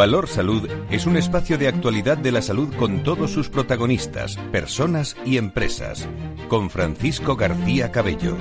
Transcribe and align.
Valor 0.00 0.28
Salud 0.28 0.66
es 0.90 1.04
un 1.04 1.18
espacio 1.18 1.58
de 1.58 1.68
actualidad 1.68 2.16
de 2.16 2.32
la 2.32 2.40
salud 2.40 2.74
con 2.76 3.02
todos 3.02 3.32
sus 3.32 3.50
protagonistas, 3.50 4.38
personas 4.50 5.14
y 5.26 5.36
empresas. 5.36 6.08
Con 6.48 6.70
Francisco 6.70 7.36
García 7.36 7.92
Cabello. 7.92 8.34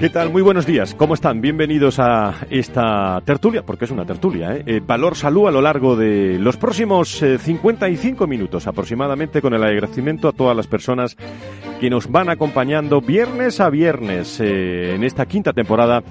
¿Qué 0.00 0.10
tal? 0.10 0.30
Muy 0.30 0.42
buenos 0.42 0.66
días. 0.66 0.96
¿Cómo 0.96 1.14
están? 1.14 1.40
Bienvenidos 1.40 2.00
a 2.00 2.34
esta 2.50 3.20
tertulia, 3.24 3.64
porque 3.64 3.84
es 3.84 3.92
una 3.92 4.04
tertulia. 4.04 4.56
¿eh? 4.56 4.64
eh 4.66 4.80
Valor 4.84 5.14
Salud 5.14 5.46
a 5.46 5.52
lo 5.52 5.62
largo 5.62 5.94
de 5.94 6.36
los 6.40 6.56
próximos 6.56 7.20
55 7.20 8.24
eh, 8.24 8.26
minutos 8.26 8.66
aproximadamente 8.66 9.40
con 9.40 9.54
el 9.54 9.62
agradecimiento 9.62 10.26
a 10.26 10.32
todas 10.32 10.56
las 10.56 10.66
personas 10.66 11.16
que 11.78 11.90
nos 11.90 12.10
van 12.10 12.28
acompañando 12.28 13.00
viernes 13.00 13.60
a 13.60 13.70
viernes 13.70 14.40
eh, 14.40 14.94
en 14.94 15.04
esta 15.04 15.26
quinta 15.26 15.52
temporada 15.52 16.02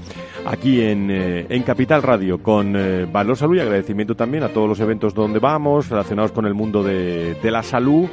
aquí 0.45 0.81
en, 0.81 1.11
eh, 1.11 1.45
en 1.49 1.63
Capital 1.63 2.03
Radio 2.03 2.41
con 2.41 2.73
eh, 2.75 3.05
Valor 3.05 3.35
Salud 3.35 3.57
y 3.57 3.59
agradecimiento 3.59 4.15
también 4.15 4.43
a 4.43 4.49
todos 4.49 4.69
los 4.69 4.79
eventos 4.79 5.13
donde 5.13 5.39
vamos 5.39 5.89
relacionados 5.89 6.31
con 6.31 6.45
el 6.45 6.53
mundo 6.53 6.83
de, 6.83 7.35
de 7.35 7.51
la 7.51 7.63
salud. 7.63 8.07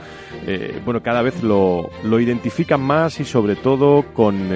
bueno, 0.84 1.02
cada 1.02 1.22
vez 1.22 1.42
lo, 1.42 1.90
lo, 2.02 2.18
identifican 2.18 2.82
más 2.82 3.20
y 3.20 3.24
sobre 3.24 3.56
todo 3.56 4.04
con, 4.12 4.48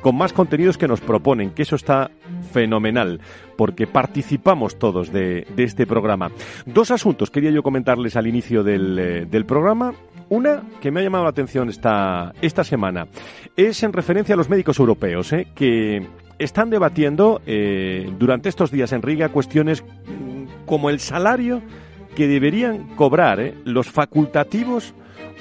con 0.00 0.16
más 0.16 0.32
contenidos 0.32 0.78
que 0.78 0.88
nos 0.88 1.00
proponen, 1.00 1.50
que 1.50 1.62
eso 1.62 1.76
está 1.76 2.10
fenomenal 2.52 3.20
porque 3.56 3.86
participamos 3.86 4.78
todos 4.78 5.12
de, 5.12 5.46
de 5.54 5.64
este 5.64 5.86
programa. 5.86 6.30
Dos 6.64 6.90
asuntos 6.90 7.30
quería 7.30 7.50
yo 7.50 7.62
comentarles 7.62 8.16
al 8.16 8.26
inicio 8.26 8.62
del, 8.64 9.28
del 9.30 9.46
programa. 9.46 9.92
Una 10.28 10.62
que 10.80 10.90
me 10.90 11.00
ha 11.00 11.02
llamado 11.04 11.24
la 11.24 11.30
atención 11.30 11.68
esta, 11.68 12.32
esta 12.42 12.64
semana 12.64 13.06
es 13.56 13.82
en 13.82 13.92
referencia 13.92 14.34
a 14.34 14.36
los 14.38 14.48
médicos 14.48 14.78
europeos, 14.78 15.32
¿eh? 15.32 15.46
que 15.54 16.04
están 16.38 16.68
debatiendo 16.68 17.40
eh, 17.46 18.10
durante 18.18 18.48
estos 18.48 18.70
días 18.70 18.92
en 18.92 19.02
Riga 19.02 19.28
cuestiones 19.28 19.82
mm, 19.82 20.66
como 20.66 20.90
el 20.90 20.98
salario 20.98 21.62
que 22.16 22.26
deberían 22.26 22.96
cobrar 22.96 23.40
¿eh? 23.40 23.54
los 23.64 23.88
facultativos 23.88 24.94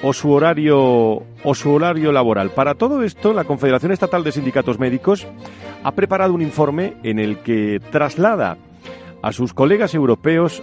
o 0.03 0.13
su 0.13 0.31
horario 0.31 1.23
o 1.43 1.55
su 1.55 1.71
horario 1.71 2.11
laboral. 2.11 2.51
Para 2.51 2.75
todo 2.75 3.01
esto, 3.01 3.33
la 3.33 3.45
Confederación 3.45 3.91
Estatal 3.91 4.23
de 4.23 4.33
Sindicatos 4.33 4.77
Médicos 4.77 5.25
ha 5.83 5.91
preparado 5.93 6.33
un 6.33 6.41
informe 6.41 6.95
en 7.03 7.17
el 7.17 7.39
que 7.39 7.79
traslada 7.91 8.57
a 9.23 9.31
sus 9.31 9.53
colegas 9.53 9.95
europeos 9.95 10.61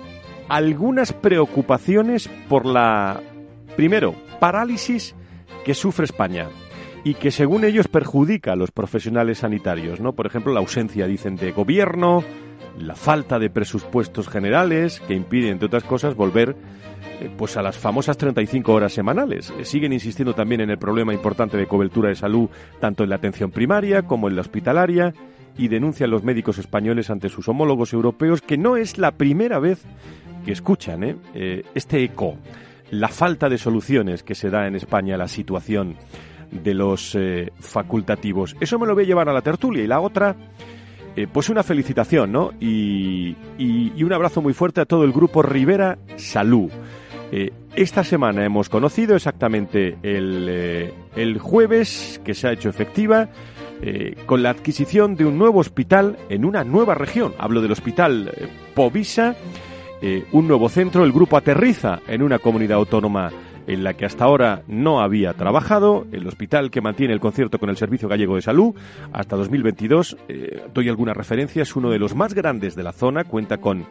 algunas 0.48 1.12
preocupaciones 1.12 2.28
por 2.48 2.66
la 2.66 3.20
Primero, 3.76 4.14
parálisis 4.38 5.14
que 5.64 5.74
sufre 5.74 6.04
España 6.04 6.48
y 7.04 7.14
que 7.14 7.30
según 7.30 7.64
ellos 7.64 7.88
perjudica 7.88 8.52
a 8.52 8.56
los 8.56 8.70
profesionales 8.70 9.38
sanitarios, 9.38 10.00
¿no? 10.00 10.12
Por 10.12 10.26
ejemplo, 10.26 10.52
la 10.52 10.60
ausencia, 10.60 11.06
dicen, 11.06 11.36
de 11.36 11.52
gobierno, 11.52 12.22
la 12.78 12.94
falta 12.94 13.38
de 13.38 13.50
presupuestos 13.50 14.28
generales 14.28 15.00
que 15.00 15.14
impiden, 15.14 15.52
entre 15.52 15.66
otras 15.66 15.84
cosas, 15.84 16.14
volver 16.14 16.56
eh, 17.20 17.30
pues 17.36 17.56
a 17.56 17.62
las 17.62 17.76
famosas 17.78 18.16
35 18.16 18.72
horas 18.72 18.92
semanales. 18.92 19.52
Eh, 19.58 19.64
siguen 19.64 19.92
insistiendo 19.92 20.34
también 20.34 20.60
en 20.60 20.70
el 20.70 20.78
problema 20.78 21.12
importante 21.12 21.56
de 21.56 21.66
cobertura 21.66 22.08
de 22.08 22.14
salud 22.14 22.48
tanto 22.80 23.04
en 23.04 23.10
la 23.10 23.16
atención 23.16 23.50
primaria 23.50 24.02
como 24.02 24.28
en 24.28 24.36
la 24.36 24.42
hospitalaria 24.42 25.12
y 25.58 25.68
denuncian 25.68 26.10
los 26.10 26.22
médicos 26.22 26.58
españoles 26.58 27.10
ante 27.10 27.28
sus 27.28 27.48
homólogos 27.48 27.92
europeos 27.92 28.40
que 28.40 28.56
no 28.56 28.76
es 28.76 28.96
la 28.96 29.12
primera 29.12 29.58
vez 29.58 29.82
que 30.46 30.52
escuchan 30.52 31.04
¿eh? 31.04 31.62
este 31.74 32.02
eco 32.02 32.38
la 32.92 33.08
falta 33.08 33.48
de 33.48 33.56
soluciones 33.56 34.22
que 34.22 34.34
se 34.34 34.50
da 34.50 34.66
en 34.66 34.76
España 34.76 35.14
a 35.14 35.18
la 35.18 35.26
situación 35.26 35.96
de 36.50 36.74
los 36.74 37.14
eh, 37.14 37.50
facultativos. 37.58 38.54
Eso 38.60 38.78
me 38.78 38.86
lo 38.86 38.94
voy 38.94 39.04
a 39.04 39.06
llevar 39.06 39.30
a 39.30 39.32
la 39.32 39.40
tertulia. 39.40 39.82
Y 39.82 39.86
la 39.86 39.98
otra, 39.98 40.36
eh, 41.16 41.26
pues 41.26 41.48
una 41.48 41.62
felicitación, 41.62 42.30
¿no? 42.30 42.52
Y, 42.60 43.34
un 43.58 44.12
abrazo 44.12 44.42
muy 44.42 44.52
fuerte 44.52 44.82
a 44.82 44.84
todo 44.84 45.04
el 45.04 45.12
grupo 45.12 45.40
Rivera 45.40 45.96
Salud. 46.16 46.70
Eh, 47.30 47.50
esta 47.76 48.04
semana 48.04 48.44
hemos 48.44 48.68
conocido 48.68 49.16
exactamente 49.16 49.96
el, 50.02 50.92
el, 51.16 51.38
jueves 51.38 52.20
que 52.22 52.34
se 52.34 52.48
ha 52.48 52.52
hecho 52.52 52.68
efectiva 52.68 53.30
con 54.26 54.44
la 54.44 54.50
adquisición 54.50 55.16
de 55.16 55.24
un 55.24 55.38
nuevo 55.38 55.58
hospital 55.58 56.16
en 56.28 56.44
una 56.44 56.62
nueva 56.62 56.94
región. 56.94 57.34
Hablo 57.38 57.62
del 57.62 57.72
hospital 57.72 58.30
Povisa 58.74 59.34
eh, 60.02 60.24
un 60.32 60.48
nuevo 60.48 60.68
centro. 60.68 61.04
El 61.04 61.12
grupo 61.12 61.36
aterriza 61.36 62.00
en 62.08 62.22
una 62.22 62.40
comunidad 62.40 62.78
autónoma 62.78 63.30
en 63.68 63.84
la 63.84 63.94
que 63.94 64.04
hasta 64.04 64.24
ahora 64.24 64.62
no 64.66 65.00
había 65.00 65.32
trabajado, 65.34 66.06
el 66.10 66.26
hospital 66.26 66.72
que 66.72 66.80
mantiene 66.80 67.14
el 67.14 67.20
concierto 67.20 67.60
con 67.60 67.70
el 67.70 67.76
Servicio 67.76 68.08
Gallego 68.08 68.34
de 68.34 68.42
Salud 68.42 68.74
hasta 69.12 69.36
2022. 69.36 70.16
Eh, 70.28 70.64
doy 70.74 70.88
algunas 70.88 71.16
referencias, 71.16 71.76
uno 71.76 71.90
de 71.90 72.00
los 72.00 72.16
más 72.16 72.34
grandes 72.34 72.74
de 72.74 72.82
la 72.82 72.92
zona, 72.92 73.22
cuenta 73.22 73.58
con 73.58 73.86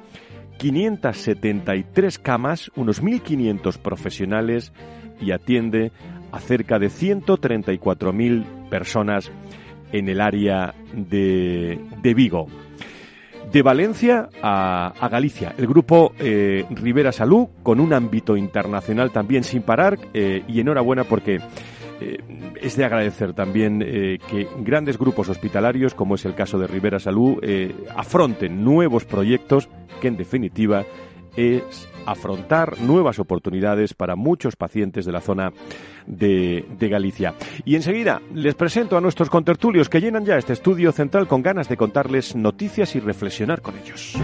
573 0.57 2.19
camas, 2.19 2.69
unos 2.75 3.01
1.500 3.01 3.77
profesionales 3.77 4.73
y 5.21 5.31
atiende 5.31 5.91
a 6.31 6.39
cerca 6.39 6.77
de 6.77 6.87
134.000 6.87 8.69
personas 8.69 9.31
en 9.91 10.09
el 10.09 10.21
área 10.21 10.73
de, 10.93 11.79
de 12.01 12.13
Vigo 12.13 12.47
de 13.51 13.61
Valencia 13.61 14.29
a, 14.41 15.09
Galicia. 15.11 15.53
El 15.57 15.67
grupo 15.67 16.13
eh, 16.19 16.65
Rivera 16.69 17.11
Salud, 17.11 17.47
con 17.63 17.79
un 17.79 17.93
ámbito 17.93 18.37
internacional 18.37 19.11
también 19.11 19.43
sin 19.43 19.61
parar, 19.61 19.99
eh, 20.13 20.43
y 20.47 20.61
enhorabuena 20.61 21.03
porque 21.03 21.39
eh, 21.99 22.17
es 22.61 22.77
de 22.77 22.85
agradecer 22.85 23.33
también 23.33 23.79
que 23.79 24.47
grandes 24.59 24.97
grupos 24.97 25.29
hospitalarios, 25.29 25.93
como 25.93 26.15
es 26.15 26.25
el 26.25 26.33
caso 26.33 26.57
de 26.57 26.67
Rivera 26.67 26.99
Salud, 26.99 27.37
afronten 27.95 28.63
nuevos 28.63 29.05
proyectos 29.05 29.69
que 29.99 30.07
en 30.07 30.17
definitiva 30.17 30.85
es 31.35 31.87
afrontar 32.05 32.79
nuevas 32.81 33.19
oportunidades 33.19 33.93
para 33.93 34.15
muchos 34.15 34.55
pacientes 34.55 35.05
de 35.05 35.11
la 35.11 35.21
zona 35.21 35.51
de, 36.07 36.65
Galicia. 36.79 37.35
Y 37.63 37.75
enseguida 37.75 38.21
les 38.33 38.55
presento 38.55 38.97
a 38.97 39.01
nuestros 39.01 39.29
contertulios 39.29 39.87
que 39.87 40.01
llenan 40.01 40.25
ya 40.25 40.37
este 40.37 40.53
estudio 40.53 40.91
central 40.91 41.27
con 41.27 41.41
ganas 41.41 41.69
de 41.69 41.77
contarles 41.77 42.35
noticias 42.35 42.95
y 42.95 42.99
reflexionar 42.99 43.61
con 43.61 43.77
ellos. 43.77 44.15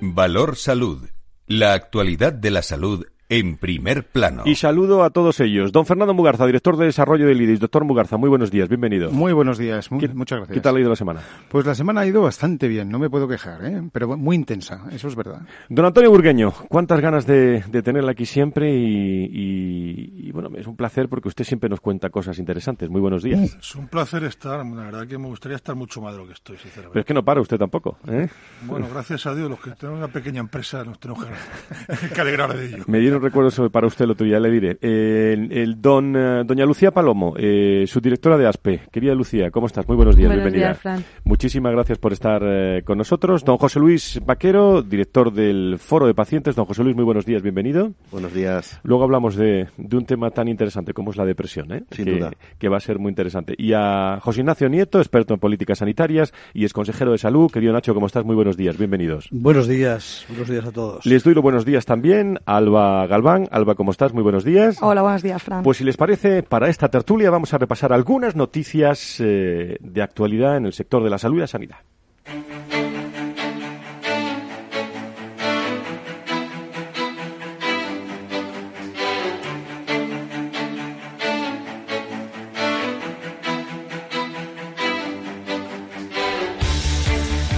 Valor 0.00 0.56
Salud. 0.56 1.08
La 1.46 1.74
actualidad 1.74 2.32
de 2.32 2.50
la 2.50 2.62
salud 2.62 3.06
en 3.28 3.56
primer 3.56 4.04
plano. 4.04 4.42
Y 4.46 4.54
saludo 4.54 5.02
a 5.02 5.10
todos 5.10 5.40
ellos. 5.40 5.72
Don 5.72 5.84
Fernando 5.84 6.14
Mugarza, 6.14 6.46
director 6.46 6.76
de 6.76 6.86
desarrollo 6.86 7.26
del 7.26 7.40
IDIS. 7.40 7.60
Doctor 7.60 7.84
Mugarza, 7.84 8.16
muy 8.16 8.28
buenos 8.28 8.50
días, 8.50 8.68
bienvenido. 8.68 9.10
Muy 9.10 9.32
buenos 9.32 9.58
días, 9.58 9.90
muchas 9.90 10.38
gracias. 10.38 10.48
¿Qué 10.48 10.60
tal 10.60 10.76
ha 10.76 10.80
ido 10.80 10.90
la 10.90 10.96
semana? 10.96 11.20
Pues 11.48 11.66
la 11.66 11.74
semana 11.74 12.02
ha 12.02 12.06
ido 12.06 12.22
bastante 12.22 12.68
bien, 12.68 12.88
no 12.88 12.98
me 12.98 13.10
puedo 13.10 13.26
quejar, 13.26 13.64
¿eh? 13.64 13.82
pero 13.92 14.16
muy 14.16 14.36
intensa, 14.36 14.84
eso 14.92 15.08
es 15.08 15.16
verdad. 15.16 15.42
Don 15.68 15.84
Antonio 15.84 16.10
Burgueño, 16.10 16.52
cuántas 16.68 17.00
ganas 17.00 17.26
de, 17.26 17.62
de 17.62 17.82
tenerla 17.82 18.12
aquí 18.12 18.26
siempre 18.26 18.72
y, 18.72 20.30
bueno, 20.32 20.50
es 20.56 20.66
un 20.66 20.76
placer 20.76 21.08
porque 21.08 21.28
usted 21.28 21.44
siempre 21.44 21.68
nos 21.68 21.80
cuenta 21.80 22.10
cosas 22.10 22.38
interesantes. 22.38 22.88
Muy 22.90 23.00
buenos 23.00 23.22
días. 23.22 23.56
Es 23.58 23.74
un 23.74 23.88
placer 23.88 24.24
estar, 24.24 24.64
la 24.64 24.84
verdad 24.84 25.06
que 25.06 25.18
me 25.18 25.26
gustaría 25.26 25.56
estar 25.56 25.74
mucho 25.74 26.00
más 26.00 26.12
de 26.12 26.18
lo 26.18 26.26
que 26.26 26.34
estoy, 26.34 26.56
sinceramente. 26.56 26.92
Pero 26.92 27.00
es 27.00 27.06
que 27.06 27.14
no 27.14 27.24
para 27.24 27.40
usted 27.40 27.58
tampoco, 27.58 27.98
¿eh? 28.08 28.28
Bueno, 28.62 28.86
gracias 28.90 29.26
a 29.26 29.34
Dios, 29.34 29.50
los 29.50 29.60
que 29.60 29.70
tenemos 29.72 29.98
una 29.98 30.08
pequeña 30.08 30.40
empresa 30.40 30.84
nos 30.84 30.98
tenemos 30.98 31.24
que, 31.24 32.20
alegrar 32.20 32.56
de 32.56 32.66
ello. 32.66 32.84
Me 32.86 32.98
dieron 32.98 33.15
recuerdos 33.22 33.60
para 33.70 33.86
usted 33.86 34.06
lo 34.06 34.12
otro, 34.12 34.26
ya 34.26 34.40
le 34.40 34.50
diré. 34.50 34.78
el, 34.80 35.80
don, 35.80 36.14
eh, 36.16 36.44
doña 36.44 36.64
Lucía 36.64 36.90
Palomo, 36.90 37.34
eh, 37.36 37.84
su 37.86 38.00
directora 38.00 38.36
de 38.36 38.46
ASPE. 38.46 38.82
Querida 38.90 39.14
Lucía, 39.14 39.50
¿cómo 39.50 39.66
estás? 39.66 39.86
Muy 39.88 39.96
buenos 39.96 40.16
días, 40.16 40.28
buenos 40.28 40.44
bienvenida. 40.44 40.68
Días, 40.68 40.78
Fran. 40.78 41.04
Muchísimas 41.24 41.72
gracias 41.72 41.98
por 41.98 42.12
estar 42.12 42.42
eh, 42.44 42.82
con 42.84 42.98
nosotros. 42.98 43.44
Don 43.44 43.56
José 43.56 43.80
Luis 43.80 44.20
Vaquero, 44.24 44.82
director 44.82 45.32
del 45.32 45.78
Foro 45.78 46.06
de 46.06 46.14
Pacientes. 46.14 46.54
Don 46.54 46.64
José 46.66 46.82
Luis, 46.82 46.96
muy 46.96 47.04
buenos 47.04 47.24
días, 47.24 47.42
bienvenido. 47.42 47.92
Buenos 48.10 48.32
días. 48.32 48.80
Luego 48.82 49.04
hablamos 49.04 49.36
de, 49.36 49.68
un 49.78 50.06
tema 50.06 50.30
tan 50.30 50.48
interesante 50.48 50.92
como 50.92 51.10
es 51.10 51.16
la 51.16 51.24
depresión, 51.24 51.72
¿eh? 51.72 51.84
Sin 51.90 52.04
que, 52.04 52.12
duda. 52.12 52.32
Que 52.58 52.68
va 52.68 52.76
a 52.76 52.80
ser 52.80 52.98
muy 52.98 53.10
interesante. 53.10 53.54
Y 53.56 53.72
a 53.74 54.18
José 54.20 54.40
Ignacio 54.40 54.68
Nieto, 54.68 54.98
experto 54.98 55.34
en 55.34 55.40
políticas 55.40 55.78
sanitarias 55.78 56.32
y 56.54 56.64
es 56.64 56.72
consejero 56.72 57.12
de 57.12 57.18
salud. 57.18 57.50
Querido 57.50 57.72
Nacho, 57.72 57.94
¿cómo 57.94 58.06
estás? 58.06 58.24
Muy 58.24 58.34
buenos 58.34 58.56
días, 58.56 58.76
bienvenidos. 58.76 59.28
Buenos 59.30 59.68
días, 59.68 60.24
buenos 60.28 60.48
días 60.48 60.64
a 60.64 60.72
todos. 60.72 61.06
Les 61.06 61.22
doy 61.24 61.34
los 61.34 61.42
buenos 61.42 61.64
días 61.64 61.84
también 61.84 62.38
a 62.46 62.56
Alba 62.56 63.05
Alba 63.06 63.30
Galván. 63.30 63.48
Alba, 63.50 63.74
¿cómo 63.74 63.92
estás? 63.92 64.12
Muy 64.12 64.22
buenos 64.22 64.44
días. 64.44 64.78
Hola, 64.82 65.02
buenos 65.02 65.22
días, 65.22 65.42
Fran. 65.42 65.62
Pues 65.62 65.78
si 65.78 65.84
les 65.84 65.96
parece, 65.96 66.42
para 66.42 66.68
esta 66.68 66.88
tertulia 66.88 67.30
vamos 67.30 67.54
a 67.54 67.58
repasar 67.58 67.92
algunas 67.92 68.34
noticias 68.34 69.20
eh, 69.20 69.76
de 69.80 70.02
actualidad 70.02 70.56
en 70.56 70.66
el 70.66 70.72
sector 70.72 71.02
de 71.02 71.10
la 71.10 71.18
salud 71.18 71.36
y 71.36 71.40
la 71.40 71.46
sanidad. 71.46 71.76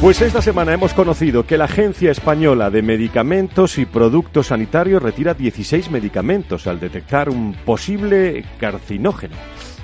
Pues 0.00 0.22
esta 0.22 0.40
semana 0.40 0.72
hemos 0.72 0.94
conocido 0.94 1.44
que 1.44 1.58
la 1.58 1.64
Agencia 1.64 2.12
Española 2.12 2.70
de 2.70 2.82
Medicamentos 2.82 3.78
y 3.78 3.84
Productos 3.84 4.46
Sanitarios 4.46 5.02
retira 5.02 5.34
16 5.34 5.90
medicamentos 5.90 6.68
al 6.68 6.78
detectar 6.78 7.28
un 7.28 7.52
posible 7.64 8.44
carcinógeno. 8.60 9.34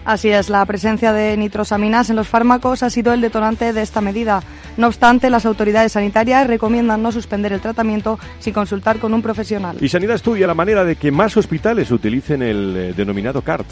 Así 0.04 0.28
es, 0.28 0.50
la 0.50 0.64
presencia 0.66 1.12
de 1.12 1.36
nitrosaminas 1.36 2.10
en 2.10 2.16
los 2.16 2.28
fármacos 2.28 2.84
ha 2.84 2.90
sido 2.90 3.12
el 3.12 3.22
detonante 3.22 3.72
de 3.72 3.82
esta 3.82 4.00
medida. 4.00 4.40
No 4.76 4.86
obstante, 4.86 5.30
las 5.30 5.46
autoridades 5.46 5.92
sanitarias 5.92 6.46
recomiendan 6.46 7.02
no 7.02 7.10
suspender 7.10 7.52
el 7.52 7.60
tratamiento 7.60 8.20
sin 8.38 8.54
consultar 8.54 9.00
con 9.00 9.14
un 9.14 9.22
profesional. 9.22 9.78
Y 9.80 9.88
Sanidad 9.88 10.14
estudia 10.14 10.46
la 10.46 10.54
manera 10.54 10.84
de 10.84 10.94
que 10.94 11.10
más 11.10 11.36
hospitales 11.36 11.90
utilicen 11.90 12.40
el 12.40 12.76
eh, 12.76 12.92
denominado 12.96 13.42
CART. 13.42 13.66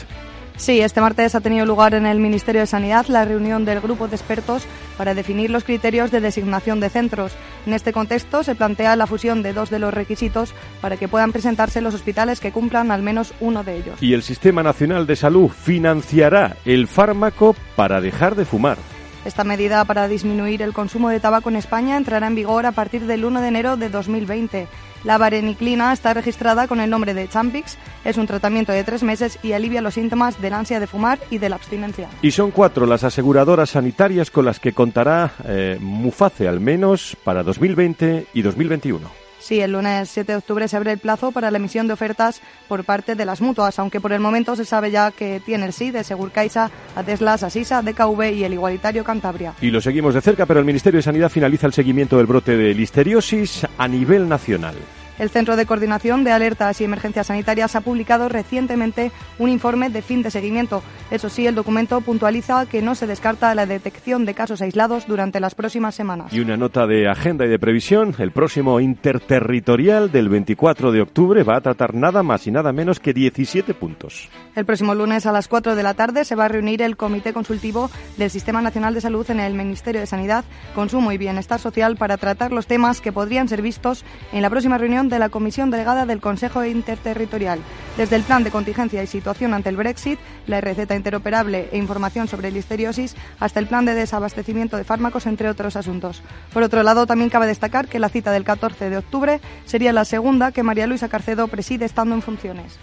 Sí, 0.56 0.80
este 0.80 1.00
martes 1.00 1.34
ha 1.34 1.40
tenido 1.40 1.66
lugar 1.66 1.94
en 1.94 2.06
el 2.06 2.20
Ministerio 2.20 2.60
de 2.60 2.66
Sanidad 2.66 3.06
la 3.08 3.24
reunión 3.24 3.64
del 3.64 3.80
grupo 3.80 4.06
de 4.06 4.16
expertos 4.16 4.64
para 4.96 5.14
definir 5.14 5.50
los 5.50 5.64
criterios 5.64 6.10
de 6.10 6.20
designación 6.20 6.78
de 6.78 6.90
centros. 6.90 7.32
En 7.66 7.72
este 7.72 7.92
contexto 7.92 8.42
se 8.42 8.54
plantea 8.54 8.94
la 8.96 9.06
fusión 9.06 9.42
de 9.42 9.52
dos 9.52 9.70
de 9.70 9.78
los 9.78 9.92
requisitos 9.92 10.54
para 10.80 10.96
que 10.96 11.08
puedan 11.08 11.32
presentarse 11.32 11.80
los 11.80 11.94
hospitales 11.94 12.38
que 12.38 12.52
cumplan 12.52 12.90
al 12.90 13.02
menos 13.02 13.34
uno 13.40 13.64
de 13.64 13.76
ellos. 13.76 14.02
Y 14.02 14.12
el 14.12 14.22
Sistema 14.22 14.62
Nacional 14.62 15.06
de 15.06 15.16
Salud 15.16 15.48
financiará 15.48 16.56
el 16.64 16.86
fármaco 16.86 17.56
para 17.74 18.00
dejar 18.00 18.36
de 18.36 18.44
fumar. 18.44 18.78
Esta 19.24 19.44
medida 19.44 19.84
para 19.84 20.08
disminuir 20.08 20.62
el 20.62 20.72
consumo 20.72 21.08
de 21.08 21.20
tabaco 21.20 21.48
en 21.48 21.56
España 21.56 21.96
entrará 21.96 22.26
en 22.26 22.34
vigor 22.34 22.66
a 22.66 22.72
partir 22.72 23.06
del 23.06 23.24
1 23.24 23.40
de 23.40 23.48
enero 23.48 23.76
de 23.76 23.88
2020. 23.88 24.66
La 25.04 25.18
vareniclina 25.18 25.92
está 25.92 26.14
registrada 26.14 26.68
con 26.68 26.80
el 26.80 26.88
nombre 26.88 27.14
de 27.14 27.28
Champix, 27.28 27.76
es 28.04 28.16
un 28.16 28.26
tratamiento 28.26 28.72
de 28.72 28.84
tres 28.84 29.02
meses 29.02 29.38
y 29.42 29.52
alivia 29.52 29.82
los 29.82 29.94
síntomas 29.94 30.40
del 30.40 30.52
ansia 30.52 30.80
de 30.80 30.86
fumar 30.86 31.18
y 31.30 31.38
de 31.38 31.48
la 31.48 31.56
abstinencia. 31.56 32.08
Y 32.22 32.30
son 32.30 32.50
cuatro 32.50 32.86
las 32.86 33.04
aseguradoras 33.04 33.70
sanitarias 33.70 34.30
con 34.30 34.44
las 34.44 34.60
que 34.60 34.72
contará 34.72 35.32
eh, 35.44 35.78
Muface 35.80 36.46
al 36.46 36.60
menos 36.60 37.16
para 37.24 37.42
2020 37.42 38.26
y 38.32 38.42
2021. 38.42 39.21
Sí, 39.42 39.60
el 39.60 39.72
lunes 39.72 40.08
7 40.08 40.30
de 40.30 40.38
octubre 40.38 40.68
se 40.68 40.76
abre 40.76 40.92
el 40.92 40.98
plazo 40.98 41.32
para 41.32 41.50
la 41.50 41.58
emisión 41.58 41.88
de 41.88 41.94
ofertas 41.94 42.40
por 42.68 42.84
parte 42.84 43.16
de 43.16 43.24
las 43.24 43.40
mutuas, 43.40 43.76
aunque 43.80 44.00
por 44.00 44.12
el 44.12 44.20
momento 44.20 44.54
se 44.54 44.64
sabe 44.64 44.92
ya 44.92 45.10
que 45.10 45.40
tiene 45.44 45.66
el 45.66 45.72
sí 45.72 45.90
de 45.90 46.04
Segurcaixa, 46.04 46.70
Ateslas, 46.94 47.42
Asisa, 47.42 47.82
DKV 47.82 48.34
y 48.34 48.44
el 48.44 48.52
Igualitario 48.52 49.02
Cantabria. 49.02 49.54
Y 49.60 49.72
lo 49.72 49.80
seguimos 49.80 50.14
de 50.14 50.20
cerca, 50.20 50.46
pero 50.46 50.60
el 50.60 50.66
Ministerio 50.66 50.98
de 50.98 51.02
Sanidad 51.02 51.28
finaliza 51.28 51.66
el 51.66 51.72
seguimiento 51.72 52.18
del 52.18 52.26
brote 52.26 52.56
de 52.56 52.72
listeriosis 52.72 53.66
a 53.78 53.88
nivel 53.88 54.28
nacional. 54.28 54.76
El 55.22 55.30
Centro 55.30 55.54
de 55.54 55.66
Coordinación 55.66 56.24
de 56.24 56.32
Alertas 56.32 56.80
y 56.80 56.84
Emergencias 56.84 57.28
Sanitarias 57.28 57.76
ha 57.76 57.80
publicado 57.80 58.28
recientemente 58.28 59.12
un 59.38 59.50
informe 59.50 59.88
de 59.88 60.02
fin 60.02 60.20
de 60.20 60.32
seguimiento. 60.32 60.82
Eso 61.12 61.28
sí, 61.28 61.46
el 61.46 61.54
documento 61.54 62.00
puntualiza 62.00 62.66
que 62.66 62.82
no 62.82 62.96
se 62.96 63.06
descarta 63.06 63.54
la 63.54 63.64
detección 63.64 64.24
de 64.24 64.34
casos 64.34 64.62
aislados 64.62 65.06
durante 65.06 65.38
las 65.38 65.54
próximas 65.54 65.94
semanas. 65.94 66.32
Y 66.32 66.40
una 66.40 66.56
nota 66.56 66.88
de 66.88 67.08
agenda 67.08 67.46
y 67.46 67.48
de 67.48 67.60
previsión. 67.60 68.16
El 68.18 68.32
próximo 68.32 68.80
interterritorial 68.80 70.10
del 70.10 70.28
24 70.28 70.90
de 70.90 71.02
octubre 71.02 71.44
va 71.44 71.58
a 71.58 71.60
tratar 71.60 71.94
nada 71.94 72.24
más 72.24 72.48
y 72.48 72.50
nada 72.50 72.72
menos 72.72 72.98
que 72.98 73.12
17 73.12 73.74
puntos. 73.74 74.28
El 74.56 74.64
próximo 74.64 74.92
lunes 74.92 75.24
a 75.26 75.30
las 75.30 75.46
4 75.46 75.76
de 75.76 75.84
la 75.84 75.94
tarde 75.94 76.24
se 76.24 76.34
va 76.34 76.46
a 76.46 76.48
reunir 76.48 76.82
el 76.82 76.96
Comité 76.96 77.32
Consultivo 77.32 77.92
del 78.16 78.28
Sistema 78.28 78.60
Nacional 78.60 78.92
de 78.92 79.00
Salud 79.00 79.30
en 79.30 79.38
el 79.38 79.54
Ministerio 79.54 80.00
de 80.00 80.08
Sanidad, 80.08 80.44
Consumo 80.74 81.12
y 81.12 81.18
Bienestar 81.18 81.60
Social 81.60 81.94
para 81.94 82.16
tratar 82.16 82.50
los 82.50 82.66
temas 82.66 83.00
que 83.00 83.12
podrían 83.12 83.46
ser 83.46 83.62
vistos 83.62 84.04
en 84.32 84.42
la 84.42 84.50
próxima 84.50 84.78
reunión 84.78 85.11
de 85.12 85.20
la 85.20 85.28
Comisión 85.28 85.70
Delegada 85.70 86.06
del 86.06 86.20
Consejo 86.20 86.64
Interterritorial, 86.64 87.60
desde 87.96 88.16
el 88.16 88.22
plan 88.22 88.42
de 88.42 88.50
contingencia 88.50 89.02
y 89.02 89.06
situación 89.06 89.54
ante 89.54 89.68
el 89.68 89.76
Brexit, 89.76 90.18
la 90.46 90.60
receta 90.60 90.96
interoperable 90.96 91.68
e 91.70 91.78
información 91.78 92.26
sobre 92.26 92.50
listeriosis, 92.50 93.14
hasta 93.38 93.60
el 93.60 93.68
plan 93.68 93.84
de 93.84 93.94
desabastecimiento 93.94 94.76
de 94.76 94.84
fármacos, 94.84 95.26
entre 95.26 95.48
otros 95.48 95.76
asuntos. 95.76 96.22
Por 96.52 96.62
otro 96.62 96.82
lado, 96.82 97.06
también 97.06 97.30
cabe 97.30 97.46
destacar 97.46 97.86
que 97.86 97.98
la 97.98 98.08
cita 98.08 98.32
del 98.32 98.44
14 98.44 98.90
de 98.90 98.96
octubre 98.96 99.40
sería 99.66 99.92
la 99.92 100.04
segunda 100.04 100.50
que 100.50 100.62
María 100.62 100.86
Luisa 100.86 101.08
Carcedo 101.08 101.46
preside 101.46 101.84
estando 101.84 102.14
en 102.14 102.22
funciones. 102.22 102.78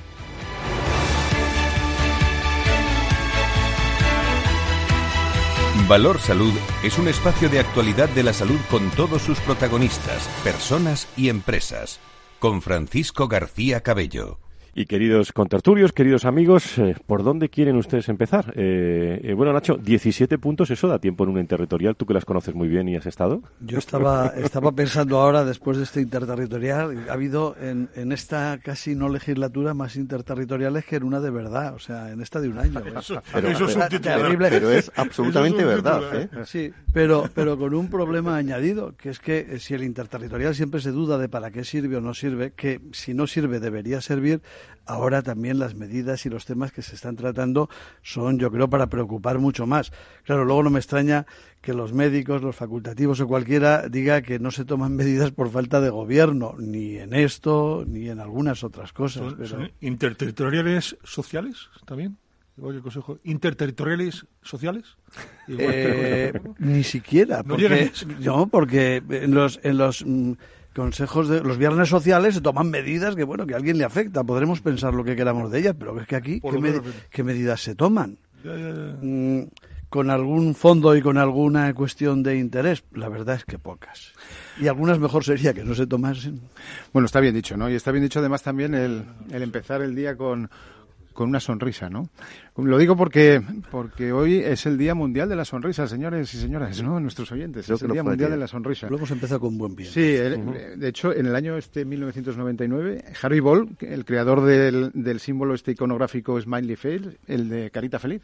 Valor 5.87 6.19
Salud 6.19 6.53
es 6.83 6.99
un 6.99 7.07
espacio 7.07 7.49
de 7.49 7.59
actualidad 7.59 8.09
de 8.09 8.21
la 8.21 8.33
salud 8.33 8.59
con 8.69 8.91
todos 8.91 9.23
sus 9.23 9.39
protagonistas, 9.39 10.29
personas 10.43 11.07
y 11.17 11.29
empresas 11.29 11.99
con 12.39 12.61
Francisco 12.61 13.27
García 13.27 13.81
Cabello. 13.81 14.39
Y 14.79 14.85
queridos 14.85 15.33
contertulios, 15.33 15.91
queridos 15.91 16.23
amigos, 16.23 16.77
eh, 16.77 16.95
¿por 17.05 17.21
dónde 17.21 17.49
quieren 17.49 17.75
ustedes 17.75 18.07
empezar? 18.07 18.53
Eh, 18.55 19.19
eh, 19.25 19.33
bueno, 19.33 19.51
Nacho, 19.51 19.75
17 19.75 20.37
puntos, 20.37 20.71
¿eso 20.71 20.87
da 20.87 20.99
tiempo 20.99 21.25
en 21.25 21.31
un 21.31 21.39
interterritorial? 21.39 21.97
¿Tú 21.97 22.05
que 22.05 22.13
las 22.13 22.23
conoces 22.23 22.55
muy 22.55 22.69
bien 22.69 22.87
y 22.87 22.95
has 22.95 23.05
estado? 23.05 23.41
Yo 23.59 23.77
estaba, 23.77 24.27
estaba 24.37 24.71
pensando 24.71 25.19
ahora, 25.19 25.43
después 25.43 25.75
de 25.75 25.83
este 25.83 25.99
interterritorial, 25.99 27.09
ha 27.09 27.11
habido 27.11 27.57
en, 27.59 27.89
en 27.93 28.13
esta 28.13 28.57
casi 28.63 28.95
no 28.95 29.09
legislatura 29.09 29.73
más 29.73 29.97
interterritoriales 29.97 30.85
que 30.85 30.95
en 30.95 31.03
una 31.03 31.19
de 31.19 31.29
verdad, 31.29 31.73
o 31.73 31.79
sea, 31.79 32.13
en 32.13 32.21
esta 32.21 32.39
de 32.39 32.47
un 32.47 32.59
año. 32.59 32.81
pero, 33.33 33.49
es 33.49 34.01
terrible, 34.01 34.47
pero 34.49 34.71
es 34.71 34.89
absolutamente 34.95 35.65
verdad. 35.65 36.29
Sí, 36.45 36.71
pero, 36.93 37.29
pero 37.35 37.57
con 37.57 37.73
un 37.73 37.89
problema 37.89 38.37
añadido, 38.37 38.95
que 38.95 39.09
es 39.09 39.19
que 39.19 39.59
si 39.59 39.73
el 39.73 39.83
interterritorial 39.83 40.55
siempre 40.55 40.79
se 40.79 40.91
duda 40.91 41.17
de 41.17 41.27
para 41.27 41.51
qué 41.51 41.65
sirve 41.65 41.97
o 41.97 42.01
no 42.01 42.13
sirve, 42.13 42.53
que 42.53 42.79
si 42.93 43.13
no 43.13 43.27
sirve 43.27 43.59
debería 43.59 43.99
servir, 43.99 44.41
ahora 44.85 45.21
también 45.21 45.59
las 45.59 45.75
medidas 45.75 46.25
y 46.25 46.29
los 46.29 46.45
temas 46.45 46.71
que 46.71 46.81
se 46.81 46.95
están 46.95 47.15
tratando 47.15 47.69
son, 48.01 48.39
yo 48.39 48.51
creo, 48.51 48.69
para 48.69 48.87
preocupar 48.87 49.39
mucho 49.39 49.65
más. 49.65 49.91
Claro, 50.23 50.45
luego 50.45 50.63
no 50.63 50.69
me 50.69 50.79
extraña 50.79 51.25
que 51.61 51.73
los 51.73 51.93
médicos, 51.93 52.41
los 52.41 52.55
facultativos 52.55 53.19
o 53.19 53.27
cualquiera 53.27 53.87
diga 53.89 54.21
que 54.21 54.39
no 54.39 54.51
se 54.51 54.65
toman 54.65 54.95
medidas 54.95 55.31
por 55.31 55.49
falta 55.49 55.81
de 55.81 55.89
gobierno, 55.89 56.55
ni 56.57 56.97
en 56.97 57.13
esto, 57.13 57.83
ni 57.87 58.09
en 58.09 58.19
algunas 58.19 58.63
otras 58.63 58.93
cosas. 58.93 59.35
¿Interterritoriales 59.81 60.97
sociales 61.03 61.69
también? 61.85 62.17
Oye, 62.61 62.81
consejo, 62.81 63.19
interterritoriales 63.23 64.25
sociales 64.41 64.97
eh, 65.47 66.33
ni 66.57 66.83
siquiera 66.83 67.41
porque 67.41 67.91
no, 68.19 68.47
porque 68.47 69.01
en 69.09 69.33
los 69.33 69.59
en 69.63 69.77
los 69.77 70.05
mm, 70.05 70.33
consejos 70.79 71.27
de 71.27 71.41
los 71.41 71.57
viernes 71.57 71.89
sociales 71.89 72.35
se 72.35 72.41
toman 72.41 72.69
medidas 72.69 73.13
que 73.13 73.25
bueno 73.25 73.45
que 73.45 73.53
a 73.53 73.57
alguien 73.57 73.77
le 73.77 73.83
afecta. 73.83 74.23
Podremos 74.23 74.61
pensar 74.61 74.93
lo 74.93 75.03
que 75.03 75.13
queramos 75.13 75.51
de 75.51 75.59
ellas 75.59 75.75
pero 75.77 75.99
es 75.99 76.07
que 76.07 76.15
aquí 76.15 76.41
qué, 77.11 77.21
medidas 77.21 77.61
se 77.61 77.75
toman 77.75 78.17
mm, 78.45 79.41
con 79.89 80.09
algún 80.09 80.55
fondo 80.55 80.95
y 80.95 81.01
con 81.01 81.17
alguna 81.17 81.73
cuestión 81.73 82.23
de 82.23 82.37
interés. 82.37 82.85
La 82.93 83.09
verdad 83.09 83.35
es 83.35 83.43
que 83.43 83.59
pocas. 83.59 84.13
Y 84.57 84.69
algunas 84.69 84.99
mejor 84.99 85.25
sería 85.25 85.53
que 85.53 85.65
no 85.65 85.75
se 85.75 85.85
tomasen. 85.85 86.39
Bueno 86.93 87.07
está 87.07 87.19
bien 87.19 87.33
dicho 87.33 87.57
no 87.57 87.69
y 87.69 87.75
está 87.75 87.91
bien 87.91 88.03
dicho 88.03 88.19
además 88.19 88.41
también 88.41 88.73
el, 88.73 89.03
el 89.31 89.43
empezar 89.43 89.81
el 89.81 89.95
día 89.95 90.15
con 90.15 90.49
con 91.19 91.27
una 91.27 91.41
sonrisa, 91.41 91.89
¿no? 91.89 92.07
Lo 92.55 92.77
digo 92.77 92.95
porque, 92.95 93.41
porque 93.69 94.13
hoy 94.13 94.37
es 94.37 94.65
el 94.65 94.77
Día 94.77 94.95
Mundial 94.95 95.27
de 95.27 95.35
la 95.35 95.43
Sonrisa, 95.43 95.85
señores 95.85 96.33
y 96.33 96.37
señoras, 96.37 96.81
¿no? 96.81 96.97
Nuestros 97.01 97.29
oyentes. 97.33 97.69
es 97.69 97.81
el 97.81 97.91
Día 97.91 98.03
Mundial 98.03 98.31
de 98.31 98.37
la 98.37 98.47
Sonrisa. 98.47 98.87
Lo 98.89 98.95
hemos 98.95 99.11
empezado 99.11 99.41
con 99.41 99.57
buen 99.57 99.75
pie. 99.75 99.87
Sí, 99.87 100.01
de 100.01 100.87
hecho, 100.87 101.13
en 101.13 101.25
el 101.25 101.35
año 101.35 101.57
este 101.57 101.83
1999, 101.83 103.03
Harry 103.21 103.41
Ball, 103.41 103.67
el 103.81 104.05
creador 104.05 104.45
del, 104.45 104.91
del 104.93 105.19
símbolo 105.19 105.55
este 105.55 105.71
iconográfico 105.71 106.39
Smiley 106.39 106.77
Face, 106.77 107.17
el 107.27 107.49
de 107.49 107.69
Carita 107.69 107.99
Feliz, 107.99 108.21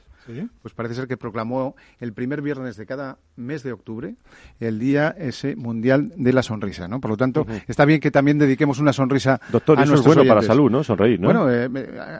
pues 0.61 0.73
parece 0.73 0.95
ser 0.95 1.07
que 1.09 1.17
proclamó 1.17 1.75
el 1.99 2.13
primer 2.13 2.41
viernes 2.41 2.77
de 2.77 2.85
cada 2.85 3.17
mes 3.35 3.61
de 3.63 3.73
octubre 3.73 4.15
el 4.61 4.79
Día 4.79 5.13
ese 5.19 5.57
Mundial 5.57 6.13
de 6.15 6.31
la 6.31 6.43
Sonrisa, 6.43 6.87
¿no? 6.87 7.01
Por 7.01 7.11
lo 7.11 7.17
tanto, 7.17 7.45
está 7.67 7.83
bien 7.83 7.99
que 7.99 8.09
también 8.09 8.37
dediquemos 8.37 8.79
una 8.79 8.93
sonrisa 8.93 9.41
Doctor, 9.51 9.79
a 9.79 9.83
eso 9.83 9.95
es 9.95 10.03
bueno 10.03 10.23
para 10.23 10.35
la 10.35 10.47
salud, 10.47 10.71
¿no? 10.71 10.81
Sonreír, 10.81 11.19
¿no? 11.19 11.27
Bueno, 11.27 11.51
eh, 11.51 11.69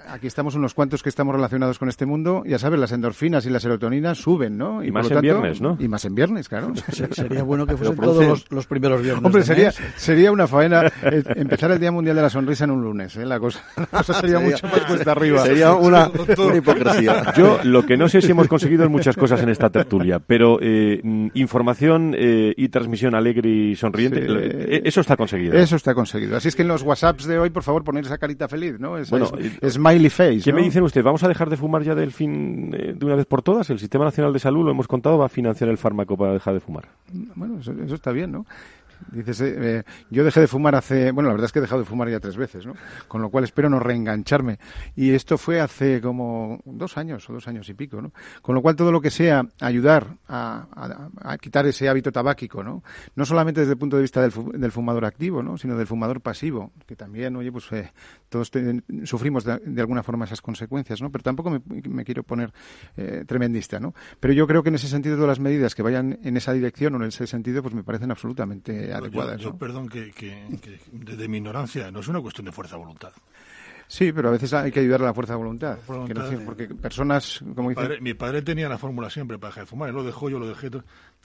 aquí 0.09 0.27
estamos 0.27 0.55
unos 0.55 0.64
cuantos 0.73 1.03
que 1.03 1.09
estamos 1.09 1.35
relacionados 1.35 1.79
con 1.79 1.89
este 1.89 2.05
mundo, 2.05 2.43
ya 2.45 2.59
sabes, 2.59 2.79
las 2.79 2.91
endorfinas 2.91 3.45
y 3.45 3.49
las 3.49 3.61
serotoninas 3.61 4.17
suben, 4.17 4.57
¿no? 4.57 4.83
Y, 4.83 4.91
más 4.91 5.09
en 5.11 5.21
viernes, 5.21 5.61
¿no? 5.61 5.77
Y 5.79 5.87
más 5.87 6.05
en 6.05 6.15
viernes, 6.15 6.49
claro. 6.49 6.73
Sería 7.11 7.43
bueno 7.43 7.65
que 7.65 7.77
fuesen 7.77 7.97
todos 7.97 8.45
los, 8.49 8.67
primeros 8.67 9.01
viernes. 9.01 9.23
Hombre, 9.23 9.43
sería, 9.43 9.71
sería 9.95 10.31
una 10.31 10.47
faena 10.47 10.87
eh, 11.03 11.23
empezar 11.35 11.71
el 11.71 11.79
Día 11.79 11.91
Mundial 11.91 12.15
de 12.15 12.21
la 12.21 12.29
Sonrisa 12.29 12.63
en 12.63 12.71
un 12.71 12.81
lunes, 12.81 13.15
¿eh? 13.17 13.25
La 13.25 13.39
cosa, 13.39 13.63
sería, 14.19 14.39
mucho 14.39 14.67
más 14.67 14.81
cuesta 14.81 15.11
arriba. 15.11 15.43
Sería 15.43 15.73
una, 15.75 16.09
hipocresía. 16.55 17.33
Yo 17.35 17.59
lo 17.63 17.85
que 17.85 17.97
no 17.97 18.07
sé 18.09 18.21
si 18.21 18.31
hemos 18.31 18.47
conseguido 18.47 18.83
es 18.83 18.89
muchas 18.89 19.15
cosas 19.15 19.41
en 19.41 19.49
esta 19.49 19.69
tertulia, 19.69 20.19
pero 20.19 20.59
eh, 20.61 20.99
mm, 21.03 21.27
información 21.33 22.15
eh, 22.17 22.53
y 22.55 22.69
transmisión 22.69 23.15
alegre 23.15 23.49
y 23.49 23.75
sonriente, 23.75 24.25
eso 24.87 25.01
está 25.01 25.15
conseguido. 25.15 25.53
Eso 25.53 25.75
está 25.75 25.93
conseguido. 25.93 26.37
Así 26.37 26.47
es 26.47 26.55
que 26.55 26.61
en 26.61 26.67
los 26.67 26.83
WhatsApps 26.83 27.25
de 27.25 27.39
hoy, 27.39 27.49
por 27.49 27.63
favor, 27.63 27.83
poner 27.83 28.05
esa 28.05 28.17
carita 28.17 28.47
feliz, 28.47 28.79
¿no? 28.79 28.95
bueno, 29.09 29.31
smiley 29.67 30.09
face. 30.09 30.41
¿Qué 30.43 30.53
me 30.55 30.63
dicen 30.63 30.83
usted? 30.83 31.03
¿Vamos 31.03 31.23
a 31.23 31.27
dejar 31.27 31.49
de 31.49 31.57
fumar 31.57 31.83
ya 31.83 31.93
del 31.93 32.11
fin 32.11 32.71
de 32.71 32.97
una 33.05 33.15
vez 33.15 33.25
por 33.25 33.41
todas? 33.41 33.69
El 33.69 33.79
Sistema 33.79 34.05
Nacional 34.05 34.33
de 34.33 34.39
Salud, 34.39 34.63
lo 34.63 34.71
hemos 34.71 34.87
contado, 34.87 35.17
va 35.17 35.25
a 35.25 35.29
financiar 35.29 35.69
el 35.69 35.77
fármaco 35.77 36.17
para 36.17 36.33
dejar 36.33 36.53
de 36.53 36.59
fumar. 36.59 36.85
Bueno, 37.35 37.59
eso, 37.59 37.73
eso 37.73 37.95
está 37.95 38.11
bien, 38.11 38.31
¿no? 38.31 38.45
Dices, 39.11 39.41
eh, 39.41 39.55
eh, 39.57 39.83
yo 40.09 40.23
dejé 40.23 40.41
de 40.41 40.47
fumar 40.47 40.75
hace, 40.75 41.11
bueno, 41.11 41.29
la 41.29 41.33
verdad 41.33 41.45
es 41.45 41.51
que 41.51 41.59
he 41.59 41.61
dejado 41.61 41.81
de 41.81 41.85
fumar 41.85 42.09
ya 42.09 42.19
tres 42.19 42.37
veces, 42.37 42.65
¿no? 42.65 42.73
Con 43.07 43.21
lo 43.21 43.29
cual 43.29 43.43
espero 43.43 43.69
no 43.69 43.79
reengancharme. 43.79 44.59
Y 44.95 45.11
esto 45.11 45.37
fue 45.37 45.61
hace 45.61 46.01
como 46.01 46.61
dos 46.65 46.97
años 46.97 47.29
o 47.29 47.33
dos 47.33 47.47
años 47.47 47.69
y 47.69 47.73
pico, 47.73 48.01
¿no? 48.01 48.11
Con 48.41 48.55
lo 48.55 48.61
cual 48.61 48.75
todo 48.75 48.91
lo 48.91 49.01
que 49.01 49.11
sea 49.11 49.45
ayudar 49.59 50.17
a, 50.27 50.67
quitar 51.39 51.65
ese 51.67 51.87
hábito 51.87 52.11
tabáquico, 52.11 52.63
¿no? 52.63 52.83
No 53.15 53.25
solamente 53.25 53.61
desde 53.61 53.73
el 53.73 53.77
punto 53.77 53.97
de 53.97 54.01
vista 54.01 54.21
del, 54.21 54.71
fumador 54.71 55.05
activo, 55.05 55.43
¿no? 55.43 55.57
Sino 55.57 55.77
del 55.77 55.87
fumador 55.87 56.21
pasivo, 56.21 56.71
que 56.85 56.95
también, 56.95 57.35
oye, 57.35 57.51
pues 57.51 57.71
eh, 57.71 57.91
todos 58.29 58.51
sufrimos 59.03 59.43
de, 59.43 59.81
alguna 59.81 60.03
forma 60.03 60.25
esas 60.25 60.41
consecuencias, 60.41 61.01
¿no? 61.01 61.11
Pero 61.11 61.23
tampoco 61.23 61.51
me, 61.51 62.05
quiero 62.05 62.23
poner 62.23 62.51
tremendista, 63.25 63.79
¿no? 63.79 63.93
Pero 64.19 64.33
yo 64.33 64.47
creo 64.47 64.63
que 64.63 64.69
en 64.69 64.75
ese 64.75 64.87
sentido 64.87 65.15
todas 65.15 65.29
las 65.29 65.39
medidas 65.39 65.75
que 65.75 65.83
vayan 65.83 66.19
en 66.23 66.37
esa 66.37 66.53
dirección 66.53 66.95
o 66.95 66.97
en 66.97 67.03
ese 67.03 67.27
sentido, 67.27 67.61
pues 67.61 67.75
me 67.75 67.83
parecen 67.83 68.11
absolutamente 68.11 68.94
yo, 69.37 69.57
perdón 69.57 69.89
que, 69.89 70.11
desde 70.91 71.27
mi 71.27 71.37
ignorancia, 71.37 71.91
no 71.91 71.99
es 71.99 72.07
una 72.07 72.21
cuestión 72.21 72.45
de 72.45 72.51
fuerza 72.51 72.75
de 72.75 72.81
voluntad. 72.81 73.11
Sí, 73.87 74.11
pero 74.11 74.29
a 74.29 74.31
veces 74.31 74.53
hay 74.53 74.71
que 74.71 74.79
ayudar 74.79 75.01
a 75.01 75.05
la 75.05 75.13
fuerza 75.13 75.33
de 75.33 75.37
voluntad. 75.37 75.77
porque 76.45 76.67
personas, 76.75 77.43
como 77.55 77.69
dice... 77.69 77.99
mi 78.01 78.13
padre 78.13 78.41
tenía 78.41 78.69
la 78.69 78.77
fórmula 78.77 79.09
siempre 79.09 79.37
para 79.37 79.49
dejar 79.49 79.63
de 79.63 79.69
fumar. 79.69 79.89
Él 79.89 79.95
lo 79.95 80.03
dejó, 80.03 80.29
yo 80.29 80.39
lo 80.39 80.47
dejé 80.47 80.69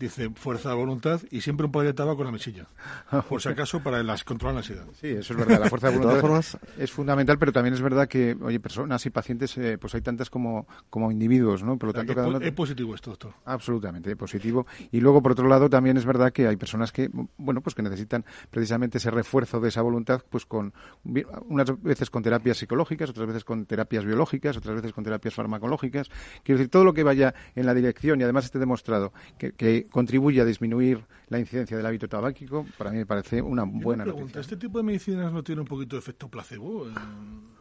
dice 0.00 0.30
fuerza 0.30 0.70
de 0.70 0.76
voluntad 0.76 1.20
y 1.30 1.42
siempre 1.42 1.66
un 1.66 1.72
de 1.72 1.92
tabaco 1.92 2.16
con 2.16 2.26
la 2.26 2.32
mesilla. 2.32 2.66
Por 3.28 3.40
si 3.40 3.48
acaso, 3.50 3.80
para 3.80 4.02
las, 4.02 4.24
controlar 4.24 4.54
la 4.54 4.60
ansiedad. 4.60 4.86
Sí, 4.98 5.08
eso 5.08 5.34
es 5.34 5.38
verdad. 5.38 5.60
La 5.60 5.68
fuerza 5.68 5.90
de 5.90 5.98
voluntad 5.98 6.44
es 6.78 6.90
fundamental, 6.90 7.38
pero 7.38 7.52
también 7.52 7.74
es 7.74 7.82
verdad 7.82 8.08
que, 8.08 8.36
oye, 8.40 8.58
personas 8.58 9.04
y 9.06 9.10
pacientes, 9.10 9.56
eh, 9.58 9.76
pues 9.78 9.94
hay 9.94 10.00
tantas 10.00 10.30
como, 10.30 10.66
como 10.88 11.12
individuos, 11.12 11.62
¿no? 11.62 11.78
Por 11.78 11.88
lo 11.88 11.92
tanto, 11.92 12.14
cada 12.14 12.38
Es 12.38 12.52
positivo 12.52 12.94
esto, 12.94 13.10
doctor. 13.10 13.34
Absolutamente, 13.44 14.10
es 14.10 14.16
positivo. 14.16 14.66
Y 14.90 15.00
luego, 15.00 15.22
por 15.22 15.32
otro 15.32 15.46
lado, 15.46 15.68
también 15.68 15.98
es 15.98 16.06
verdad 16.06 16.32
que 16.32 16.48
hay 16.48 16.56
personas 16.56 16.92
que, 16.92 17.10
bueno, 17.36 17.60
pues 17.60 17.74
que 17.74 17.82
necesitan 17.82 18.24
precisamente 18.50 18.98
ese 18.98 19.10
refuerzo 19.10 19.60
de 19.60 19.68
esa 19.68 19.82
voluntad, 19.82 20.22
pues 20.30 20.46
con, 20.46 20.72
unas 21.04 21.82
veces 21.82 22.08
con 22.08 22.22
terapias 22.50 22.58
psicológicas, 22.58 23.10
otras 23.10 23.26
veces 23.26 23.44
con 23.44 23.66
terapias 23.66 24.04
biológicas, 24.04 24.56
otras 24.56 24.76
veces 24.76 24.92
con 24.92 25.04
terapias 25.04 25.34
farmacológicas. 25.34 26.08
Quiero 26.42 26.58
decir, 26.58 26.70
todo 26.70 26.84
lo 26.84 26.92
que 26.92 27.04
vaya 27.04 27.34
en 27.54 27.66
la 27.66 27.74
dirección 27.74 28.20
y 28.20 28.24
además 28.24 28.44
esté 28.44 28.58
demostrado 28.58 29.12
que, 29.38 29.52
que 29.52 29.86
contribuye 29.88 30.40
a 30.40 30.44
disminuir 30.44 31.04
la 31.28 31.38
incidencia 31.38 31.76
del 31.76 31.86
hábito 31.86 32.08
tabáquico, 32.08 32.66
para 32.76 32.90
mí 32.90 32.98
me 32.98 33.06
parece 33.06 33.40
una 33.40 33.62
buena 33.64 34.04
noticia. 34.04 34.40
¿Este 34.40 34.56
tipo 34.56 34.78
de 34.78 34.84
medicinas 34.84 35.32
no 35.32 35.44
tiene 35.44 35.60
un 35.60 35.66
poquito 35.66 35.94
de 35.94 36.00
efecto 36.00 36.28
placebo? 36.28 36.88
Eh, 36.88 36.92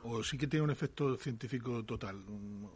¿O 0.03 0.24
sí 0.24 0.38
que 0.39 0.48
tiene 0.48 0.63
un 0.63 0.72
efecto 0.72 1.15
científico 1.17 1.84
total? 1.86 2.17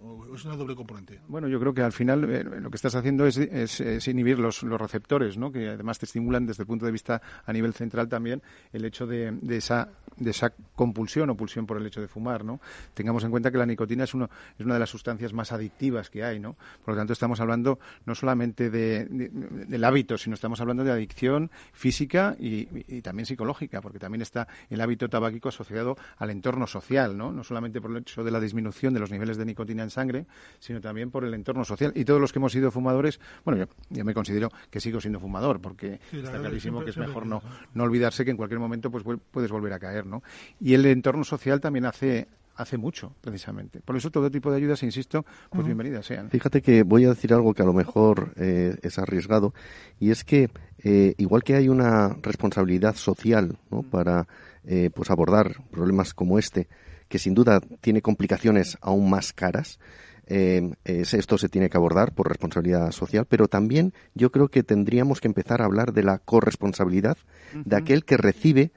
¿O 0.02 0.36
es 0.36 0.46
una 0.46 0.56
doble 0.56 0.76
componente? 0.76 1.20
Bueno, 1.28 1.48
yo 1.48 1.60
creo 1.60 1.74
que 1.74 1.82
al 1.82 1.94
final 1.94 2.24
eh, 2.30 2.44
lo 2.44 2.70
que 2.70 2.76
estás 2.76 2.94
haciendo 2.94 3.26
es, 3.26 3.38
es, 3.38 4.08
inhibir 4.08 4.38
los, 4.38 4.62
los, 4.62 4.80
receptores, 4.80 5.36
¿no? 5.36 5.52
que 5.52 5.70
además 5.70 5.98
te 5.98 6.06
estimulan 6.06 6.46
desde 6.46 6.62
el 6.62 6.68
punto 6.68 6.86
de 6.86 6.92
vista 6.92 7.22
a 7.44 7.52
nivel 7.54 7.74
central 7.74 8.08
también 8.08 8.44
el 8.72 8.86
hecho 8.86 9.08
de, 9.08 9.32
de, 9.42 9.58
esa, 9.58 9.90
de 10.18 10.30
esa 10.30 10.54
compulsión 10.76 11.32
o 11.32 11.36
pulsión 11.36 11.66
por 11.66 11.78
el 11.78 11.88
hecho 11.88 12.02
de 12.02 12.03
fumar. 12.08 12.44
¿no? 12.44 12.60
Tengamos 12.94 13.24
en 13.24 13.32
cuenta 13.32 13.52
que 13.52 13.58
la 13.58 13.66
nicotina 13.66 14.04
es, 14.04 14.14
uno, 14.14 14.30
es 14.58 14.66
una 14.66 14.76
de 14.76 14.80
las 14.80 14.90
sustancias 14.90 15.34
más 15.34 15.52
adictivas 15.52 16.10
que 16.10 16.24
hay. 16.24 16.40
¿no? 16.40 16.56
Por 16.84 16.94
lo 16.94 17.00
tanto, 17.00 17.14
estamos 17.14 17.40
hablando 17.40 17.80
no 18.06 18.16
solamente 18.16 18.70
de, 18.70 19.06
del 19.06 19.84
hábito, 19.84 20.18
sino 20.18 20.34
estamos 20.34 20.62
hablando 20.62 20.84
de 20.84 20.92
adicción 20.92 21.52
física 21.72 22.36
y, 22.40 22.68
y 22.88 23.02
también 23.02 23.26
psicológica, 23.26 23.82
porque 23.82 24.00
también 24.00 24.22
está 24.22 24.48
el 24.70 24.82
hábito 24.82 25.10
tabáquico 25.10 25.50
asociado 25.50 25.96
al 26.18 26.30
entorno 26.30 26.68
social. 26.68 27.18
¿no? 27.18 27.32
¿no? 27.32 27.44
solamente 27.44 27.82
por 27.82 27.92
el 27.92 27.98
hecho 27.98 28.24
de 28.24 28.32
la 28.32 28.40
disminución 28.40 28.94
de 28.94 29.00
los 29.00 29.12
niveles 29.12 29.38
de 29.38 29.46
nicotina 29.46 29.84
en 29.84 29.90
sangre, 29.90 30.26
sino 30.60 30.82
también 30.82 31.12
por 31.12 31.24
el 31.24 31.34
entorno 31.34 31.64
social. 31.66 31.92
Y 31.96 32.06
todos 32.06 32.20
los 32.20 32.32
que 32.32 32.40
hemos 32.40 32.52
sido 32.52 32.72
fumadores, 32.72 33.20
bueno, 33.46 33.68
yo, 33.90 34.06
me 34.06 34.14
considero 34.14 34.52
que 34.70 34.80
sigo 34.80 35.00
siendo 35.02 35.20
fumador, 35.20 35.62
porque 35.62 36.00
está 36.12 36.40
clarísimo 36.40 36.84
que 36.84 36.92
es 36.92 36.98
mejor 36.98 37.26
no, 37.26 37.42
no 37.74 37.84
olvidarse 37.84 38.26
que 38.26 38.32
en 38.32 38.38
cualquier 38.38 38.60
momento 38.60 38.92
pues 38.92 39.04
puedes 39.32 39.52
volver 39.52 39.74
a 39.74 39.80
caer, 39.80 40.06
¿no? 40.06 40.24
Y 40.60 40.74
el 40.74 40.86
entorno 40.86 41.24
social 41.24 41.60
también 41.60 41.86
hace 41.94 42.28
hace 42.56 42.78
mucho, 42.78 43.16
precisamente. 43.22 43.82
Por 43.82 43.96
eso 43.96 44.12
todo 44.12 44.30
tipo 44.30 44.52
de 44.52 44.58
ayudas, 44.58 44.84
insisto, 44.84 45.26
pues 45.50 45.66
bienvenidas 45.66 46.06
sean. 46.06 46.30
Fíjate 46.30 46.62
que 46.62 46.84
voy 46.84 47.06
a 47.06 47.10
decir 47.10 47.34
algo 47.34 47.54
que 47.54 47.64
a 47.64 47.66
lo 47.66 47.74
mejor 47.74 48.34
eh, 48.36 48.76
es 48.82 49.00
arriesgado, 49.00 49.54
y 50.00 50.12
es 50.12 50.24
que 50.24 50.50
eh, 50.84 51.16
igual 51.18 51.44
que 51.44 51.56
hay 51.56 51.70
una 51.70 52.16
responsabilidad 52.22 52.96
social 52.96 53.58
¿no? 53.72 53.82
para 53.84 54.28
eh, 54.66 54.90
pues 54.94 55.10
abordar 55.10 55.64
problemas 55.72 56.14
como 56.14 56.38
este, 56.38 56.68
que 57.08 57.20
sin 57.20 57.34
duda 57.34 57.60
tiene 57.82 58.02
complicaciones 58.02 58.78
aún 58.82 59.10
más 59.10 59.34
caras. 59.34 59.80
Eh, 60.26 60.72
esto 60.86 61.38
se 61.38 61.50
tiene 61.50 61.70
que 61.70 61.76
abordar 61.76 62.14
por 62.14 62.30
responsabilidad 62.30 62.92
social, 62.92 63.26
pero 63.28 63.50
también 63.50 63.94
yo 64.14 64.32
creo 64.32 64.48
que 64.48 64.64
tendríamos 64.64 65.20
que 65.20 65.28
empezar 65.28 65.62
a 65.62 65.66
hablar 65.66 65.92
de 65.92 66.04
la 66.04 66.20
corresponsabilidad 66.20 67.18
de 67.66 67.76
aquel 67.76 68.06
que 68.06 68.16
recibe 68.16 68.72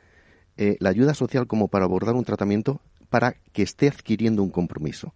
la 0.56 0.88
ayuda 0.88 1.12
social 1.12 1.46
como 1.46 1.68
para 1.68 1.84
abordar 1.84 2.14
un 2.14 2.24
tratamiento 2.24 2.80
para 3.16 3.34
que 3.54 3.62
esté 3.62 3.88
adquiriendo 3.88 4.42
un 4.42 4.50
compromiso. 4.50 5.14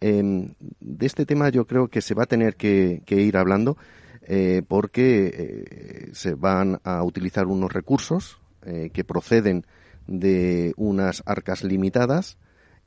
Em, 0.00 0.54
de 0.80 1.04
este 1.04 1.26
tema 1.26 1.50
yo 1.50 1.66
creo 1.66 1.88
que 1.88 2.00
se 2.00 2.14
va 2.14 2.22
a 2.22 2.26
tener 2.26 2.56
que, 2.56 3.02
ir 3.06 3.36
hablando 3.36 3.76
eh, 4.22 4.62
porque 4.66 6.08
se 6.14 6.32
van 6.32 6.80
a 6.82 7.02
utilizar 7.02 7.46
unos 7.46 7.70
recursos 7.70 8.38
que 8.62 9.04
proceden 9.04 9.66
de 10.06 10.72
unas 10.78 11.22
arcas 11.26 11.62
limitadas 11.62 12.38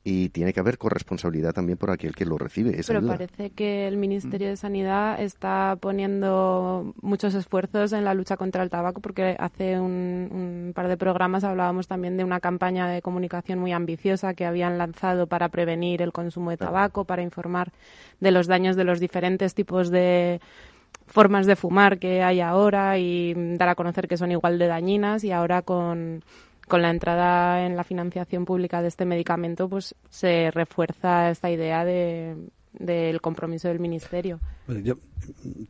y 0.06 0.28
tiene 0.28 0.52
que 0.52 0.60
haber 0.60 0.76
corresponsabilidad 0.76 1.54
también 1.54 1.78
por 1.78 1.90
aquel 1.90 2.14
que 2.14 2.26
lo 2.26 2.36
recibe. 2.36 2.78
Pero 2.86 3.06
parece 3.06 3.50
que 3.50 3.88
el 3.88 3.96
Ministerio 3.96 4.48
de 4.48 4.56
Sanidad 4.58 5.18
está 5.18 5.78
poniendo 5.80 6.92
muchos 7.00 7.34
esfuerzos 7.34 7.94
en 7.94 8.04
la 8.04 8.12
lucha 8.12 8.36
contra 8.36 8.62
el 8.62 8.68
tabaco, 8.68 9.00
porque 9.00 9.34
hace 9.38 9.80
un, 9.80 10.28
un, 10.30 10.72
par 10.74 10.88
de 10.88 10.98
programas 10.98 11.42
hablábamos 11.42 11.88
también 11.88 12.18
de 12.18 12.24
una 12.24 12.40
campaña 12.40 12.86
de 12.86 13.00
comunicación 13.00 13.58
muy 13.58 13.72
ambiciosa 13.72 14.34
que 14.34 14.44
habían 14.44 14.76
lanzado 14.76 15.26
para 15.26 15.48
prevenir 15.48 16.02
el 16.02 16.12
consumo 16.12 16.50
de 16.50 16.58
tabaco, 16.58 17.06
para 17.06 17.22
informar 17.22 17.72
de 18.20 18.30
los 18.30 18.46
daños 18.46 18.76
de 18.76 18.84
los 18.84 19.00
diferentes 19.00 19.54
tipos 19.54 19.90
de 19.90 20.38
formas 21.06 21.46
de 21.46 21.56
fumar 21.56 21.98
que 21.98 22.22
hay 22.22 22.40
ahora 22.40 22.98
y 22.98 23.34
dar 23.56 23.70
a 23.70 23.74
conocer 23.74 24.06
que 24.06 24.16
son 24.16 24.32
igual 24.32 24.58
de 24.58 24.66
dañinas 24.66 25.24
y 25.24 25.32
ahora 25.32 25.62
con 25.62 26.22
con 26.68 26.82
la 26.82 26.90
entrada 26.90 27.66
en 27.66 27.76
la 27.76 27.84
financiación 27.84 28.44
pública 28.44 28.82
de 28.82 28.88
este 28.88 29.04
medicamento, 29.04 29.68
pues 29.68 29.94
se 30.08 30.50
refuerza 30.50 31.30
esta 31.30 31.50
idea 31.50 31.84
de, 31.84 32.36
del 32.72 33.20
compromiso 33.20 33.68
del 33.68 33.80
ministerio. 33.80 34.40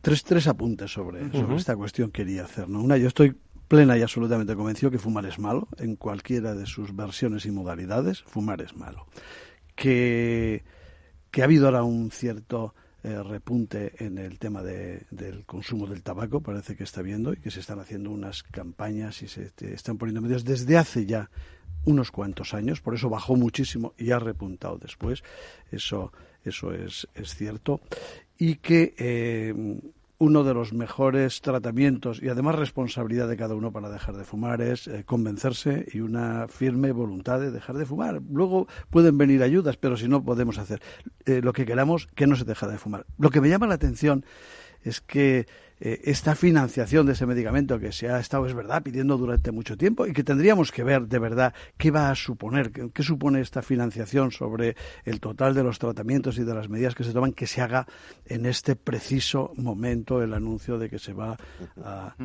tres, 0.01 0.23
tres 0.23 0.47
apuntes 0.47 0.91
sobre, 0.91 1.31
sobre 1.31 1.55
esta 1.55 1.75
cuestión 1.75 2.11
quería 2.11 2.43
hacer. 2.43 2.67
¿no? 2.67 2.81
Una, 2.81 2.97
yo 2.97 3.07
estoy 3.07 3.35
plena 3.67 3.97
y 3.97 4.01
absolutamente 4.01 4.55
convencido 4.55 4.91
que 4.91 4.99
fumar 4.99 5.25
es 5.25 5.39
malo, 5.39 5.67
en 5.77 5.95
cualquiera 5.95 6.53
de 6.53 6.65
sus 6.65 6.95
versiones 6.95 7.45
y 7.45 7.51
modalidades, 7.51 8.21
fumar 8.23 8.61
es 8.61 8.75
malo. 8.75 9.07
Que, 9.75 10.63
que 11.31 11.41
ha 11.41 11.45
habido 11.45 11.65
ahora 11.65 11.83
un 11.83 12.11
cierto 12.11 12.73
eh, 13.05 13.21
repunte 13.21 13.93
en 14.03 14.17
el 14.17 14.39
tema 14.39 14.63
del 14.63 15.45
consumo 15.45 15.85
del 15.85 16.01
tabaco, 16.01 16.41
parece 16.41 16.75
que 16.75 16.83
está 16.83 17.03
viendo, 17.03 17.33
y 17.33 17.37
que 17.37 17.51
se 17.51 17.59
están 17.59 17.79
haciendo 17.79 18.09
unas 18.09 18.41
campañas 18.41 19.21
y 19.21 19.27
se 19.27 19.51
están 19.59 19.99
poniendo 19.99 20.21
medidas 20.21 20.43
desde 20.43 20.75
hace 20.75 21.05
ya 21.05 21.29
unos 21.85 22.09
cuantos 22.09 22.55
años, 22.55 22.81
por 22.81 22.95
eso 22.95 23.07
bajó 23.07 23.35
muchísimo 23.35 23.93
y 23.99 24.09
ha 24.09 24.17
repuntado 24.17 24.79
después, 24.79 25.23
eso, 25.71 26.11
eso 26.43 26.73
es, 26.73 27.07
es 27.13 27.35
cierto, 27.35 27.79
y 28.39 28.55
que 28.55 28.95
eh, 28.97 29.53
uno 30.25 30.43
de 30.43 30.55
los 30.55 30.73
mejores 30.73 31.41
tratamientos 31.41 32.19
y 32.21 32.29
además 32.29 32.55
responsabilidad 32.55 33.27
de 33.29 33.37
cada 33.37 33.53
uno 33.53 33.71
para 33.71 33.89
dejar 33.89 34.17
de 34.17 34.23
fumar 34.23 34.59
es 34.61 34.87
eh, 34.87 35.03
convencerse 35.05 35.85
y 35.93 35.99
una 35.99 36.47
firme 36.47 36.91
voluntad 36.91 37.39
de 37.39 37.51
dejar 37.51 37.77
de 37.77 37.85
fumar. 37.85 38.21
Luego 38.31 38.67
pueden 38.89 39.19
venir 39.19 39.43
ayudas, 39.43 39.77
pero 39.77 39.97
si 39.97 40.07
no 40.07 40.23
podemos 40.23 40.57
hacer 40.57 40.81
eh, 41.25 41.41
lo 41.43 41.53
que 41.53 41.65
queramos, 41.65 42.07
que 42.15 42.25
no 42.25 42.35
se 42.35 42.43
deja 42.43 42.67
de 42.67 42.79
fumar. 42.79 43.05
Lo 43.19 43.29
que 43.29 43.39
me 43.39 43.49
llama 43.49 43.67
la 43.67 43.75
atención 43.75 44.25
es 44.83 44.99
que 44.99 45.45
eh, 45.79 46.01
esta 46.05 46.35
financiación 46.35 47.05
de 47.05 47.13
ese 47.13 47.25
medicamento 47.25 47.79
que 47.79 47.91
se 47.91 48.09
ha 48.09 48.19
estado, 48.19 48.45
es 48.45 48.53
verdad, 48.53 48.81
pidiendo 48.81 49.17
durante 49.17 49.51
mucho 49.51 49.77
tiempo 49.77 50.07
y 50.07 50.13
que 50.13 50.23
tendríamos 50.23 50.71
que 50.71 50.83
ver 50.83 51.07
de 51.07 51.19
verdad 51.19 51.53
qué 51.77 51.91
va 51.91 52.09
a 52.09 52.15
suponer, 52.15 52.71
qué, 52.71 53.03
supone 53.03 53.41
esta 53.41 53.61
financiación 53.61 54.31
sobre 54.31 54.75
el 55.03 55.19
total 55.19 55.53
de 55.53 55.63
los 55.63 55.79
tratamientos 55.79 56.37
y 56.37 56.43
de 56.43 56.53
las 56.53 56.69
medidas 56.69 56.95
que 56.95 57.03
se 57.03 57.11
toman, 57.11 57.33
que 57.33 57.47
se 57.47 57.61
haga 57.61 57.85
en 58.25 58.45
este 58.45 58.75
preciso 58.75 59.51
momento 59.57 60.21
el 60.21 60.33
anuncio 60.33 60.77
de 60.77 60.89
que 60.89 60.99
se 60.99 61.13
va 61.13 61.37
a, 61.83 62.15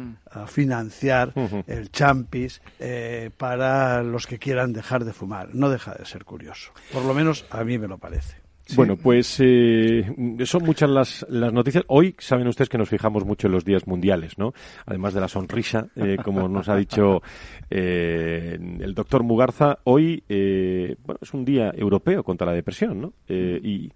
financiar 0.47 1.33
el 1.66 1.90
Champis 1.90 2.62
eh, 2.78 3.30
para 3.37 4.02
los 4.02 4.26
que 4.26 4.38
quieran 4.38 4.73
dejar 4.73 5.04
de 5.04 5.12
fumar. 5.12 5.54
No 5.54 5.69
deja 5.71 5.95
de 5.95 6.04
ser 6.04 6.25
curioso. 6.25 6.73
Por 6.92 7.04
lo 7.04 7.14
menos 7.14 7.45
a 7.50 7.64
mí 7.64 7.78
me 7.78 7.88
lo 7.88 7.99
parece. 7.99 8.39
Bueno, 8.77 8.97
pues 8.97 9.37
eh, 9.41 10.05
son 10.45 10.65
muchas 10.65 10.91
las, 10.91 11.27
las 11.29 11.53
noticias. 11.53 11.85
Hoy 11.89 12.15
saben 12.19 12.47
ustedes 12.47 12.69
que 12.69 12.79
nos 12.79 12.89
fijamos 12.89 13.25
mucho 13.25 13.47
en 13.47 13.53
los 13.53 13.65
días 13.65 13.87
mundiales, 13.87 14.39
¿no? 14.39 14.53
Además 14.87 15.15
de 15.15 15.21
la 15.21 15.29
sonrisa, 15.29 15.89
eh, 15.97 16.17
como 16.23 16.49
nos 16.49 16.69
ha 16.69 16.77
dicho 16.77 17.23
eh, 17.71 18.59
el 18.81 18.95
doctor 18.95 19.23
Mugarza, 19.23 19.79
hoy 19.85 20.23
bueno, 20.29 21.19
es 21.21 21.35
un 21.35 21.45
día 21.45 21.73
europeo 21.75 22.23
contra 22.23 22.47
la 22.47 22.53
depresión, 22.53 23.00
¿no? 23.00 23.12
y 23.29 23.93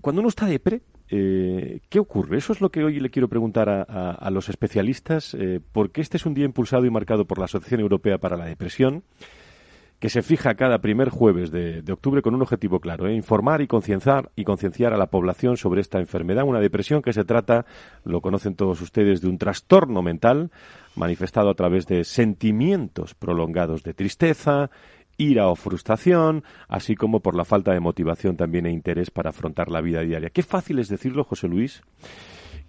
cuando 0.00 0.20
uno 0.20 0.28
está 0.28 0.46
depre, 0.46 0.82
¿qué 1.08 1.98
ocurre? 1.98 2.38
Eso 2.38 2.52
es 2.52 2.60
lo 2.60 2.70
que 2.70 2.84
hoy 2.84 3.00
le 3.00 3.10
quiero 3.10 3.28
preguntar 3.28 3.68
a, 3.68 4.12
a 4.12 4.30
los 4.30 4.48
especialistas, 4.48 5.36
porque 5.72 6.00
este 6.00 6.16
es 6.16 6.26
un 6.26 6.34
día 6.34 6.44
impulsado 6.44 6.84
y 6.84 6.90
marcado 6.90 7.24
por 7.24 7.38
la 7.38 7.46
Asociación 7.46 7.80
Europea 7.80 8.18
para 8.18 8.36
la 8.36 8.44
Depresión 8.44 9.02
que 10.00 10.08
se 10.08 10.22
fija 10.22 10.54
cada 10.54 10.78
primer 10.78 11.10
jueves 11.10 11.50
de, 11.50 11.84
octubre 11.92 12.22
con 12.22 12.34
un 12.34 12.40
objetivo 12.40 12.80
claro, 12.80 13.06
¿eh? 13.06 13.14
informar 13.14 13.60
y 13.60 13.66
concienciar, 13.66 14.30
y 14.34 14.44
concienciar 14.44 14.94
a 14.94 14.96
la 14.96 15.10
población 15.10 15.58
sobre 15.58 15.82
esta 15.82 15.98
enfermedad, 15.98 16.44
una 16.44 16.58
depresión 16.58 17.02
que 17.02 17.12
se 17.12 17.24
trata, 17.24 17.66
lo 18.04 18.22
conocen 18.22 18.54
todos 18.54 18.80
ustedes, 18.80 19.20
de 19.20 19.28
un 19.28 19.36
trastorno 19.36 20.00
mental 20.00 20.50
manifestado 20.96 21.50
a 21.50 21.54
través 21.54 21.86
de 21.86 22.04
sentimientos 22.04 23.14
prolongados 23.14 23.82
de 23.82 23.92
tristeza, 23.92 24.70
ira 25.18 25.48
o 25.48 25.54
frustración, 25.54 26.44
así 26.66 26.96
como 26.96 27.20
por 27.20 27.36
la 27.36 27.44
falta 27.44 27.72
de 27.72 27.80
motivación 27.80 28.38
también 28.38 28.64
e 28.64 28.72
interés 28.72 29.10
para 29.10 29.30
afrontar 29.30 29.70
la 29.70 29.82
vida 29.82 30.00
diaria. 30.00 30.30
Qué 30.30 30.42
fácil 30.42 30.78
es 30.78 30.88
decirlo, 30.88 31.24
José 31.24 31.46
Luis, 31.46 31.82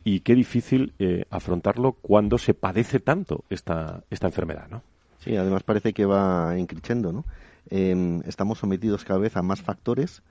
y 0.03 0.19
qué 0.19 0.35
difícil 0.35 0.91
eh, 1.00 1.23
afrontarlo 1.29 1.93
cuando 1.93 2.38
se 2.38 2.53
padece 2.53 3.00
tanto 3.00 3.45
esta, 3.50 4.03
esta 4.09 4.27
enfermedad, 4.27 4.67
¿no? 4.69 4.83
Sí, 5.24 5.36
además 5.36 5.63
parece 5.63 5.94
que 5.94 6.06
va 6.06 6.58
increciendo, 6.58 7.12
¿no? 7.13 7.25
Em, 7.70 8.22
estamos 8.25 8.58
sometidos 8.58 9.06
cada 9.06 9.20
vez 9.20 9.38
a 9.38 9.44
más 9.44 9.62
factores 9.62 10.24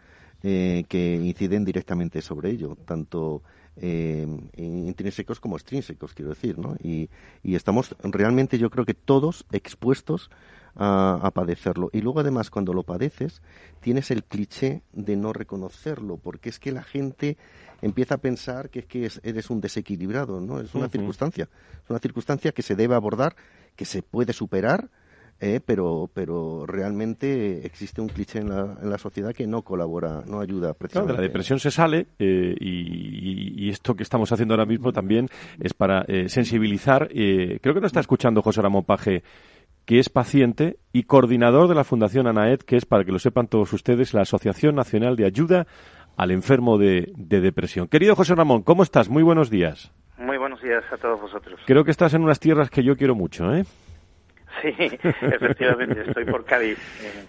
eh, 0.43 0.85
que 0.89 1.15
inciden 1.15 1.65
directamente 1.65 2.23
sobre 2.23 2.51
ello, 2.51 2.77
tanto 2.87 3.43
eh, 3.77 4.27
intrínsecos 4.57 5.39
como 5.39 5.57
extrínsecos, 5.57 6.13
quiero 6.13 6.31
decir, 6.31 6.59
¿no? 6.59 6.77
Y, 6.83 7.09
y, 7.43 7.55
estamos 7.55 7.95
realmente, 8.03 8.59
yo 8.59 8.69
creo 8.69 8.85
que 8.85 8.95
todos 8.95 9.47
expuestos 9.53 10.31
a, 10.75 11.21
a, 11.23 11.31
padecerlo. 11.31 11.91
Y 11.93 12.01
luego, 12.01 12.21
además, 12.21 12.51
cuando 12.51 12.73
lo 12.73 12.83
padeces, 12.83 13.43
tienes 13.81 14.11
el 14.11 14.25
cliché 14.25 14.83
de 14.93 15.17
no 15.17 15.33
reconocerlo, 15.33 16.17
porque 16.17 16.49
es 16.49 16.59
que 16.59 16.73
la 16.73 16.83
gente 16.83 17.37
empieza 17.83 18.17
a 18.17 18.19
pensar 18.19 18.71
que 18.71 18.81
es 18.81 18.87
que 18.87 19.11
eres 19.23 19.51
un 19.51 19.61
desequilibrado, 19.61 20.41
¿no? 20.41 20.61
Es 20.61 20.75
una 20.75 20.89
circunstancia, 20.89 21.49
es 21.85 21.91
una 21.91 22.01
circunstancia 22.01 22.53
que 22.53 22.63
se 22.63 22.75
debe 22.77 22.95
abordar 22.95 23.37
que 23.77 23.85
se 23.85 24.03
puede 24.03 24.33
superar, 24.33 24.91
eh, 25.43 25.61
pero, 25.65 26.11
pero 26.13 26.67
realmente 26.67 27.67
existe 27.67 28.03
un 28.03 28.09
cliché 28.09 28.41
en 28.41 28.51
la, 28.51 28.77
en 28.83 28.91
la, 28.91 28.99
sociedad 28.99 29.33
que 29.33 29.47
no 29.47 29.63
colabora, 29.63 30.23
no 30.27 30.41
ayuda 30.41 30.75
precisamente. 30.75 31.15
de 31.15 31.19
la 31.19 31.23
depresión 31.23 31.59
se 31.59 31.71
sale 31.71 32.09
eh, 32.19 32.55
y, 32.61 33.71
esto 33.71 33.95
que 33.95 34.03
estamos 34.03 34.31
haciendo 34.33 34.53
ahora 34.53 34.67
mismo 34.67 34.93
también 34.93 35.29
es 35.59 35.73
para 35.73 36.05
eh, 36.09 36.29
sensibilizar. 36.29 37.09
creo 37.09 37.59
que 37.75 37.81
nos 37.81 37.87
está 37.87 38.01
escuchando 38.01 38.43
José 38.43 38.61
Ramón 38.61 38.85
Paje 38.85 39.23
que 39.87 39.99
es 39.99 40.09
paciente 40.11 40.79
y 40.93 41.05
coordinador 41.05 41.69
de 41.69 41.75
la 41.75 41.85
Fundación 41.85 42.27
ANAED, 42.27 42.61
que 42.61 42.77
es, 42.77 42.85
para 42.85 43.05
que 43.05 43.13
lo 43.13 43.19
sepan 43.19 43.49
todos 43.49 43.73
ustedes, 43.73 44.13
la 44.13 44.23
Asociación 44.23 44.75
Nacional 44.75 45.17
de 45.17 45.25
Ayuda 45.25 45.67
al 46.17 46.33
Enfermo 46.33 46.77
de, 46.77 47.13
de 47.17 47.41
Depresión. 47.41 47.89
Querido 47.89 48.15
José 48.15 48.35
Ramón, 48.35 48.63
¿cómo 48.63 48.83
estás? 48.83 49.09
Muy 49.09 49.23
buenos 49.23 49.51
días. 49.51 49.91
Buenos 50.61 50.83
días 50.83 50.93
a 50.93 50.97
todos 50.99 51.21
vosotros. 51.21 51.59
Creo 51.65 51.85
que 51.85 51.91
estás 51.91 52.13
en 52.13 52.23
unas 52.23 52.39
tierras 52.39 52.69
que 52.69 52.83
yo 52.83 52.97
quiero 52.97 53.15
mucho, 53.15 53.55
¿eh? 53.55 53.65
Sí, 54.61 54.69
efectivamente, 55.23 56.03
estoy 56.07 56.25
por 56.27 56.45
Cádiz. 56.45 56.79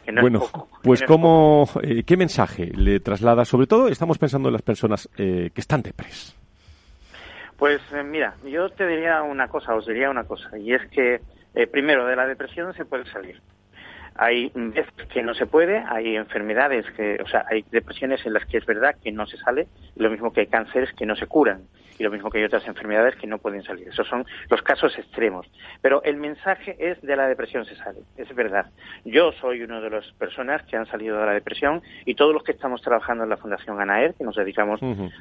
Eh, 0.06 0.12
bueno, 0.20 0.42
pues 0.84 1.02
cómo, 1.04 1.66
eh, 1.82 2.04
¿qué 2.04 2.18
mensaje 2.18 2.72
le 2.76 3.00
traslada? 3.00 3.46
Sobre 3.46 3.68
todo 3.68 3.88
estamos 3.88 4.18
pensando 4.18 4.50
en 4.50 4.54
las 4.54 4.64
personas 4.64 5.10
eh, 5.18 5.52
que 5.54 5.62
están 5.62 5.82
depres. 5.82 6.36
Pues 7.58 7.80
mira, 8.04 8.36
yo 8.46 8.70
te 8.70 8.86
diría 8.86 9.22
una 9.22 9.48
cosa, 9.48 9.76
os 9.76 9.86
diría 9.86 10.10
una 10.10 10.26
cosa, 10.26 10.58
y 10.58 10.74
es 10.74 10.82
que 10.90 11.22
primero 11.72 12.06
de 12.08 12.16
la 12.16 12.26
depresión 12.26 12.74
se 12.74 12.86
puede 12.86 13.06
salir. 13.06 13.40
Hay 14.16 14.52
veces 14.54 14.92
que 15.14 15.22
no 15.22 15.34
se 15.34 15.46
puede, 15.46 15.78
hay 15.78 16.18
enfermedades 16.18 16.86
que, 16.98 17.18
o 17.24 17.28
sea, 17.28 17.46
hay 17.50 17.64
depresiones 17.72 18.26
en 18.26 18.34
las 18.34 18.46
que 18.46 18.58
es 18.58 18.66
verdad 18.66 18.96
que 19.02 19.12
no 19.12 19.26
se 19.26 19.38
sale, 19.38 19.68
lo 19.96 20.10
mismo 20.10 20.34
que 20.34 20.42
hay 20.42 20.48
cánceres 20.48 20.92
que 20.94 21.06
no 21.06 21.16
se 21.16 21.28
curan 21.28 21.62
y 22.02 22.04
lo 22.04 22.10
mismo 22.10 22.32
que 22.32 22.40
hay 22.40 22.44
otras 22.46 22.68
enfermedades 22.68 23.16
que 23.16 23.28
no 23.28 23.38
pueden 23.38 23.62
salir. 23.62 23.88
Esos 23.88 24.08
son 24.08 24.26
los 24.50 24.62
casos 24.64 24.98
extremos. 24.98 25.46
Pero 25.82 26.02
el 26.04 26.18
mensaje 26.18 26.76
es 26.80 27.00
de 27.02 27.16
la 27.16 27.28
depresión 27.28 27.64
se 27.66 27.76
sale, 27.76 28.00
es 28.18 28.34
verdad. 28.34 28.66
Yo 29.06 29.32
soy 29.34 29.62
una 29.62 29.80
de 29.80 29.92
las 29.92 30.12
personas 30.14 30.64
que 30.64 30.76
han 30.76 30.88
salido 30.88 31.20
de 31.20 31.26
la 31.28 31.34
depresión 31.34 31.84
y 32.06 32.16
todos 32.16 32.34
los 32.34 32.44
que 32.44 32.54
estamos 32.54 32.82
trabajando 32.82 33.24
en 33.24 33.30
la 33.30 33.38
Fundación 33.38 33.80
ANAER, 33.80 34.16
que 34.16 34.24
nos 34.24 34.36
dedicamos 34.36 34.80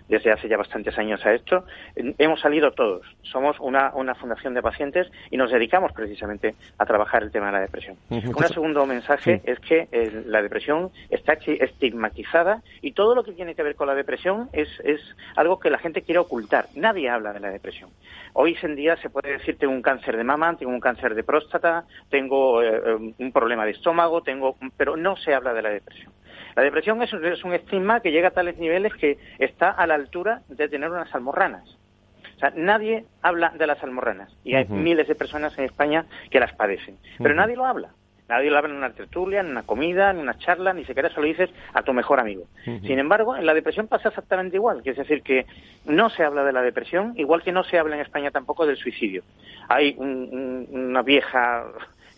desde 0.09 0.33
hace 0.33 0.49
ya 0.49 0.57
bastantes 0.57 0.97
años 0.99 1.25
a 1.27 1.35
esto, 1.35 1.67
hemos 1.95 2.41
salido 2.41 2.73
todos. 2.73 3.07
Somos 3.23 3.61
una, 3.61 3.93
una 3.95 4.15
fundación 4.15 4.55
de 4.55 4.63
pacientes 4.63 5.11
y 5.31 5.37
nos 5.37 5.51
dedicamos 5.51 5.93
precisamente 5.93 6.55
a 6.79 6.87
trabajar 6.87 7.23
el 7.23 7.31
tema 7.31 7.47
de 7.47 7.53
la 7.53 7.61
depresión. 7.61 7.97
Un 8.09 8.49
segundo 8.49 8.87
mensaje 8.87 9.43
es 9.45 9.61
que 9.61 9.89
eh, 9.93 10.23
la 10.25 10.41
depresión 10.41 10.91
está 11.11 11.35
estigmatizada 11.35 12.63
y 12.81 12.93
todo 12.93 13.15
lo 13.15 13.23
que 13.23 13.33
tiene 13.33 13.55
que 13.55 13.63
ver 13.63 13.75
con 13.75 13.87
la 13.87 13.95
depresión 13.95 14.49
es, 14.53 14.69
es 14.83 15.01
algo 15.37 15.61
que 15.61 15.69
la 15.69 15.79
gente 15.79 16.01
quiere 16.01 16.21
ocultar 16.21 16.70
nadie 16.75 17.09
habla 17.09 17.33
de 17.33 17.41
la 17.41 17.51
depresión. 17.51 17.91
Hoy 18.33 18.57
en 18.63 18.77
día 18.77 18.97
se 18.97 19.11
puede 19.11 19.33
decir 19.33 19.59
tengo 19.59 19.73
un 19.73 19.83
cáncer 19.83 20.17
de 20.17 20.25
mama, 20.25 20.57
tengo 20.57 20.73
un 20.73 20.81
cáncer 20.81 21.15
de 21.15 21.25
próstata, 21.25 21.85
tengo 22.09 22.63
eh, 22.63 22.81
eh, 22.85 23.15
un 23.19 23.33
problema 23.33 23.65
de 23.65 23.73
estómago, 23.73 24.23
tengo, 24.23 24.57
pero 24.77 24.97
no 24.97 25.17
se 25.17 25.35
habla 25.35 25.53
de 25.53 25.63
la 25.63 25.71
depresión. 25.71 26.13
La 26.57 26.63
depresión 26.63 27.03
es, 27.03 27.13
un 27.45 27.55
estigma 27.55 28.01
que 28.01 28.11
llega 28.11 28.29
a 28.29 28.33
tales 28.33 28.59
niveles 28.59 28.93
que 28.95 29.19
está 29.39 29.71
a 29.71 29.87
la 29.87 29.95
altura 29.95 30.43
de 30.49 30.69
tener 30.69 30.91
unas 30.91 31.15
almorranas. 31.15 31.79
O 32.37 32.39
sea, 32.41 32.53
nadie 32.57 33.05
habla 33.23 33.51
de 33.51 33.67
las 33.67 33.83
almorranas 33.83 34.35
y 34.45 34.55
hay 34.55 34.67
miles 34.67 35.07
de 35.07 35.15
personas 35.15 35.57
en 35.59 35.65
España 35.65 36.07
que 36.31 36.41
las 36.41 36.55
padecen, 36.55 36.97
pero 37.19 37.35
nadie 37.35 37.55
lo 37.55 37.67
habla. 37.67 37.91
Nadie 38.31 38.49
lo 38.49 38.59
habla 38.59 38.71
en 38.71 38.77
una 38.77 38.93
tertulia, 38.93 39.41
en 39.41 39.51
una 39.51 39.65
comida, 39.65 40.13
en 40.13 40.19
una 40.19 40.39
charla, 40.39 40.73
ni 40.73 40.85
siquiera 40.85 41.11
se 41.11 41.21
lo 41.21 41.27
dices 41.27 41.51
a 41.75 41.83
tu 41.83 41.93
mejor 41.93 42.21
amigo. 42.21 42.45
Sin 42.65 43.01
embargo, 43.01 43.37
en 43.37 43.45
la 43.45 43.55
depresión 43.55 43.89
pasa 43.89 44.11
exactamente 44.11 44.55
igual, 44.55 44.85
que 44.85 44.91
es 44.91 44.97
decir, 44.97 45.23
que 45.23 45.47
no 45.85 46.11
se 46.11 46.23
habla 46.23 46.45
de 46.45 46.53
la 46.53 46.63
depresión, 46.63 47.13
igual 47.17 47.43
que 47.43 47.51
no 47.51 47.65
se 47.65 47.77
habla 47.77 47.97
en 47.97 48.03
España 48.03 48.31
tampoco 48.31 48.67
del 48.67 48.77
suicidio. 48.77 49.25
Hay 49.69 49.97
una 49.99 51.03
vieja 51.03 51.65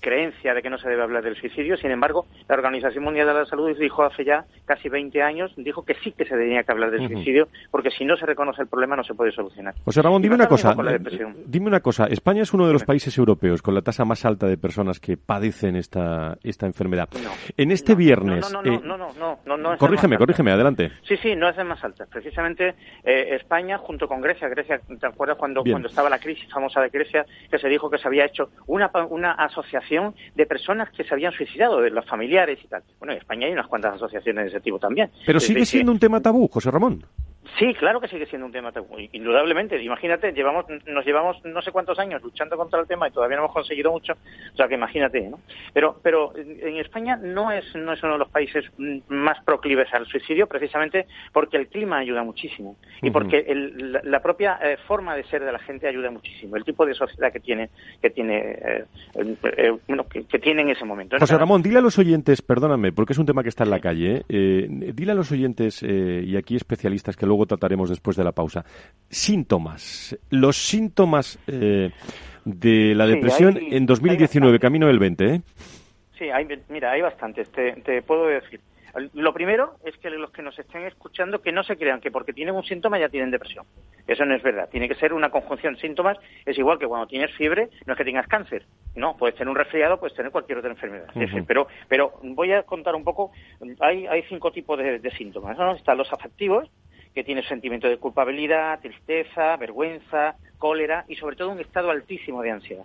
creencia 0.03 0.53
de 0.53 0.61
que 0.61 0.69
no 0.69 0.77
se 0.77 0.89
debe 0.89 1.03
hablar 1.03 1.23
del 1.23 1.37
suicidio. 1.37 1.77
Sin 1.79 1.91
embargo, 1.91 2.27
la 2.49 2.57
Organización 2.57 3.05
Mundial 3.05 3.27
de 3.29 3.35
la 3.35 3.47
Salud 3.47 3.75
dijo 3.79 4.03
hace 4.03 4.25
ya 4.25 4.45
casi 4.67 4.89
20 4.89 5.23
años, 5.23 5.53
dijo 5.57 5.85
que 5.85 5.95
sí 6.03 6.13
que 6.13 6.25
se 6.25 6.37
tenía 6.37 6.63
que 6.65 6.73
hablar 6.73 6.91
del 6.91 7.07
suicidio, 7.09 7.49
porque 7.71 7.91
si 7.91 8.05
no 8.05 8.17
se 8.17 8.27
reconoce 8.27 8.63
el 8.63 8.69
problema 8.69 8.97
no 8.97 9.05
se 9.05 9.15
puede 9.15 9.33
solucionar. 9.33 9.75
José 9.85 10.03
Ramón, 10.03 10.21
dime 10.21 10.35
una 10.35 10.47
cosa. 10.47 10.73
Eh, 10.73 10.99
dime 11.47 11.69
una 11.69 11.81
cosa. 11.81 12.07
España 12.07 12.43
es 12.43 12.53
uno 12.53 12.67
de 12.67 12.73
los 12.73 12.85
países 12.85 13.17
europeos 13.17 13.63
con 13.63 13.75
la 13.75 13.81
tasa 13.81 14.05
más 14.05 14.25
alta 14.25 14.47
de 14.47 14.59
personas 14.59 15.01
que 15.01 15.17
padecen 15.17 15.77
esta, 15.77 16.37
esta 16.43 16.67
enfermedad. 16.67 17.09
en 17.57 17.71
este 17.71 17.95
viernes... 17.95 18.53
No, 18.53 18.63
no, 18.63 18.81
no, 18.81 18.97
no, 18.97 19.39
no, 19.47 19.57
no, 19.57 19.79
Corrígeme, 19.79 20.19
corrígeme, 20.19 20.51
adelante. 20.51 20.91
Sí, 21.07 21.17
sí, 21.19 21.37
no 21.37 21.49
es 21.49 21.57
de 21.57 21.65
más 21.65 21.83
alta. 21.85 22.07
Precisamente 22.07 22.75
eh, 23.05 23.37
España, 23.37 23.79
junto 23.79 24.09
con 24.09 24.21
Grecia, 24.21 24.49
Grecia, 24.49 24.81
¿te 25.01 25.07
acuerdas 25.07 25.39
cuando, 25.39 25.63
cuando 25.63 25.89
estaba 25.89 26.11
la 26.11 26.19
crisis 26.19 26.53
famosa 26.53 26.81
de 26.81 26.89
Grecia, 26.89 27.25
que 27.51 27.59
se 27.59 27.69
dijo 27.69 27.89
que 27.89 27.99
se 27.99 28.09
había 28.09 28.25
hecho 28.25 28.51
una, 28.67 28.91
una 29.11 29.33
asociación 29.33 29.92
de 30.35 30.47
personas 30.47 30.91
que 30.91 31.05
se 31.05 31.15
habían 31.15 31.33
suicidado, 31.33 31.81
de 31.81 31.91
los 31.91 32.07
familiares 32.07 32.59
y 32.63 32.69
tal. 32.69 32.83
Bueno, 32.99 33.13
en 33.13 33.19
España 33.19 33.47
hay 33.47 33.53
unas 33.53 33.67
cuantas 33.67 33.95
asociaciones 33.95 34.45
de 34.45 34.51
ese 34.51 34.61
tipo 34.61 34.79
también. 34.79 35.11
Pero 35.27 35.41
sigue 35.41 35.65
siendo 35.65 35.93
un 35.93 35.99
tema 35.99 36.21
tabú, 36.21 36.49
José 36.49 36.71
Ramón. 36.71 37.05
Sí, 37.59 37.75
claro 37.75 38.01
que 38.01 38.09
sigue 38.09 38.27
siendo 38.27 38.47
un 38.47 38.53
tema 38.53 38.73
indudablemente. 39.13 39.83
Imagínate, 39.83 40.33
llevamos, 40.33 40.65
nos 40.87 41.05
llevamos 41.05 41.45
no 41.45 41.61
sé 41.61 41.71
cuántos 41.71 41.99
años 41.99 42.23
luchando 42.23 42.57
contra 42.57 42.81
el 42.81 42.87
tema 42.87 43.09
y 43.09 43.11
todavía 43.11 43.37
no 43.37 43.45
hemos 43.45 43.55
conseguido 43.55 43.93
mucho. 43.93 44.15
O 44.53 44.57
sea 44.57 44.69
que 44.69 44.75
imagínate, 44.75 45.21
¿no? 45.29 45.41
Pero, 45.75 45.99
pero 46.03 46.33
en 46.37 46.79
España 46.79 47.17
no 47.17 47.51
es, 47.51 47.65
no 47.75 47.93
es 47.93 48.03
uno 48.03 48.15
de 48.15 48.19
los 48.19 48.29
países 48.31 48.65
más 49.09 49.43
proclives 49.45 49.93
al 49.93 50.07
suicidio, 50.07 50.47
precisamente 50.47 51.07
porque 51.33 51.57
el 51.57 51.69
clima 51.69 51.99
ayuda 51.99 52.23
muchísimo 52.23 52.77
y 53.03 53.11
porque 53.11 53.45
la, 54.05 54.23
propia 54.23 54.59
eh, 54.63 54.77
forma 54.87 55.15
de 55.15 55.25
ser 55.25 55.45
de 55.45 55.53
la 55.53 55.59
gente 55.59 55.87
ayuda 55.87 56.11
muchísimo. 56.11 56.57
El 56.57 56.65
tipo 56.65 56.87
de 56.87 56.95
sociedad 56.95 57.33
que 57.33 57.41
tiene, 57.41 57.71
que 58.01 58.11
tiene, 58.11 58.39
eh, 58.39 58.85
eh, 59.57 59.77
que, 60.29 60.39
tiene 60.39 60.63
en 60.63 60.71
ese 60.71 60.85
momento. 60.85 61.17
José 61.19 61.37
Ramón, 61.37 61.63
dile 61.63 61.79
a 61.79 61.83
los 61.83 61.99
oyentes, 61.99 62.41
perdóname, 62.41 62.93
porque 62.93 63.13
es 63.13 63.19
un 63.19 63.27
tema 63.27 63.43
que 63.43 63.51
está 63.51 63.65
en 63.65 63.71
la 63.71 63.81
calle. 63.81 64.23
dile 64.29 65.13
a 65.13 65.15
los 65.15 65.31
oyentes 65.33 65.83
y 65.83 66.37
aquí 66.37 66.57
especialistas 66.57 67.17
que 67.17 67.27
luego 67.27 67.42
luego 67.43 67.47
trataremos 67.47 67.89
después 67.91 68.17
de 68.17 68.25
la 68.25 68.33
pausa. 68.33 68.65
Síntomas. 69.09 70.17
Los 70.31 70.57
síntomas 70.57 71.39
eh, 71.47 71.91
de 72.45 72.95
la 72.95 73.07
depresión 73.07 73.59
en 73.59 73.87
2019, 73.87 74.59
camino 74.59 74.87
del 74.87 74.99
20, 74.99 75.25
¿eh? 75.25 75.43
Sí, 76.19 76.31
hay, 76.31 76.47
mira, 76.69 76.93
hay 76.93 77.01
bastantes, 77.01 77.51
te, 77.51 77.73
te 77.83 78.03
puedo 78.03 78.27
decir. 78.27 78.61
Lo 79.15 79.33
primero 79.33 79.77
es 79.85 79.97
que 79.97 80.11
los 80.11 80.31
que 80.31 80.43
nos 80.43 80.59
estén 80.59 80.83
escuchando 80.83 81.41
que 81.41 81.51
no 81.51 81.63
se 81.63 81.77
crean 81.77 82.01
que 82.01 82.11
porque 82.11 82.35
tienen 82.35 82.55
un 82.55 82.63
síntoma 82.63 82.99
ya 82.99 83.09
tienen 83.09 83.31
depresión. 83.31 83.65
Eso 84.07 84.25
no 84.27 84.35
es 84.35 84.43
verdad. 84.43 84.69
Tiene 84.71 84.87
que 84.87 84.95
ser 84.97 85.15
una 85.15 85.31
conjunción 85.31 85.75
de 85.75 85.81
síntomas. 85.81 86.19
Es 86.45 86.59
igual 86.59 86.79
que 86.79 86.87
cuando 86.87 87.07
tienes 87.07 87.35
fiebre, 87.35 87.71
no 87.87 87.95
es 87.95 87.97
que 87.97 88.05
tengas 88.05 88.27
cáncer. 88.27 88.67
No, 88.95 89.17
puedes 89.17 89.35
tener 89.37 89.49
un 89.49 89.57
resfriado, 89.57 89.99
puedes 89.99 90.15
tener 90.15 90.31
cualquier 90.31 90.59
otra 90.59 90.71
enfermedad. 90.71 91.09
pero, 91.47 91.69
pero 91.89 92.13
voy 92.23 92.53
a 92.53 92.65
contar 92.65 92.95
un 92.95 93.05
poco. 93.05 93.33
Hay, 93.81 94.07
hay 94.07 94.23
cinco 94.29 94.53
tipos 94.53 94.79
de, 94.79 95.11
síntomas. 95.17 95.57
¿no? 95.57 95.73
Están 95.73 95.97
los 95.97 96.13
afectivos, 96.13 96.69
que 97.15 97.25
tienen 97.25 97.45
sentimiento 97.45 97.89
de 97.89 97.99
culpabilidad, 97.99 98.81
tristeza, 98.81 99.57
vergüenza, 99.57 100.37
cólera 100.59 101.05
y 101.09 101.17
sobre 101.17 101.37
todo 101.37 101.51
un 101.51 101.61
estado 101.61 101.91
altísimo 101.91 102.43
de 102.43 102.51
ansiedad. 102.51 102.85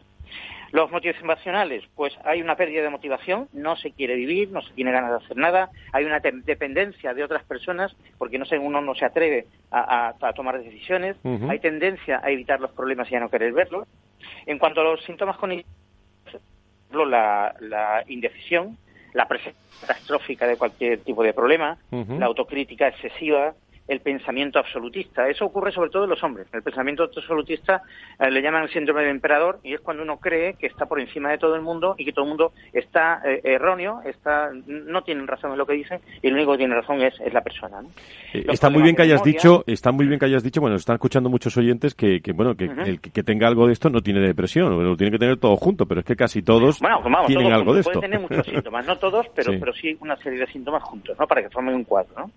Los 0.71 0.91
motivacionales, 0.91 1.85
pues 1.95 2.13
hay 2.25 2.41
una 2.41 2.55
pérdida 2.55 2.81
de 2.81 2.89
motivación, 2.89 3.47
no 3.53 3.77
se 3.77 3.91
quiere 3.91 4.15
vivir, 4.15 4.51
no 4.51 4.61
se 4.61 4.73
tiene 4.73 4.91
ganas 4.91 5.11
de 5.11 5.25
hacer 5.25 5.37
nada, 5.37 5.69
hay 5.93 6.03
una 6.03 6.19
dependencia 6.19 7.13
de 7.13 7.23
otras 7.23 7.43
personas 7.45 7.95
porque 8.17 8.37
no 8.37 8.45
sé, 8.45 8.59
uno 8.59 8.81
no 8.81 8.93
se 8.93 9.05
atreve 9.05 9.45
a, 9.71 10.13
tomar 10.35 10.61
decisiones, 10.61 11.15
hay 11.47 11.59
tendencia 11.59 12.19
a 12.21 12.31
evitar 12.31 12.59
los 12.59 12.71
problemas 12.71 13.09
y 13.11 13.15
a 13.15 13.21
no 13.21 13.29
querer 13.29 13.53
verlos. 13.53 13.87
En 14.45 14.59
cuanto 14.59 14.81
a 14.81 14.83
los 14.83 15.03
síntomas 15.05 15.37
cognitivos, 15.37 15.71
la, 16.91 17.55
la 17.61 18.03
indecisión, 18.07 18.77
la 19.13 19.27
presencia 19.27 19.61
catastrófica 19.81 20.47
de 20.47 20.57
cualquier 20.57 20.99
tipo 20.99 21.23
de 21.23 21.33
problema, 21.33 21.77
la 21.91 22.25
autocrítica 22.25 22.87
excesiva, 22.89 23.53
el 23.87 24.01
pensamiento 24.01 24.59
absolutista. 24.59 25.27
Eso 25.29 25.45
ocurre 25.45 25.71
sobre 25.71 25.89
todo 25.89 26.03
en 26.03 26.09
los 26.09 26.23
hombres. 26.23 26.47
El 26.53 26.63
pensamiento 26.63 27.03
absolutista 27.03 27.81
eh, 28.19 28.29
le 28.29 28.41
llaman 28.41 28.63
el 28.63 28.69
síndrome 28.69 29.01
del 29.01 29.11
emperador 29.11 29.59
y 29.63 29.73
es 29.73 29.81
cuando 29.81 30.03
uno 30.03 30.17
cree 30.17 30.55
que 30.55 30.67
está 30.67 30.85
por 30.85 30.99
encima 30.99 31.31
de 31.31 31.37
todo 31.37 31.55
el 31.55 31.61
mundo 31.61 31.95
y 31.97 32.05
que 32.05 32.11
todo 32.11 32.25
el 32.25 32.29
mundo 32.29 32.51
está 32.73 33.21
eh, 33.25 33.41
erróneo, 33.43 34.01
está 34.05 34.51
no 34.65 35.01
tienen 35.03 35.27
razón 35.27 35.51
en 35.51 35.57
lo 35.57 35.65
que 35.65 35.73
dicen 35.73 36.01
y 36.21 36.29
lo 36.29 36.35
único 36.35 36.51
que 36.53 36.59
tiene 36.59 36.75
razón 36.75 37.01
es, 37.01 37.13
es 37.21 37.33
la 37.33 37.41
persona. 37.41 37.81
Eh, 38.33 38.45
está 38.49 38.69
muy 38.69 38.83
bien 38.83 38.95
que 38.95 39.03
hayas 39.03 39.23
dicho, 39.23 39.63
está 39.67 39.91
muy 39.91 40.07
bien 40.07 40.19
que 40.19 40.25
hayas 40.25 40.43
dicho, 40.43 40.61
bueno, 40.61 40.75
están 40.75 40.95
escuchando 40.95 41.29
muchos 41.29 41.55
oyentes 41.57 41.95
que, 41.95 42.21
bueno, 42.33 42.55
que 42.55 42.65
el 42.65 42.99
que 42.99 43.23
tenga 43.23 43.47
algo 43.47 43.67
de 43.67 43.73
esto 43.73 43.89
no 43.89 44.01
tiene 44.01 44.19
depresión, 44.19 44.83
lo 44.83 44.95
tiene 44.97 45.11
que 45.11 45.19
tener 45.19 45.37
todo 45.37 45.55
junto, 45.55 45.85
pero 45.85 46.01
es 46.01 46.05
que 46.05 46.15
casi 46.15 46.41
todos 46.41 46.79
tienen 47.27 47.53
algo 47.53 47.73
de 47.73 47.81
esto. 47.81 47.93
Pueden 47.93 48.11
tener 48.11 48.19
muchos 48.19 48.45
síntomas, 48.53 48.85
no 48.85 48.97
todos, 48.97 49.27
pero 49.35 49.53
sí. 49.53 49.57
pero 49.59 49.73
sí 49.73 49.97
una 50.01 50.17
serie 50.17 50.39
de 50.39 50.47
síntomas 50.47 50.83
juntos, 50.83 51.17
¿no? 51.17 51.27
Para 51.27 51.41
que 51.41 51.49
formen 51.49 51.75
un 51.75 51.83
cuadro, 51.83 52.13
¿no? 52.17 52.31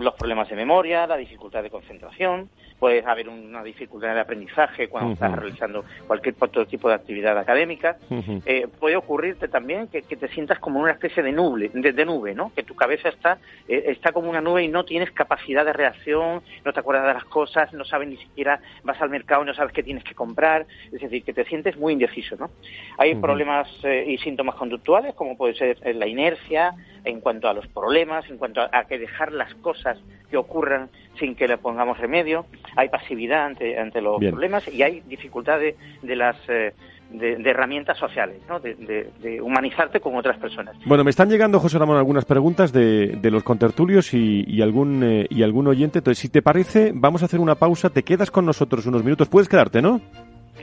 los 0.00 0.14
problemas 0.14 0.48
de 0.48 0.56
memoria, 0.60 1.06
la 1.06 1.16
dificultad 1.16 1.62
de 1.62 1.70
concentración, 1.70 2.50
puede 2.78 3.02
haber 3.06 3.28
una 3.28 3.62
dificultad 3.62 4.14
de 4.14 4.20
aprendizaje 4.20 4.88
cuando 4.88 5.12
estás 5.12 5.32
realizando 5.32 5.84
cualquier 6.06 6.34
otro 6.38 6.66
tipo 6.66 6.88
de 6.88 6.94
actividad 6.94 7.38
académica. 7.38 7.98
Eh, 8.46 8.66
puede 8.78 8.96
ocurrirte 8.96 9.48
también 9.48 9.88
que, 9.88 10.02
te 10.02 10.28
sientas 10.28 10.58
como 10.58 10.80
una 10.80 10.92
especie 10.92 11.22
de 11.22 11.32
nube, 11.32 11.70
de, 11.72 12.04
nube, 12.04 12.34
¿no? 12.34 12.52
Que 12.54 12.62
tu 12.62 12.74
cabeza 12.74 13.08
está, 13.08 13.38
eh, 13.68 13.84
está 13.86 14.12
como 14.12 14.28
una 14.28 14.40
nube 14.40 14.64
y 14.64 14.68
no 14.68 14.84
tienes 14.84 15.10
capacidad 15.12 15.64
de 15.64 15.72
reacción, 15.72 16.42
no 16.64 16.72
te 16.72 16.80
acuerdas 16.80 17.06
de 17.06 17.14
las 17.14 17.24
cosas, 17.24 17.72
no 17.72 17.84
sabes 17.84 18.08
ni 18.08 18.16
siquiera, 18.16 18.60
vas 18.82 19.00
al 19.00 19.10
mercado 19.10 19.42
y 19.42 19.46
no 19.46 19.54
sabes 19.54 19.72
qué 19.72 19.82
tienes 19.82 20.04
que 20.04 20.14
comprar, 20.14 20.66
es 20.90 21.00
decir, 21.00 21.22
que 21.22 21.32
te 21.32 21.44
sientes 21.44 21.76
muy 21.76 21.92
indeciso, 21.92 22.36
¿no? 22.36 22.50
Hay 22.98 23.14
problemas 23.14 23.68
eh, 23.84 24.04
y 24.08 24.18
síntomas 24.18 24.54
conductuales, 24.56 25.14
como 25.14 25.36
puede 25.36 25.54
ser 25.54 25.78
la 25.96 26.06
inercia, 26.06 26.74
en 27.04 27.20
cuanto 27.20 27.48
a 27.48 27.54
los 27.54 27.66
problemas, 27.68 28.28
en 28.30 28.38
cuanto 28.38 28.60
a, 28.60 28.84
que 28.84 28.98
dejar 28.98 29.32
las 29.32 29.54
cosas 29.56 29.98
que 30.30 30.36
ocurran 30.36 30.88
sin 31.18 31.34
que 31.34 31.48
le 31.48 31.58
pongamos 31.58 31.98
remedio. 31.98 32.46
Hay 32.76 32.88
pasividad 32.88 33.46
ante, 33.46 33.78
ante 33.78 34.00
los 34.00 34.18
problemas 34.18 34.66
y 34.68 34.82
hay 34.82 35.00
dificultad 35.00 35.58
de, 35.58 36.16
las 36.16 36.36
eh, 36.48 36.72
de, 37.10 37.50
herramientas 37.50 37.98
sociales, 37.98 38.40
¿no? 38.48 38.60
de, 38.60 39.40
humanizarte 39.42 40.00
con 40.00 40.16
otras 40.16 40.38
personas. 40.38 40.76
Bueno, 40.86 41.04
me 41.04 41.10
están 41.10 41.28
llegando, 41.28 41.58
José 41.58 41.78
Ramón, 41.78 41.96
algunas 41.96 42.24
preguntas 42.24 42.72
de, 42.72 43.18
los 43.22 43.42
contertulios 43.42 44.14
y, 44.14 44.44
y 44.46 44.62
algún, 44.62 45.02
eh, 45.04 45.26
y 45.30 45.42
algún 45.42 45.66
oyente. 45.68 45.98
Entonces, 45.98 46.20
si 46.20 46.28
te 46.28 46.42
parece, 46.42 46.92
vamos 46.94 47.22
a 47.22 47.26
hacer 47.26 47.40
una 47.40 47.54
pausa. 47.54 47.90
Te 47.90 48.02
quedas 48.02 48.30
con 48.30 48.46
nosotros 48.46 48.86
unos 48.86 49.04
minutos. 49.04 49.28
Puedes 49.28 49.48
quedarte, 49.48 49.82
¿no? 49.82 50.00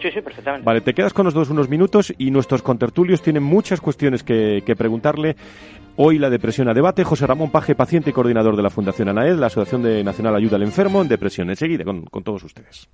Sí, 0.08 0.14
sí, 0.14 0.22
perfectamente. 0.22 0.66
Vale, 0.66 0.80
te 0.80 0.94
quedas 0.94 1.14
con 1.14 1.26
nosotros 1.26 1.50
unos 1.50 1.68
minutos 1.68 2.14
y 2.18 2.32
nuestros 2.32 2.62
contertulios 2.62 3.22
tienen 3.22 3.44
muchas 3.44 3.82
cuestiones 3.82 4.24
que, 4.24 4.64
que 4.66 4.76
preguntarle. 4.76 5.36
Hoy 5.98 6.18
la 6.18 6.30
depresión 6.30 6.70
a 6.70 6.74
debate. 6.74 7.04
José 7.04 7.28
Ramón 7.28 7.52
Paje, 7.52 7.76
paciente 7.76 8.12
y 8.12 8.14
coordinador 8.14 8.56
de 8.56 8.64
la 8.64 8.70
Fundación 8.70 9.10
ANAED, 9.10 9.38
la 9.38 9.48
Asociación 9.48 9.84
de 9.84 10.04
Nacional 10.06 10.36
Ayuda 10.36 10.56
al 10.56 10.64
Enfermo 10.64 11.02
en 11.02 11.10
Depresión. 11.10 11.50
Enseguida 11.50 11.84
con, 11.84 12.06
con 12.06 12.24
todos 12.24 12.44
ustedes. 12.44 12.88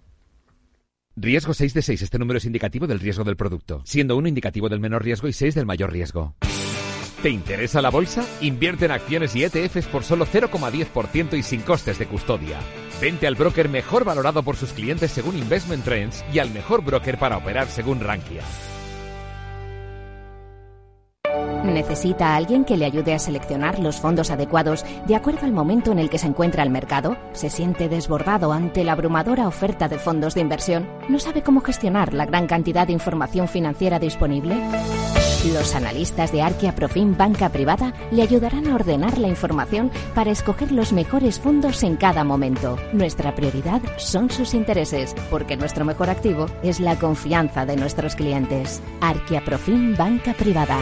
Riesgo 1.16 1.54
6 1.54 1.74
de 1.76 1.82
6. 1.84 2.02
Este 2.02 2.18
número 2.18 2.38
es 2.38 2.46
indicativo 2.46 2.88
del 2.88 3.00
riesgo 3.00 3.24
del 3.24 3.36
producto, 3.36 3.84
siendo 3.86 4.18
1 4.18 4.30
indicativo 4.30 4.68
del 4.68 4.80
menor 4.80 5.04
riesgo 5.04 5.28
y 5.28 5.34
6 5.34 5.54
del 5.54 5.68
mayor 5.68 5.92
riesgo. 5.92 6.34
¿Te 7.24 7.30
interesa 7.30 7.82
la 7.82 7.90
bolsa? 7.90 8.26
Invierte 8.42 8.84
en 8.84 8.92
acciones 8.92 9.34
y 9.34 9.46
ETFs 9.46 9.86
por 9.86 10.04
solo 10.04 10.26
0,10% 10.26 11.38
y 11.38 11.42
sin 11.42 11.62
costes 11.62 11.98
de 11.98 12.06
custodia. 12.06 12.60
Vente 13.00 13.28
al 13.28 13.36
broker 13.36 13.70
mejor 13.70 14.04
valorado 14.04 14.44
por 14.44 14.58
sus 14.58 14.74
clientes 14.74 15.10
según 15.10 15.38
Investment 15.38 15.86
Trends 15.86 16.26
y 16.34 16.40
al 16.40 16.52
mejor 16.52 16.84
broker 16.84 17.18
para 17.18 17.38
operar 17.38 17.68
según 17.70 18.02
Rankia. 18.02 18.44
¿Necesita 21.64 22.34
a 22.34 22.36
alguien 22.36 22.66
que 22.66 22.76
le 22.76 22.84
ayude 22.84 23.14
a 23.14 23.20
seleccionar 23.20 23.80
los 23.80 24.02
fondos 24.02 24.30
adecuados 24.30 24.84
de 25.08 25.16
acuerdo 25.16 25.46
al 25.46 25.54
momento 25.54 25.94
en 25.94 26.00
el 26.00 26.10
que 26.10 26.18
se 26.18 26.28
encuentra 26.28 26.62
el 26.62 26.72
mercado? 26.72 27.16
¿Se 27.32 27.50
siente 27.50 27.88
desbordado 27.88 28.52
ante 28.52 28.84
la 28.84 28.92
abrumadora 28.92 29.48
oferta 29.48 29.88
de 29.88 29.98
fondos 29.98 30.36
de 30.36 30.42
inversión? 30.42 30.90
¿No 31.08 31.20
sabe 31.20 31.42
cómo 31.42 31.62
gestionar 31.62 32.14
la 32.14 32.26
gran 32.26 32.48
cantidad 32.48 32.86
de 32.86 32.92
información 32.92 33.48
financiera 33.48 33.98
disponible? 33.98 34.58
Los 35.54 35.76
analistas 35.76 36.32
de 36.32 36.42
Arquia 36.42 36.74
Profim 36.74 37.16
Banca 37.16 37.50
Privada 37.50 37.94
le 38.12 38.24
ayudarán 38.24 38.68
a 38.68 38.74
ordenar 38.74 39.20
la 39.20 39.28
información 39.28 39.92
para 40.16 40.32
escoger 40.32 40.72
los 40.72 40.92
mejores 40.94 41.40
fondos 41.40 41.84
en 41.84 41.96
cada 41.96 42.24
momento. 42.24 42.80
Nuestra 42.92 43.36
prioridad 43.36 43.80
son 43.98 44.32
sus 44.32 44.56
intereses, 44.56 45.14
porque 45.30 45.56
nuestro 45.56 45.86
mejor 45.86 46.10
activo 46.10 46.48
es 46.64 46.80
la 46.80 46.98
confianza 46.98 47.68
de 47.68 47.76
nuestros 47.76 48.16
clientes. 48.16 48.82
Arquia 49.00 49.46
Profim 49.46 49.96
Banca 49.96 50.34
Privada. 50.34 50.80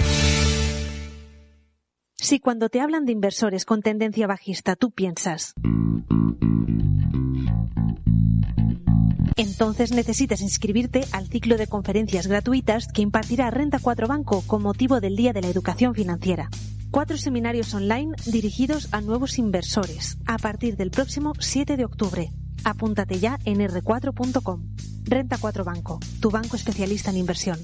Si 2.15 2.39
cuando 2.39 2.69
te 2.69 2.79
hablan 2.79 3.03
de 3.03 3.11
inversores 3.11 3.65
con 3.65 3.81
tendencia 3.81 4.25
bajista 4.25 4.77
tú 4.77 4.91
piensas 4.91 5.53
entonces 9.35 9.91
necesitas 9.91 10.41
inscribirte 10.41 11.05
al 11.11 11.27
ciclo 11.27 11.57
de 11.57 11.67
conferencias 11.67 12.27
gratuitas 12.27 12.87
que 12.87 13.01
impartirá 13.01 13.49
Renta 13.51 13.79
4 13.79 14.07
Banco 14.07 14.43
con 14.47 14.61
motivo 14.61 14.99
del 14.99 15.15
Día 15.15 15.33
de 15.33 15.41
la 15.41 15.49
Educación 15.49 15.95
Financiera. 15.95 16.49
Cuatro 16.91 17.17
seminarios 17.17 17.73
online 17.73 18.13
dirigidos 18.25 18.89
a 18.91 19.01
nuevos 19.01 19.37
inversores 19.37 20.17
a 20.25 20.37
partir 20.37 20.75
del 20.75 20.91
próximo 20.91 21.33
7 21.39 21.77
de 21.77 21.85
octubre. 21.85 22.31
Apúntate 22.63 23.19
ya 23.19 23.39
en 23.45 23.59
r4.com. 23.59 24.63
Renta 25.03 25.37
4 25.39 25.63
Banco, 25.63 25.99
tu 26.19 26.29
banco 26.29 26.55
especialista 26.55 27.09
en 27.09 27.17
inversión. 27.17 27.57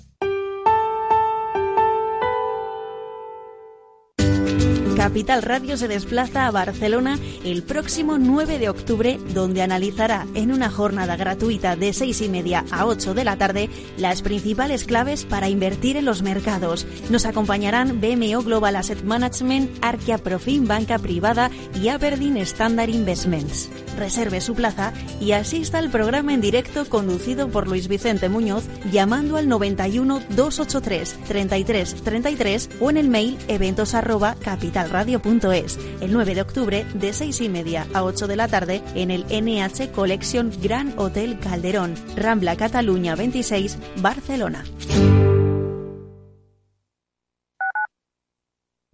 Capital 4.98 5.44
Radio 5.44 5.78
se 5.78 5.88
desplaza 5.88 6.48
a 6.48 6.52
Barcelona 6.52 7.20
el 7.44 7.62
próximo 7.62 8.18
9 8.18 8.58
de 8.58 8.68
octubre, 8.68 9.20
donde 9.32 9.62
analizará 9.62 10.26
en 10.34 10.52
una 10.52 10.72
jornada 10.72 11.16
gratuita 11.16 11.76
de 11.76 11.94
6 11.94 12.22
y 12.22 12.30
media 12.30 12.66
a 12.72 12.88
8 12.88 13.14
de 13.14 13.24
la 13.24 13.38
tarde 13.38 13.70
las 13.98 14.24
principales 14.24 14.86
claves 14.86 15.24
para 15.24 15.50
invertir 15.50 15.98
en 15.98 16.06
los 16.06 16.24
mercados. 16.24 16.88
Nos 17.12 17.28
acompañarán 17.28 18.02
BMO 18.02 18.42
Global 18.42 18.76
Asset 18.76 19.04
Management, 19.04 19.70
Arquia 19.84 20.18
Profim 20.18 20.66
Banca 20.66 20.98
Privada 20.98 21.52
y 21.80 21.90
Aberdeen 21.90 22.38
Standard 22.38 22.90
Investments. 22.90 23.70
Reserve 23.98 24.40
su 24.42 24.56
plaza 24.56 24.94
y 25.20 25.34
asista 25.34 25.80
al 25.80 25.90
programa 25.90 26.34
en 26.34 26.42
directo 26.42 26.86
conducido 26.88 27.50
por 27.50 27.68
Luis 27.68 27.88
Vicente 27.88 28.30
Muñoz 28.30 28.64
llamando 28.92 29.38
al 29.38 29.50
91 29.50 30.22
283 30.30 31.16
33 31.28 31.96
33 32.04 32.70
o 32.80 32.90
en 32.90 32.98
el 32.98 33.10
mail 33.10 33.38
eventos 33.48 33.94
arroba 33.94 34.36
capitalradio.es 34.36 35.80
el 36.02 36.14
9 36.14 36.36
de 36.36 36.42
octubre 36.42 36.86
de 36.94 37.14
6 37.14 37.42
y 37.42 37.50
media 37.50 37.88
a 37.94 38.04
8 38.04 38.28
de 38.28 38.36
la 38.36 38.48
tarde 38.48 38.82
en 38.96 39.12
el 39.12 39.26
NH 39.26 39.92
Collection 39.92 40.52
Gran 40.62 40.94
Hotel 40.98 41.40
Calderón, 41.40 41.96
Rambla 42.16 42.56
Cataluña 42.56 43.16
26, 43.16 43.78
Barcelona. 43.98 44.64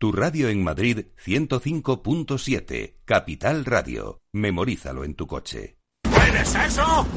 Tu 0.04 0.12
radio 0.12 0.50
en 0.50 0.62
Madrid 0.62 1.06
105.7, 1.26 2.96
Capital 3.06 3.64
Radio. 3.64 4.20
Memorízalo 4.34 5.06
en 5.06 5.16
tu 5.16 5.28
coche. 5.28 5.78
¿Hueles 6.14 6.54
eso? 6.56 7.08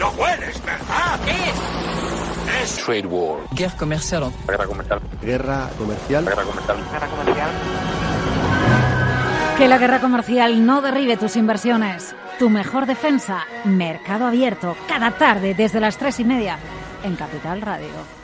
¿Lo 0.00 0.10
hueles, 0.10 0.60
verdad? 0.64 1.20
¿Qué 1.24 1.30
es? 2.64 2.76
Trade 2.84 3.06
war. 3.06 3.38
Guerra 3.52 3.76
comercial. 3.76 4.32
Guerra 4.48 4.66
comercial. 4.66 5.00
Guerra 5.22 5.70
comercial. 5.78 6.24
Guerra 6.24 6.44
comercial. 6.44 6.76
Guerra 6.90 7.06
comercial. 7.06 7.50
Que 9.56 9.68
la 9.68 9.78
guerra 9.78 10.00
comercial 10.00 10.66
no 10.66 10.82
derribe 10.82 11.16
tus 11.16 11.36
inversiones. 11.36 12.16
Tu 12.40 12.50
mejor 12.50 12.86
defensa, 12.86 13.46
Mercado 13.64 14.26
Abierto, 14.26 14.76
cada 14.88 15.12
tarde 15.12 15.54
desde 15.54 15.78
las 15.78 15.98
tres 15.98 16.18
y 16.18 16.24
media 16.24 16.58
en 17.04 17.14
Capital 17.14 17.60
Radio. 17.60 18.23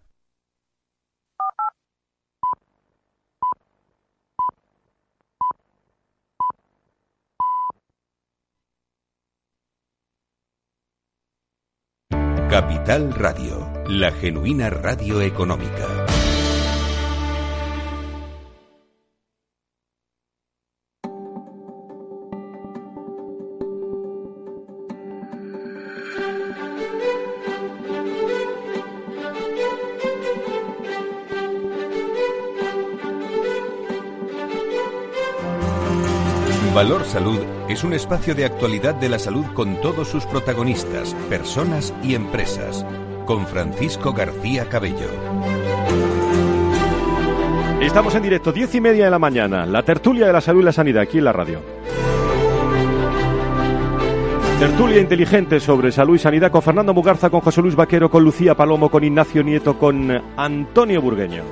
Capital 12.51 13.13
Radio, 13.13 13.65
la 13.87 14.11
genuina 14.11 14.69
radio 14.69 15.21
económica. 15.21 15.87
Valor 36.73 37.05
Salud 37.05 37.40
es 37.71 37.85
un 37.85 37.93
espacio 37.93 38.35
de 38.35 38.43
actualidad 38.43 38.95
de 38.95 39.07
la 39.07 39.17
salud 39.17 39.45
con 39.53 39.79
todos 39.79 40.09
sus 40.09 40.25
protagonistas, 40.25 41.13
personas 41.29 41.93
y 42.03 42.15
empresas. 42.15 42.85
Con 43.25 43.47
Francisco 43.47 44.11
García 44.11 44.67
Cabello. 44.67 45.07
Estamos 47.79 48.13
en 48.15 48.23
directo, 48.23 48.51
diez 48.51 48.75
y 48.75 48.81
media 48.81 49.05
de 49.05 49.11
la 49.11 49.19
mañana, 49.19 49.65
la 49.65 49.83
tertulia 49.83 50.27
de 50.27 50.33
la 50.33 50.41
salud 50.41 50.61
y 50.61 50.65
la 50.65 50.73
sanidad 50.73 51.03
aquí 51.03 51.19
en 51.19 51.23
la 51.23 51.31
radio. 51.31 51.61
Tertulia 54.59 54.99
inteligente 54.99 55.59
sobre 55.61 55.93
salud 55.93 56.15
y 56.15 56.19
sanidad 56.19 56.51
con 56.51 56.61
Fernando 56.61 56.93
Mugarza, 56.93 57.29
con 57.29 57.39
José 57.39 57.61
Luis 57.61 57.75
Vaquero, 57.75 58.11
con 58.11 58.23
Lucía 58.23 58.53
Palomo, 58.53 58.91
con 58.91 59.03
Ignacio 59.03 59.43
Nieto, 59.43 59.79
con 59.79 60.11
Antonio 60.35 61.01
Burgueño. 61.01 61.43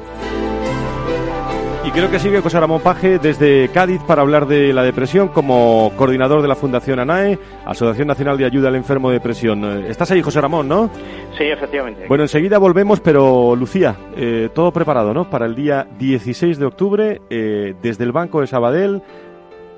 Y 1.89 1.91
creo 1.91 2.12
que 2.12 2.19
sigue 2.19 2.39
José 2.39 2.60
Ramón 2.60 2.82
Paje 2.82 3.17
desde 3.17 3.67
Cádiz 3.69 3.99
para 4.04 4.21
hablar 4.21 4.45
de 4.45 4.73
la 4.73 4.84
depresión 4.84 5.30
como 5.30 5.91
coordinador 5.95 6.43
de 6.43 6.47
la 6.47 6.54
Fundación 6.54 6.99
ANAE, 6.99 7.39
Asociación 7.65 8.08
Nacional 8.08 8.38
de 8.38 8.45
Ayuda 8.45 8.67
al 8.67 8.75
Enfermo 8.75 9.10
de 9.10 9.15
Depresión. 9.15 9.63
Estás 9.88 10.12
ahí, 10.12 10.21
José 10.21 10.39
Ramón, 10.39 10.67
¿no? 10.67 10.91
Sí, 11.36 11.45
efectivamente. 11.45 12.06
Bueno, 12.08 12.25
enseguida 12.25 12.60
volvemos, 12.60 12.99
pero 12.99 13.56
Lucía, 13.56 13.95
eh, 14.15 14.49
todo 14.54 14.71
preparado, 14.71 15.15
¿no? 15.15 15.32
Para 15.32 15.47
el 15.47 15.56
día 15.56 15.88
16 15.97 16.60
de 16.60 16.65
octubre, 16.67 17.21
eh, 17.32 17.73
desde 17.82 18.04
el 18.04 18.12
Banco 18.12 18.41
de 18.41 18.45
Sabadell, 18.45 19.02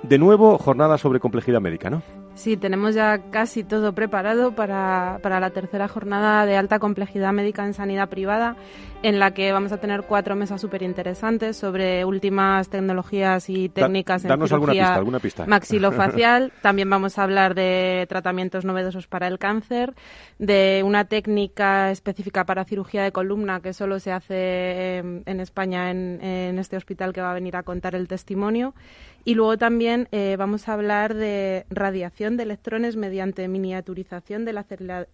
de 0.04 0.18
nuevo, 0.18 0.58
jornada 0.58 0.98
sobre 0.98 1.22
complejidad 1.22 1.62
médica, 1.62 1.90
¿no? 1.90 2.02
Sí, 2.34 2.58
tenemos 2.58 2.94
ya 2.94 3.20
casi 3.30 3.64
todo 3.64 3.94
preparado 3.94 4.54
para, 4.54 5.20
para, 5.22 5.40
la 5.40 5.52
tercera 5.52 5.88
jornada 5.88 6.46
de 6.46 6.58
alta 6.58 6.80
complejidad 6.80 7.32
médica 7.32 7.66
en 7.66 7.74
sanidad 7.74 8.10
privada, 8.10 8.58
en 9.04 9.20
la 9.20 9.32
que 9.32 9.52
vamos 9.52 9.72
a 9.72 9.78
tener 9.78 10.04
cuatro 10.04 10.36
mesas 10.36 10.62
súper 10.62 10.84
interesantes 10.84 11.58
sobre 11.58 12.06
últimas 12.06 12.70
tecnologías 12.70 13.50
y 13.50 13.70
técnicas 13.70 14.24
da, 14.24 14.36
en 14.36 14.48
cirugía 14.48 14.56
alguna 14.56 14.72
pista, 14.74 14.96
alguna 14.96 15.20
pista. 15.20 15.46
maxilofacial. 15.48 16.52
También 16.62 16.90
vamos 16.90 17.18
a 17.18 17.24
hablar 17.24 17.56
de 17.56 18.06
tratamientos 18.10 18.66
novedosos 18.66 19.08
para 19.08 19.28
el 19.28 19.40
cáncer, 19.40 19.94
de 20.40 20.84
una 20.86 21.06
técnica 21.06 21.92
específica 21.92 22.46
para 22.46 22.64
cirugía 22.66 23.04
de 23.04 23.12
columna 23.12 23.60
que 23.62 23.74
solo 23.74 24.00
se 24.00 24.12
hace 24.12 24.98
en, 24.98 25.24
en 25.26 25.40
España 25.40 25.92
en, 25.92 26.24
en 26.24 26.60
este 26.60 26.78
hospital 26.78 27.14
que 27.14 27.22
va 27.22 27.32
a 27.32 27.36
venir 27.36 27.56
a 27.56 27.64
contar 27.64 27.96
el 27.96 28.08
testimonio. 28.08 28.74
Y 29.24 29.36
luego 29.36 29.58
también 29.58 30.08
eh, 30.12 30.36
vamos 30.38 30.68
a 30.68 30.74
hablar 30.74 31.14
de 31.14 31.66
radiación 31.70 32.38
de 32.38 32.44
electrones 32.44 32.96
mediante 32.96 33.48
miniaturización 33.48 34.46
del 34.46 34.58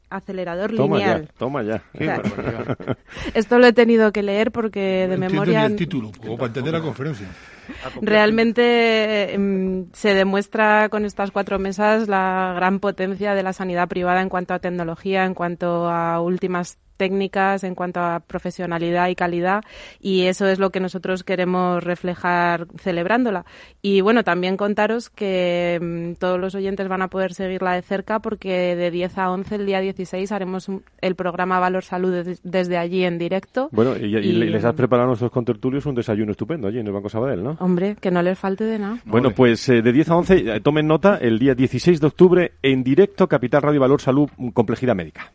acelerador 0.09 0.73
toma 0.75 0.97
lineal. 0.97 1.25
Ya, 1.25 1.33
toma 1.37 1.63
ya. 1.63 1.83
O 1.93 1.97
sea, 1.97 2.21
esto 3.33 3.59
lo 3.59 3.67
he 3.67 3.73
tenido 3.77 4.11
que 4.11 4.23
leer 4.23 4.51
porque 4.51 5.07
de 5.07 5.17
no 5.17 5.29
memoria. 5.29 5.65
el 5.65 5.75
título, 5.75 6.11
como 6.19 6.35
para 6.35 6.47
entender 6.47 6.73
la 6.73 6.81
conferencia. 6.81 7.27
Realmente 8.01 9.33
eh, 9.33 9.85
se 9.93 10.13
demuestra 10.13 10.89
con 10.89 11.05
estas 11.05 11.31
cuatro 11.31 11.59
mesas 11.59 12.07
la 12.07 12.53
gran 12.55 12.79
potencia 12.79 13.33
de 13.33 13.43
la 13.43 13.53
sanidad 13.53 13.87
privada 13.87 14.21
en 14.21 14.29
cuanto 14.29 14.53
a 14.53 14.59
tecnología, 14.59 15.25
en 15.25 15.33
cuanto 15.33 15.89
a 15.89 16.21
últimas 16.21 16.79
técnicas, 16.97 17.63
en 17.63 17.75
cuanto 17.75 18.01
a 18.01 18.19
profesionalidad 18.19 19.07
y 19.07 19.15
calidad, 19.15 19.63
y 20.01 20.23
eso 20.23 20.47
es 20.47 20.59
lo 20.59 20.71
que 20.71 20.79
nosotros 20.79 21.23
queremos 21.23 21.83
reflejar 21.83 22.67
celebrándola. 22.77 23.45
Y 23.81 24.01
bueno, 24.01 24.23
también 24.23 24.57
contaros 24.57 25.09
que 25.09 25.79
mmm, 25.81 26.13
todos 26.19 26.39
los 26.39 26.55
oyentes 26.55 26.87
van 26.87 27.03
a 27.03 27.07
poder 27.07 27.33
seguirla 27.33 27.73
de 27.73 27.83
cerca 27.83 28.19
porque 28.19 28.75
de 28.75 28.91
10 28.91 29.17
a 29.19 29.31
11 29.31 29.55
el 29.55 29.65
día 29.65 29.79
16 29.79 30.31
haremos 30.31 30.67
un, 30.67 30.83
el 30.99 31.15
programa 31.15 31.59
Valor 31.59 31.83
Salud 31.83 32.11
des, 32.11 32.41
desde 32.43 32.77
allí 32.77 33.03
en 33.03 33.17
directo. 33.17 33.69
Bueno, 33.71 33.95
y, 33.95 34.15
y, 34.15 34.17
y, 34.17 34.33
les 34.33 34.65
has 34.65 34.73
preparado 34.73 35.05
a 35.05 35.07
nuestros 35.07 35.31
contertulios 35.31 35.85
un 35.85 35.95
desayuno 35.95 36.31
estupendo 36.31 36.67
allí 36.67 36.79
en 36.79 36.87
el 36.87 36.93
Banco 36.93 37.09
Sabadell, 37.09 37.43
¿no? 37.43 37.56
Hombre, 37.59 37.95
que 37.99 38.11
no 38.11 38.21
les 38.21 38.37
falte 38.37 38.63
de 38.63 38.79
nada. 38.79 38.99
Bueno, 39.05 39.31
pues 39.31 39.67
eh, 39.69 39.81
de 39.81 39.91
10 39.91 40.09
a 40.09 40.15
11, 40.17 40.35
eh, 40.35 40.59
tomen 40.61 40.87
nota, 40.87 41.17
el 41.17 41.39
día 41.39 41.55
16 41.55 41.99
de 41.99 42.07
octubre, 42.07 42.51
en 42.61 42.83
directo, 42.83 43.27
Capital 43.27 43.61
Radio 43.61 43.79
Valor 43.79 44.01
Salud, 44.01 44.29
Complejidad 44.53 44.95
Médica. 44.95 45.31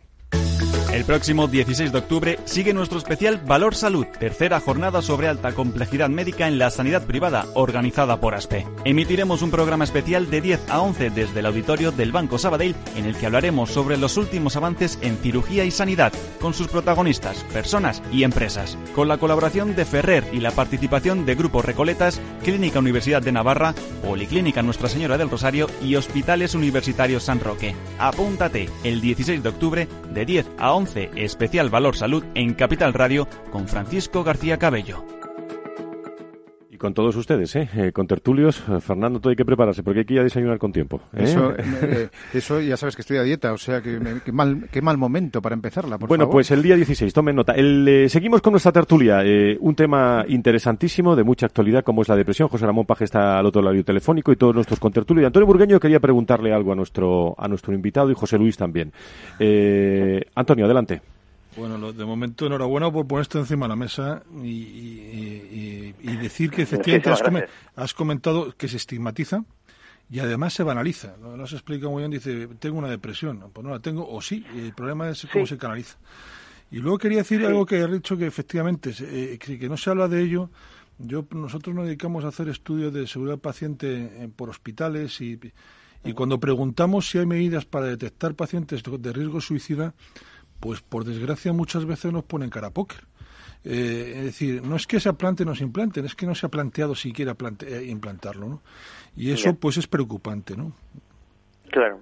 El 0.92 1.06
próximo 1.06 1.48
16 1.48 1.90
de 1.90 1.98
octubre 1.98 2.38
sigue 2.44 2.74
nuestro 2.74 2.98
especial 2.98 3.40
Valor 3.46 3.74
Salud, 3.74 4.06
tercera 4.20 4.60
jornada 4.60 5.00
sobre 5.00 5.26
alta 5.26 5.52
complejidad 5.52 6.10
médica 6.10 6.48
en 6.48 6.58
la 6.58 6.68
sanidad 6.68 7.06
privada, 7.06 7.46
organizada 7.54 8.20
por 8.20 8.34
ASPE. 8.34 8.66
Emitiremos 8.84 9.40
un 9.40 9.50
programa 9.50 9.84
especial 9.84 10.28
de 10.28 10.42
10 10.42 10.68
a 10.68 10.82
11 10.82 11.08
desde 11.08 11.40
el 11.40 11.46
auditorio 11.46 11.92
del 11.92 12.12
Banco 12.12 12.36
Sabadell, 12.36 12.74
en 12.94 13.06
el 13.06 13.16
que 13.16 13.24
hablaremos 13.24 13.70
sobre 13.70 13.96
los 13.96 14.18
últimos 14.18 14.54
avances 14.56 14.98
en 15.00 15.16
cirugía 15.16 15.64
y 15.64 15.70
sanidad, 15.70 16.12
con 16.42 16.52
sus 16.52 16.68
protagonistas, 16.68 17.42
personas 17.54 18.02
y 18.12 18.24
empresas. 18.24 18.76
Con 18.94 19.08
la 19.08 19.16
colaboración 19.16 19.74
de 19.74 19.86
Ferrer 19.86 20.26
y 20.30 20.40
la 20.40 20.50
participación 20.50 21.24
de 21.24 21.36
Grupo 21.36 21.62
Recoletas, 21.62 22.20
Clínica 22.44 22.80
Universidad 22.80 23.22
de 23.22 23.32
Navarra, 23.32 23.74
Policlínica 24.04 24.60
Nuestra 24.60 24.90
Señora 24.90 25.16
del 25.16 25.30
Rosario 25.30 25.70
y 25.80 25.96
Hospitales 25.96 26.54
Universitarios 26.54 27.22
San 27.22 27.40
Roque. 27.40 27.74
Apúntate 27.98 28.68
el 28.84 29.00
16 29.00 29.42
de 29.42 29.48
octubre 29.48 29.88
de 30.12 30.26
10 30.26 30.46
a 30.58 30.72
11 30.72 30.81
Especial 31.16 31.70
Valor 31.70 31.96
Salud 31.96 32.24
en 32.34 32.54
Capital 32.54 32.92
Radio 32.92 33.28
con 33.50 33.68
Francisco 33.68 34.24
García 34.24 34.58
Cabello. 34.58 35.21
Con 36.82 36.94
todos 36.94 37.14
ustedes, 37.14 37.54
¿eh? 37.54 37.68
eh 37.76 37.92
con 37.92 38.08
tertulios, 38.08 38.60
Fernando, 38.80 39.20
todo 39.20 39.30
hay 39.30 39.36
que 39.36 39.44
prepararse 39.44 39.84
porque 39.84 40.00
hay 40.00 40.04
que 40.04 40.14
ir 40.14 40.20
a 40.20 40.24
desayunar 40.24 40.58
con 40.58 40.72
tiempo. 40.72 41.00
¿eh? 41.12 41.22
Eso, 41.22 41.52
eh, 41.56 42.08
eso, 42.34 42.60
ya 42.60 42.76
sabes 42.76 42.96
que 42.96 43.02
estoy 43.02 43.18
a 43.18 43.22
dieta, 43.22 43.52
o 43.52 43.56
sea, 43.56 43.80
que, 43.80 44.00
que 44.24 44.32
mal, 44.32 44.68
qué 44.68 44.82
mal 44.82 44.98
momento 44.98 45.40
para 45.40 45.54
empezarla, 45.54 45.96
por 45.96 46.08
Bueno, 46.08 46.22
favor. 46.22 46.38
pues 46.38 46.50
el 46.50 46.60
día 46.60 46.74
16, 46.74 47.14
tomen 47.14 47.36
nota. 47.36 47.52
El, 47.52 47.86
eh, 47.86 48.08
seguimos 48.08 48.42
con 48.42 48.54
nuestra 48.54 48.72
tertulia, 48.72 49.22
un 49.60 49.76
tema 49.76 50.24
interesantísimo, 50.26 51.14
de 51.14 51.22
mucha 51.22 51.46
actualidad, 51.46 51.84
como 51.84 52.02
es 52.02 52.08
la 52.08 52.16
depresión. 52.16 52.48
José 52.48 52.66
Ramón 52.66 52.84
Paje 52.84 53.04
está 53.04 53.38
al 53.38 53.46
otro 53.46 53.62
lado 53.62 53.80
telefónico 53.84 54.32
y 54.32 54.36
todos 54.36 54.52
nuestros 54.52 54.80
contertulios. 54.80 55.22
Y 55.22 55.26
Antonio 55.26 55.46
Burgueño 55.46 55.78
quería 55.78 56.00
preguntarle 56.00 56.52
algo 56.52 56.72
a 56.72 56.74
nuestro, 56.74 57.36
a 57.38 57.46
nuestro 57.46 57.72
invitado 57.72 58.10
y 58.10 58.14
José 58.14 58.38
Luis 58.38 58.56
también. 58.56 58.92
Antonio, 60.34 60.64
adelante. 60.64 61.00
Bueno, 61.56 61.76
lo, 61.76 61.92
de 61.92 62.04
momento 62.04 62.46
enhorabuena 62.46 62.90
por 62.90 63.06
poner 63.06 63.22
esto 63.22 63.38
encima 63.38 63.66
de 63.66 63.70
la 63.70 63.76
mesa 63.76 64.22
y, 64.42 64.48
y, 64.48 65.31
y, 66.02 66.16
decir 66.16 66.50
que 66.50 66.62
efectivamente 66.62 67.10
has, 67.10 67.22
com 67.22 67.36
has, 67.76 67.94
comentado 67.94 68.52
que 68.56 68.68
se 68.68 68.76
estigmatiza 68.76 69.44
y 70.10 70.18
además 70.18 70.52
se 70.52 70.62
banaliza. 70.62 71.16
No, 71.20 71.36
no 71.36 71.46
se 71.46 71.56
explica 71.56 71.88
muy 71.88 72.02
bien, 72.02 72.10
dice, 72.10 72.48
tengo 72.58 72.78
una 72.78 72.90
depresión. 72.90 73.50
Pues 73.52 73.64
no 73.64 73.70
la 73.70 73.80
tengo, 73.80 74.08
o 74.08 74.20
sí, 74.20 74.44
el 74.54 74.74
problema 74.74 75.08
es 75.08 75.26
cómo 75.32 75.46
sí. 75.46 75.54
se 75.54 75.58
canaliza. 75.58 75.96
Y 76.70 76.78
luego 76.78 76.98
quería 76.98 77.18
decir 77.18 77.40
sí. 77.40 77.46
algo 77.46 77.64
que 77.66 77.82
has 77.82 77.90
dicho 77.90 78.16
que 78.16 78.26
efectivamente, 78.26 78.92
eh, 79.00 79.38
que 79.38 79.68
no 79.68 79.76
se 79.76 79.90
habla 79.90 80.08
de 80.08 80.22
ello. 80.22 80.50
Yo, 80.98 81.26
nosotros 81.30 81.74
nos 81.74 81.86
dedicamos 81.86 82.24
a 82.24 82.28
hacer 82.28 82.48
estudios 82.48 82.92
de 82.92 83.06
seguridad 83.06 83.38
paciente 83.38 84.30
por 84.36 84.50
hospitales 84.50 85.20
y, 85.20 85.40
y 86.04 86.12
cuando 86.12 86.38
preguntamos 86.38 87.10
si 87.10 87.18
hay 87.18 87.26
medidas 87.26 87.64
para 87.64 87.86
detectar 87.86 88.34
pacientes 88.34 88.82
de 88.82 89.12
riesgo 89.12 89.40
suicida, 89.40 89.94
pues 90.60 90.80
por 90.80 91.04
desgracia 91.04 91.52
muchas 91.52 91.84
veces 91.86 92.12
nos 92.12 92.24
ponen 92.24 92.50
cara 92.50 92.70
póker. 92.70 93.04
Eh, 93.64 94.14
es 94.16 94.24
decir, 94.24 94.62
no 94.62 94.76
es 94.76 94.86
que 94.86 94.98
se 94.98 95.08
implanten 95.08 95.48
o 95.48 95.54
se 95.54 95.64
implanten, 95.64 96.04
es 96.04 96.14
que 96.14 96.26
no 96.26 96.34
se 96.34 96.46
ha 96.46 96.48
planteado 96.48 96.94
siquiera 96.94 97.36
eh, 97.66 97.84
implantarlo, 97.86 98.48
¿no? 98.48 98.62
Y 99.16 99.30
eso, 99.30 99.54
pues, 99.54 99.76
es 99.76 99.86
preocupante, 99.86 100.56
¿no? 100.56 100.72
Claro. 101.70 102.00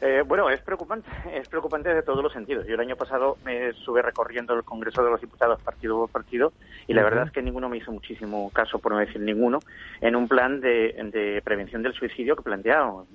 Eh, 0.00 0.22
bueno, 0.26 0.48
es 0.48 0.60
preocupante, 0.62 1.08
es 1.34 1.48
preocupante 1.48 1.92
de 1.92 2.02
todos 2.02 2.22
los 2.22 2.32
sentidos. 2.32 2.66
Yo 2.66 2.74
el 2.74 2.80
año 2.80 2.96
pasado 2.96 3.36
me 3.44 3.68
estuve 3.68 4.02
recorriendo 4.02 4.54
el 4.54 4.64
Congreso 4.64 5.04
de 5.04 5.10
los 5.10 5.20
Diputados 5.20 5.60
partido 5.60 5.98
por 5.98 6.10
partido 6.10 6.52
y 6.86 6.94
la 6.94 7.02
verdad 7.02 7.26
es 7.26 7.32
que 7.32 7.42
ninguno 7.42 7.68
me 7.68 7.76
hizo 7.76 7.92
muchísimo 7.92 8.50
caso, 8.50 8.78
por 8.78 8.92
no 8.92 8.98
decir 8.98 9.20
ninguno, 9.20 9.60
en 10.00 10.16
un 10.16 10.26
plan 10.26 10.60
de, 10.60 11.40
prevención 11.44 11.82
del 11.82 11.92
suicidio 11.92 12.34
que 12.34 12.42
planteábamos, 12.42 13.08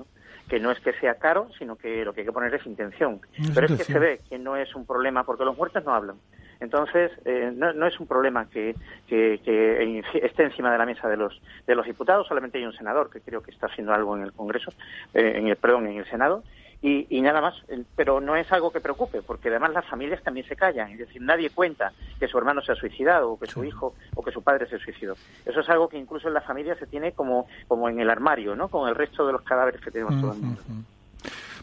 que 0.48 0.60
no 0.60 0.72
es 0.72 0.80
que 0.80 0.94
sea 0.94 1.16
caro, 1.16 1.50
sino 1.58 1.76
que 1.76 2.06
lo 2.06 2.14
que 2.14 2.22
hay 2.22 2.28
que 2.28 2.32
poner 2.32 2.54
es 2.54 2.66
intención. 2.68 3.20
Pero 3.54 3.66
es 3.66 3.78
que 3.78 3.84
se 3.84 3.98
ve 3.98 4.22
que 4.30 4.38
no 4.38 4.56
es 4.56 4.76
un 4.76 4.86
problema 4.86 5.24
porque 5.24 5.44
los 5.44 5.58
muertos 5.58 5.84
no 5.84 5.94
hablan. 5.94 6.18
Entonces, 6.60 7.12
eh, 7.26 7.52
no, 7.56 7.88
es 7.88 8.00
un 8.00 8.08
problema 8.08 8.48
que, 8.50 8.76
esté 9.08 10.44
encima 10.44 10.72
de 10.72 10.78
la 10.78 10.86
mesa 10.86 11.08
de 11.08 11.18
los, 11.18 11.42
de 11.68 11.76
los 11.76 11.86
diputados, 11.86 12.28
solamente 12.28 12.58
hay 12.58 12.66
un 12.66 12.74
senador 12.74 13.10
que 13.10 13.22
creo 13.22 13.42
que 13.42 13.52
está 13.52 13.68
haciendo 13.68 13.94
algo 13.94 14.16
en 14.16 14.24
el 14.24 14.34
Congreso, 14.34 14.72
eh, 15.14 15.34
en 15.36 15.48
el, 15.48 15.56
perdón, 15.58 15.88
en 15.88 15.98
el 15.98 16.06
Senado, 16.06 16.44
y, 16.82 17.22
nada 17.22 17.42
más. 17.42 17.56
Pero 17.96 18.22
no 18.22 18.36
es 18.36 18.52
algo 18.52 18.72
que 18.72 18.80
preocupe, 18.80 19.24
porque 19.24 19.50
además 19.50 19.74
las 19.74 19.88
familias 19.88 20.22
también 20.22 20.48
se 20.48 20.56
callan. 20.56 20.92
Es 20.92 21.00
decir, 21.00 21.20
nadie 21.20 21.50
cuenta 21.50 21.94
que 22.20 22.28
su 22.28 22.38
hermano 22.38 22.62
se 22.62 22.74
ha 22.74 22.76
suicidado, 22.76 23.32
o 23.32 23.40
que 23.40 23.48
su 23.48 23.64
hijo, 23.64 23.96
o 24.14 24.24
que 24.24 24.32
su 24.32 24.44
padre 24.44 24.68
se 24.68 24.78
suicidó. 24.78 25.16
Eso 25.46 25.62
es 25.62 25.70
algo 25.70 25.90
que 25.90 25.98
incluso 25.98 26.28
en 26.28 26.36
la 26.36 26.42
familia 26.42 26.76
se 26.76 26.86
tiene 26.86 27.14
como, 27.14 27.48
como 27.68 27.90
en 27.90 28.00
el 28.00 28.10
armario, 28.10 28.56
¿no? 28.56 28.68
Con 28.68 28.88
el 28.88 28.94
resto 28.94 29.26
de 29.26 29.34
los 29.34 29.42
cadáveres 29.42 29.82
que 29.82 29.90
tenemos 29.90 30.22
todo 30.22 30.34
el 30.34 30.40
mundo. 30.40 30.62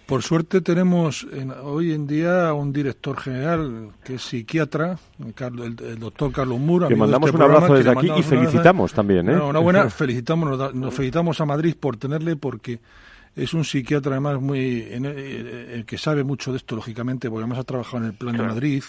Por 0.06 0.22
suerte 0.22 0.60
tenemos 0.60 1.26
hoy 1.62 1.92
en 1.92 2.06
día 2.06 2.52
un 2.52 2.72
director 2.72 3.18
general 3.18 3.92
que 4.04 4.16
es 4.16 4.22
psiquiatra, 4.22 4.98
el, 5.18 5.98
doctor 5.98 6.32
Carlos 6.32 6.58
Mura. 6.58 6.88
Que 6.88 6.96
mandamos 6.96 7.28
este 7.28 7.36
un 7.36 7.42
abrazo 7.42 7.74
desde 7.74 7.90
aquí 7.90 8.10
y 8.18 8.22
felicitamos 8.22 8.92
también. 8.92 9.30
¿eh? 9.30 9.40
Una 9.40 9.60
buena, 9.60 9.88
felicitamos, 9.90 10.74
nos 10.74 10.94
felicitamos 10.94 11.40
a 11.40 11.46
Madrid 11.46 11.76
por 11.78 11.96
tenerle 11.96 12.36
porque 12.36 12.80
es 13.34 13.54
un 13.54 13.64
psiquiatra 13.64 14.12
además 14.12 14.40
muy 14.40 14.86
eh, 14.90 15.84
que 15.86 15.98
sabe 15.98 16.24
mucho 16.24 16.50
de 16.50 16.58
esto 16.58 16.76
lógicamente 16.76 17.30
porque 17.30 17.44
además 17.44 17.60
ha 17.60 17.64
trabajado 17.64 17.98
en 17.98 18.10
el 18.10 18.14
plan 18.14 18.36
de 18.36 18.42
Madrid 18.42 18.82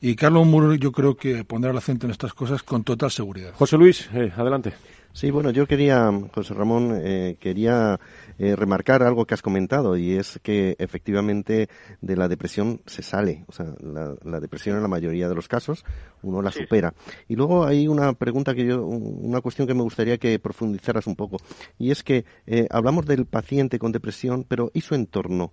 y 0.00 0.14
Carlos 0.14 0.46
Muro 0.46 0.74
yo 0.74 0.92
creo 0.92 1.16
que 1.16 1.44
pondrá 1.44 1.70
el 1.70 1.78
acento 1.78 2.06
en 2.06 2.12
estas 2.12 2.34
cosas 2.34 2.62
con 2.62 2.84
total 2.84 3.10
seguridad 3.10 3.54
José 3.54 3.78
Luis 3.78 4.10
eh, 4.12 4.30
adelante 4.36 4.74
sí 5.16 5.30
bueno 5.30 5.50
yo 5.50 5.66
quería 5.66 6.12
José 6.34 6.52
Ramón 6.52 7.00
eh, 7.02 7.36
quería 7.40 7.98
eh, 8.38 8.54
remarcar 8.54 9.02
algo 9.02 9.24
que 9.24 9.32
has 9.32 9.40
comentado 9.40 9.96
y 9.96 10.12
es 10.12 10.38
que 10.42 10.76
efectivamente 10.78 11.70
de 12.02 12.16
la 12.16 12.28
depresión 12.28 12.82
se 12.84 13.02
sale. 13.02 13.44
O 13.48 13.52
sea, 13.52 13.66
la, 13.80 14.40
depresión 14.40 14.76
en 14.76 14.82
la 14.82 14.88
mayoría 14.88 15.26
de 15.28 15.34
los 15.34 15.48
casos 15.48 15.86
uno 16.22 16.42
la 16.42 16.52
supera. 16.52 16.92
Y 17.28 17.36
luego 17.36 17.64
hay 17.64 17.88
una 17.88 18.12
pregunta 18.12 18.54
que 18.54 18.66
yo, 18.66 18.84
una 18.84 19.40
cuestión 19.40 19.66
que 19.66 19.72
me 19.72 19.82
gustaría 19.82 20.18
que 20.18 20.38
profundizaras 20.38 21.06
un 21.06 21.16
poco 21.16 21.38
y 21.78 21.90
es 21.90 22.02
que 22.02 22.26
eh, 22.46 22.66
hablamos 22.70 23.06
del 23.06 23.24
paciente 23.24 23.78
con 23.78 23.92
depresión, 23.92 24.44
pero 24.46 24.70
¿y 24.74 24.82
su 24.82 24.94
entorno? 24.94 25.52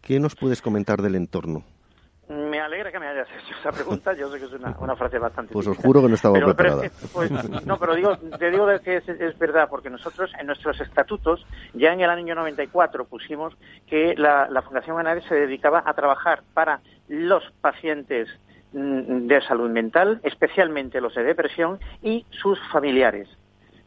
¿Qué 0.00 0.20
nos 0.20 0.36
puedes 0.36 0.62
comentar 0.62 1.02
del 1.02 1.16
entorno? 1.16 1.64
Me 2.32 2.60
alegra 2.60 2.90
que 2.90 2.98
me 2.98 3.06
hayas 3.06 3.28
hecho 3.28 3.54
esa 3.58 3.70
pregunta. 3.70 4.14
Yo 4.14 4.30
sé 4.30 4.38
que 4.38 4.46
es 4.46 4.52
una, 4.52 4.74
una 4.80 4.96
frase 4.96 5.18
bastante. 5.18 5.52
Pues 5.52 5.66
os 5.66 5.76
juro 5.76 6.00
que 6.02 6.08
no 6.08 6.14
estaba 6.14 6.34
preparada. 6.34 6.82
Pues, 7.12 7.30
no, 7.66 7.78
pero 7.78 7.94
digo, 7.94 8.16
te 8.38 8.50
digo 8.50 8.66
que 8.82 8.96
es, 8.96 9.38
verdad, 9.38 9.68
porque 9.68 9.90
nosotros 9.90 10.30
en 10.38 10.46
nuestros 10.46 10.80
estatutos, 10.80 11.46
ya 11.74 11.92
en 11.92 12.00
el 12.00 12.10
año 12.10 12.34
94, 12.34 13.04
pusimos 13.04 13.54
que 13.86 14.14
la, 14.16 14.48
la 14.48 14.62
Fundación 14.62 14.98
ANADE 14.98 15.22
se 15.22 15.34
dedicaba 15.34 15.82
a 15.84 15.92
trabajar 15.94 16.42
para 16.54 16.80
los 17.08 17.44
pacientes 17.60 18.28
mm, 18.72 19.26
de 19.26 19.40
salud 19.42 19.70
mental, 19.70 20.20
especialmente 20.22 21.00
los 21.00 21.14
de 21.14 21.24
depresión 21.24 21.78
y 22.02 22.24
sus 22.30 22.58
familiares. 22.70 23.28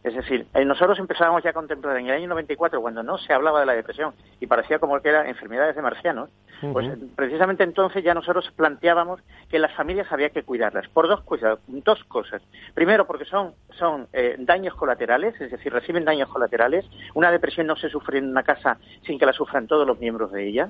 Es 0.05 0.13
decir, 0.13 0.45
eh, 0.53 0.63
nosotros 0.63 0.99
empezábamos 0.99 1.41
ya 1.41 1.49
a 1.49 1.53
contemplar 1.53 1.97
en 1.97 2.05
el 2.05 2.11
año 2.11 2.27
94, 2.27 2.79
cuando 2.79 3.01
no 3.01 3.17
se 3.17 3.33
hablaba 3.33 3.59
de 3.59 3.65
la 3.65 3.73
depresión 3.73 4.13
y 4.39 4.45
parecía 4.45 4.77
como 4.77 4.99
que 4.99 5.09
eran 5.09 5.25
enfermedades 5.25 5.75
de 5.75 5.81
marcianos, 5.81 6.29
pues 6.61 6.97
precisamente 7.15 7.63
entonces 7.63 8.03
ya 8.03 8.13
nosotros 8.13 8.51
planteábamos 8.55 9.21
que 9.49 9.59
las 9.59 9.73
familias 9.73 10.11
había 10.11 10.29
que 10.29 10.43
cuidarlas 10.43 10.87
por 10.89 11.07
dos 11.07 11.21
cosas. 11.21 11.59
Dos 11.67 12.03
cosas. 12.05 12.41
Primero, 12.73 13.05
porque 13.05 13.25
son, 13.25 13.53
son 13.77 14.07
eh, 14.13 14.35
daños 14.39 14.75
colaterales, 14.75 15.39
es 15.39 15.51
decir, 15.51 15.71
reciben 15.71 16.05
daños 16.05 16.29
colaterales. 16.29 16.85
Una 17.13 17.31
depresión 17.31 17.67
no 17.67 17.75
se 17.75 17.89
sufre 17.89 18.19
en 18.19 18.29
una 18.29 18.43
casa 18.43 18.77
sin 19.05 19.19
que 19.19 19.25
la 19.25 19.33
sufran 19.33 19.67
todos 19.67 19.85
los 19.85 19.99
miembros 19.99 20.31
de 20.31 20.47
ella. 20.47 20.69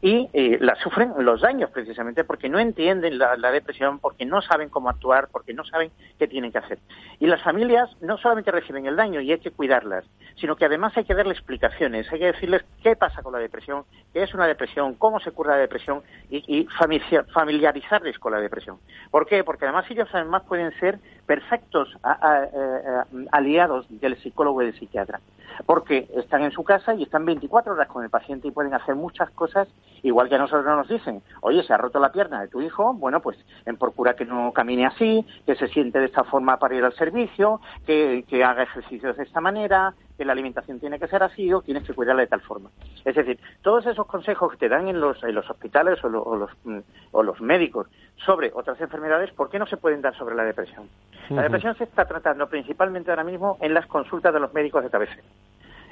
Y 0.00 0.28
eh, 0.32 0.58
la 0.60 0.74
sufren 0.76 1.12
los 1.18 1.40
daños 1.40 1.70
precisamente 1.70 2.24
porque 2.24 2.48
no 2.48 2.58
entienden 2.58 3.18
la, 3.18 3.36
la 3.36 3.50
depresión, 3.50 3.98
porque 3.98 4.24
no 4.24 4.42
saben 4.42 4.68
cómo 4.68 4.88
actuar, 4.88 5.28
porque 5.30 5.54
no 5.54 5.64
saben 5.64 5.90
qué 6.18 6.26
tienen 6.28 6.52
que 6.52 6.58
hacer. 6.58 6.78
Y 7.18 7.26
las 7.26 7.42
familias 7.42 7.90
no 8.00 8.18
solamente 8.18 8.50
reciben 8.50 8.86
el 8.86 8.96
daño 8.96 9.20
y 9.20 9.32
hay 9.32 9.38
que 9.38 9.50
cuidarlas, 9.50 10.04
sino 10.36 10.56
que 10.56 10.64
además 10.64 10.96
hay 10.96 11.04
que 11.04 11.14
darle 11.14 11.32
explicaciones, 11.32 12.10
hay 12.12 12.18
que 12.18 12.32
decirles 12.32 12.64
qué 12.82 12.96
pasa 12.96 13.22
con 13.22 13.32
la 13.32 13.38
depresión, 13.38 13.84
qué 14.12 14.22
es 14.22 14.34
una 14.34 14.46
depresión, 14.46 14.94
cómo 14.94 15.20
se 15.20 15.25
cura 15.32 15.54
la 15.54 15.58
depresión 15.58 16.02
y, 16.30 16.66
familiarizarles 17.32 18.18
con 18.18 18.32
la 18.32 18.40
depresión. 18.40 18.78
¿Por 19.10 19.26
qué? 19.26 19.44
Porque 19.44 19.64
además 19.64 19.90
ellos 19.90 20.08
además 20.12 20.42
pueden 20.48 20.72
ser 20.78 20.98
perfectos 21.26 21.88
aliados 23.32 23.86
del 23.88 24.16
psicólogo 24.18 24.62
y 24.62 24.66
del 24.66 24.78
psiquiatra, 24.78 25.20
porque 25.66 26.08
están 26.16 26.42
en 26.42 26.52
su 26.52 26.64
casa 26.64 26.94
y 26.94 27.02
están 27.02 27.24
24 27.24 27.72
horas 27.72 27.88
con 27.88 28.04
el 28.04 28.10
paciente 28.10 28.48
y 28.48 28.50
pueden 28.50 28.74
hacer 28.74 28.94
muchas 28.94 29.30
cosas, 29.30 29.68
igual 30.02 30.28
que 30.28 30.36
a 30.36 30.38
nosotros 30.38 30.64
nos 30.64 30.88
dicen, 30.88 31.22
oye, 31.40 31.62
se 31.62 31.72
ha 31.72 31.78
roto 31.78 31.98
la 31.98 32.12
pierna 32.12 32.40
de 32.40 32.48
tu 32.48 32.60
hijo, 32.60 32.94
bueno, 32.94 33.20
pues 33.20 33.36
en 33.64 33.76
procura 33.76 34.14
que 34.14 34.24
no 34.24 34.52
camine 34.52 34.86
así, 34.86 35.26
que 35.44 35.56
se 35.56 35.68
siente 35.68 35.98
de 35.98 36.06
esta 36.06 36.24
forma 36.24 36.58
para 36.58 36.74
ir 36.74 36.84
al 36.84 36.94
servicio, 36.94 37.60
que, 37.86 38.24
que 38.28 38.44
haga 38.44 38.62
ejercicios 38.62 39.16
de 39.16 39.24
esta 39.24 39.40
manera, 39.40 39.94
que 40.16 40.24
la 40.24 40.32
alimentación 40.32 40.80
tiene 40.80 40.98
que 40.98 41.08
ser 41.08 41.22
así 41.22 41.52
o 41.52 41.62
tienes 41.62 41.84
que 41.84 41.94
cuidarla 41.94 42.22
de 42.22 42.28
tal 42.28 42.40
forma. 42.40 42.70
Es 43.04 43.14
decir, 43.14 43.38
todos 43.62 43.86
esos 43.86 44.06
consejos 44.06 44.52
que 44.52 44.58
te 44.58 44.68
dan 44.68 44.88
en 44.88 45.00
los, 45.00 45.22
en 45.22 45.34
los 45.34 45.48
hospitales 45.50 46.02
o, 46.04 46.08
los, 46.08 46.50
mm, 46.64 46.78
o 47.12 47.22
los 47.22 47.40
médicos 47.40 47.88
sobre 48.24 48.50
otras 48.54 48.80
enfermedades, 48.80 49.30
¿por 49.32 49.50
qué 49.50 49.58
no 49.58 49.66
se 49.66 49.76
pueden 49.76 50.00
dar 50.00 50.16
sobre 50.16 50.34
la 50.34 50.44
depresión? 50.44 50.88
La 51.30 51.42
depresión 51.42 51.76
se 51.76 51.84
está 51.84 52.04
tratando 52.04 52.48
principalmente 52.48 53.10
ahora 53.10 53.24
mismo 53.24 53.58
en 53.60 53.74
las 53.74 53.86
consultas 53.86 54.32
de 54.32 54.40
los 54.40 54.52
médicos 54.54 54.82
de 54.84 54.90
cabecera. 54.90 55.22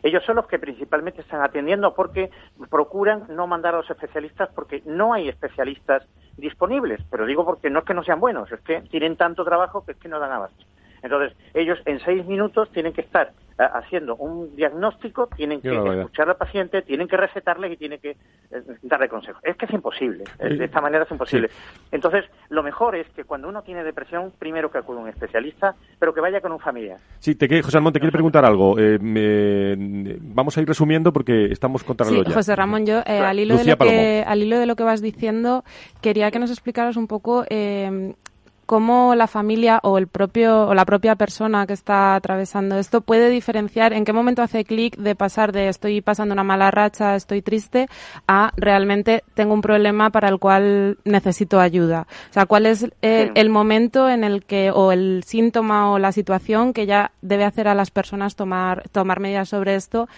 Ellos 0.03 0.23
son 0.25 0.37
los 0.37 0.47
que 0.47 0.59
principalmente 0.59 1.23
están 1.23 1.43
atendiendo 1.43 1.95
porque 1.95 2.31
procuran 2.69 3.25
no 3.31 3.47
mandar 3.47 3.75
a 3.75 3.79
los 3.79 3.91
especialistas 3.91 4.51
porque 4.55 4.83
no 4.85 5.15
hay 5.15 5.31
especialistas 5.31 6.07
disponibles. 6.37 7.01
Pero 7.11 7.25
digo 7.25 7.45
porque 7.45 7.71
no 7.71 7.79
es 7.79 7.85
que 7.87 7.95
no 7.95 8.05
sean 8.05 8.21
buenos, 8.21 8.53
es 8.53 8.61
que 8.61 8.83
tienen 8.83 9.17
tanto 9.17 9.45
trabajo 9.45 9.85
que 9.85 9.93
es 9.93 9.99
que 9.99 10.09
no 10.09 10.21
dan 10.21 10.33
abasto. 10.33 10.63
Entonces, 11.03 11.37
ellos 11.55 11.79
en 11.87 12.01
seis 12.01 12.25
minutos 12.27 12.71
tienen 12.71 12.93
que 12.93 13.01
estar 13.01 13.33
haciendo 13.59 14.17
un 14.17 14.55
diagnóstico, 14.57 15.29
tienen 15.37 15.61
que 15.61 15.71
escuchar 15.71 16.29
al 16.29 16.37
paciente, 16.37 16.83
tienen 16.83 17.07
que 17.07 17.17
recetarle 17.17 17.73
y 17.73 17.77
tienen 17.77 18.01
que 18.01 18.11
eh, 18.11 18.63
darle 18.83 19.09
consejos. 19.09 19.41
Es 19.45 19.57
que 19.57 19.67
es 19.67 19.73
imposible, 19.73 20.25
de 20.39 20.65
esta 20.65 20.81
manera 20.81 21.05
es 21.05 21.11
imposible. 21.11 21.49
Entonces, 21.93 22.25
lo 22.49 22.63
mejor 22.63 22.97
es 22.97 23.09
que 23.11 23.25
cuando 23.25 23.49
uno 23.49 23.63
tiene 23.63 23.85
depresión, 23.85 24.33
primero 24.39 24.71
que 24.71 24.79
acude 24.79 24.99
a 24.99 25.03
un 25.03 25.09
especialista, 25.09 25.75
pero 25.99 26.13
que 26.13 26.21
vaya 26.21 26.41
con 26.41 26.53
un 26.53 26.59
familiar. 26.59 26.99
Sí, 27.19 27.35
te 27.35 27.63
José 27.63 27.79
Ramón, 27.79 27.93
te 27.93 28.01
quiero 28.01 28.13
preguntar 28.13 28.45
algo. 28.45 28.77
Eh, 28.79 28.99
vamos 30.21 30.57
a 30.57 30.61
ir 30.61 30.67
resumiendo 30.67 31.13
porque 31.13 31.47
estamos 31.47 31.85
contra 31.85 32.07
sí, 32.07 32.23
José 32.33 32.57
Ramón, 32.57 32.87
yo 32.87 33.01
eh, 33.07 33.19
al, 33.19 33.39
hilo 33.39 33.57
de 33.57 33.65
lo 33.65 33.77
que, 33.79 34.25
al 34.27 34.43
hilo 34.43 34.59
de 34.59 34.67
lo 34.67 34.77
que 34.77 34.83
vas 34.83 35.01
diciendo, 35.01 35.65
quería 36.01 36.31
que 36.31 36.39
nos 36.39 36.51
explicaras 36.51 36.97
un 36.97 37.07
poco 37.07 37.45
cómo 38.65 39.15
la 39.15 39.27
familia 39.27 39.81
o 39.83 39.99
el 39.99 40.07
propio 40.07 40.67
o 40.67 40.75
la 40.75 40.85
propia 40.85 41.17
persona 41.17 41.67
que 41.67 41.73
está 41.73 42.15
atravesando 42.15 42.79
esto 42.79 43.01
puede 43.01 43.31
diferenciar 43.31 43.93
en 43.93 44.05
qué 44.05 44.13
momento 44.13 44.43
hace 44.43 44.65
clic 44.65 44.97
de 44.97 45.15
pasar 45.15 45.53
de 45.53 45.69
estoy 45.69 46.01
pasando 46.01 46.33
una 46.33 46.45
mala 46.45 46.71
racha, 46.71 47.15
estoy 47.17 47.43
triste 47.43 47.89
a 48.27 48.53
realmente 48.57 49.25
tengo 49.35 49.55
un 49.55 49.63
problema 49.63 50.11
para 50.11 50.29
el 50.29 50.39
cual 50.39 50.99
necesito 51.05 51.61
ayuda. 51.61 52.07
O 52.31 52.33
sea, 52.33 52.47
cuál 52.47 52.67
es 52.67 52.87
el, 53.03 53.51
momento 53.51 54.09
en 54.09 54.25
el 54.25 54.45
que 54.45 54.71
o 54.71 54.91
el 54.93 55.23
síntoma 55.25 55.93
o 55.93 55.99
la 55.99 56.13
situación 56.13 56.73
que 56.73 56.87
ya 56.87 57.13
debe 57.23 57.45
hacer 57.45 57.69
a 57.69 57.75
las 57.75 57.91
personas 57.91 58.37
tomar 58.37 58.89
tomar 58.91 59.21
medidas 59.21 59.49
sobre 59.49 59.75
esto 59.75 60.09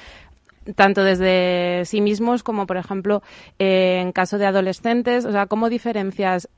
tanto 0.75 1.05
desde 1.05 1.85
sí 1.85 2.01
mismos 2.01 2.43
como, 2.43 2.67
por 2.67 2.77
ejemplo, 2.77 3.23
eh, 3.59 4.01
en 4.03 4.13
caso 4.13 4.39
de 4.39 4.47
adolescentes. 4.47 5.25
O 5.25 5.33
sea, 5.33 5.47
¿cómo 5.47 5.69
diferencias 5.69 6.49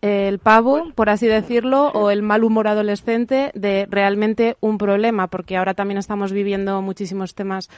el 0.00 0.38
pavo, 0.38 0.92
por 0.94 1.10
así 1.10 1.26
decirlo, 1.26 1.88
o 1.88 2.10
el 2.10 2.22
mal 2.22 2.44
humor 2.44 2.68
adolescente 2.68 3.50
de 3.54 3.86
realmente 3.90 4.56
un 4.60 4.78
problema, 4.78 5.26
porque 5.26 5.56
ahora 5.56 5.74
también 5.74 5.98
estamos 5.98 6.32
viviendo 6.32 6.80
muchísimos 6.82 7.34
temas, 7.34 7.68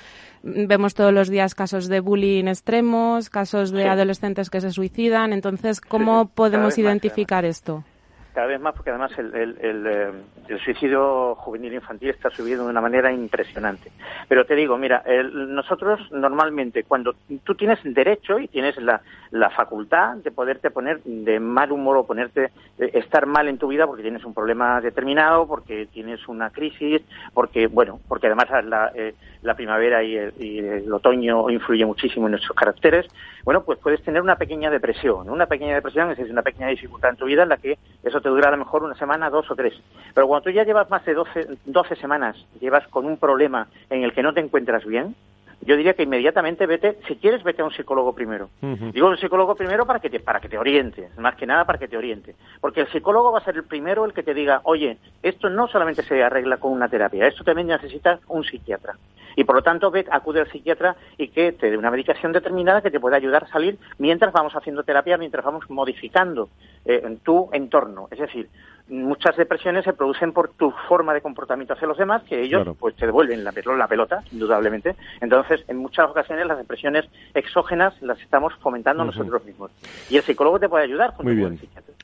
vemos 0.42 0.94
todos 0.94 1.12
los 1.12 1.28
días 1.28 1.54
casos 1.54 1.88
de 1.88 2.00
bullying 2.00 2.44
extremos, 2.44 3.30
casos 3.30 3.70
de 3.70 3.88
adolescentes 3.88 4.50
que 4.50 4.60
se 4.60 4.70
suicidan, 4.70 5.32
entonces, 5.32 5.80
¿cómo 5.80 6.26
podemos 6.28 6.76
identificar 6.78 7.44
esto? 7.44 7.84
Cada 8.32 8.46
vez 8.46 8.60
más, 8.60 8.74
porque 8.74 8.90
además 8.90 9.12
el, 9.18 9.34
el, 9.34 9.58
el, 9.60 9.86
eh, 9.86 10.10
el 10.48 10.60
suicidio 10.60 11.34
juvenil 11.36 11.74
infantil 11.74 12.10
está 12.10 12.30
subiendo 12.30 12.64
de 12.64 12.70
una 12.70 12.80
manera 12.80 13.12
impresionante. 13.12 13.90
Pero 14.28 14.44
te 14.44 14.54
digo, 14.54 14.76
mira, 14.76 15.02
nosotros 15.32 16.00
normalmente 16.12 16.84
cuando 16.84 17.14
tú 17.44 17.54
tienes 17.54 17.78
derecho 17.82 18.38
y 18.38 18.48
tienes 18.48 18.76
la, 18.78 19.00
la 19.30 19.50
facultad 19.50 20.16
de 20.16 20.30
poderte 20.30 20.70
poner 20.70 21.02
de 21.02 21.40
mal 21.40 21.72
humor 21.72 21.96
o 21.96 22.06
ponerte 22.06 22.50
eh, 22.78 22.90
estar 22.94 23.26
mal 23.26 23.48
en 23.48 23.58
tu 23.58 23.68
vida 23.68 23.86
porque 23.86 24.02
tienes 24.02 24.24
un 24.24 24.34
problema 24.34 24.80
determinado, 24.80 25.46
porque 25.46 25.86
tienes 25.86 26.26
una 26.28 26.50
crisis, 26.50 27.02
porque 27.32 27.66
bueno, 27.66 28.00
porque 28.08 28.26
además 28.26 28.48
la, 28.64 28.92
eh, 28.94 29.14
la 29.42 29.54
primavera 29.54 30.02
y 30.02 30.16
el, 30.16 30.32
y 30.38 30.58
el 30.58 30.92
otoño 30.92 31.48
influye 31.50 31.84
muchísimo 31.84 32.26
en 32.26 32.32
nuestros 32.32 32.56
caracteres. 32.56 33.06
Bueno, 33.44 33.62
pues 33.64 33.78
puedes 33.78 34.02
tener 34.02 34.20
una 34.20 34.36
pequeña 34.36 34.70
depresión, 34.70 35.30
una 35.30 35.46
pequeña 35.46 35.74
depresión 35.74 36.10
es 36.10 36.18
decir, 36.18 36.32
una 36.32 36.42
pequeña 36.42 36.68
dificultad 36.68 37.10
en 37.10 37.16
tu 37.16 37.26
vida 37.26 37.42
en 37.42 37.48
la 37.48 37.56
que 37.56 37.78
eso 38.02 38.19
te 38.20 38.28
dura 38.28 38.48
a 38.48 38.52
lo 38.52 38.58
mejor 38.58 38.82
una 38.82 38.94
semana, 38.94 39.30
dos 39.30 39.50
o 39.50 39.54
tres. 39.54 39.74
Pero 40.14 40.26
cuando 40.26 40.44
tú 40.44 40.50
ya 40.50 40.64
llevas 40.64 40.90
más 40.90 41.04
de 41.04 41.14
12, 41.14 41.58
12 41.64 41.96
semanas, 41.96 42.36
llevas 42.60 42.86
con 42.88 43.06
un 43.06 43.16
problema 43.16 43.68
en 43.88 44.02
el 44.02 44.12
que 44.12 44.22
no 44.22 44.34
te 44.34 44.40
encuentras 44.40 44.84
bien, 44.84 45.14
yo 45.62 45.76
diría 45.76 45.94
que 45.94 46.04
inmediatamente 46.04 46.66
vete, 46.66 46.98
si 47.06 47.16
quieres, 47.16 47.42
vete 47.42 47.62
a 47.62 47.66
un 47.66 47.72
psicólogo 47.72 48.14
primero. 48.14 48.48
Digo 48.60 49.08
un 49.08 49.18
psicólogo 49.18 49.54
primero 49.54 49.86
para 49.86 50.00
que 50.00 50.08
te, 50.08 50.20
para 50.20 50.40
que 50.40 50.48
te 50.48 50.56
oriente, 50.56 51.10
más 51.18 51.36
que 51.36 51.46
nada 51.46 51.64
para 51.64 51.78
que 51.78 51.88
te 51.88 51.96
oriente. 51.96 52.34
Porque 52.60 52.80
el 52.80 52.88
psicólogo 52.88 53.32
va 53.32 53.38
a 53.38 53.44
ser 53.44 53.56
el 53.56 53.64
primero 53.64 54.04
el 54.04 54.14
que 54.14 54.22
te 54.22 54.32
diga, 54.32 54.60
oye, 54.64 54.98
esto 55.22 55.50
no 55.50 55.68
solamente 55.68 56.02
se 56.02 56.22
arregla 56.22 56.56
con 56.56 56.72
una 56.72 56.88
terapia, 56.88 57.26
esto 57.26 57.44
también 57.44 57.68
necesitas 57.68 58.20
un 58.28 58.44
psiquiatra. 58.44 58.96
Y 59.36 59.44
por 59.44 59.54
lo 59.54 59.62
tanto, 59.62 59.90
ve, 59.90 60.06
acude 60.10 60.40
al 60.40 60.50
psiquiatra 60.50 60.96
y 61.16 61.28
que 61.28 61.52
te 61.52 61.70
dé 61.70 61.76
una 61.76 61.90
medicación 61.90 62.32
determinada 62.32 62.82
que 62.82 62.90
te 62.90 62.98
pueda 62.98 63.16
ayudar 63.16 63.44
a 63.44 63.48
salir 63.48 63.78
mientras 63.98 64.32
vamos 64.32 64.54
haciendo 64.56 64.82
terapia, 64.82 65.18
mientras 65.18 65.44
vamos 65.44 65.68
modificando 65.70 66.48
eh, 66.84 67.18
tu 67.22 67.48
entorno. 67.52 68.08
Es 68.10 68.18
decir, 68.18 68.48
muchas 68.90 69.36
depresiones 69.36 69.84
se 69.84 69.92
producen 69.92 70.32
por 70.32 70.50
tu 70.50 70.70
forma 70.88 71.14
de 71.14 71.20
comportamiento 71.20 71.74
hacia 71.74 71.88
los 71.88 71.96
demás, 71.96 72.22
que 72.24 72.40
ellos 72.42 72.60
Claro. 72.62 72.74
pues 72.74 72.94
te 72.96 73.06
devuelven 73.06 73.44
la, 73.44 73.52
la 73.76 73.88
pelota, 73.88 74.22
indudablemente. 74.32 74.96
Entonces, 75.20 75.64
en 75.68 75.78
muchas 75.78 76.10
ocasiones 76.10 76.46
las 76.46 76.58
depresiones 76.58 77.06
exógenas 77.34 77.94
las 78.02 78.20
estamos 78.20 78.52
fomentando 78.60 79.04
nosotros 79.04 79.44
mismos. 79.44 79.70
Y 80.10 80.16
el 80.16 80.22
psicólogo 80.22 80.58
te 80.58 80.68
puede 80.68 80.84
ayudar. 80.84 81.14
Muy 81.22 81.34
bien. 81.34 81.58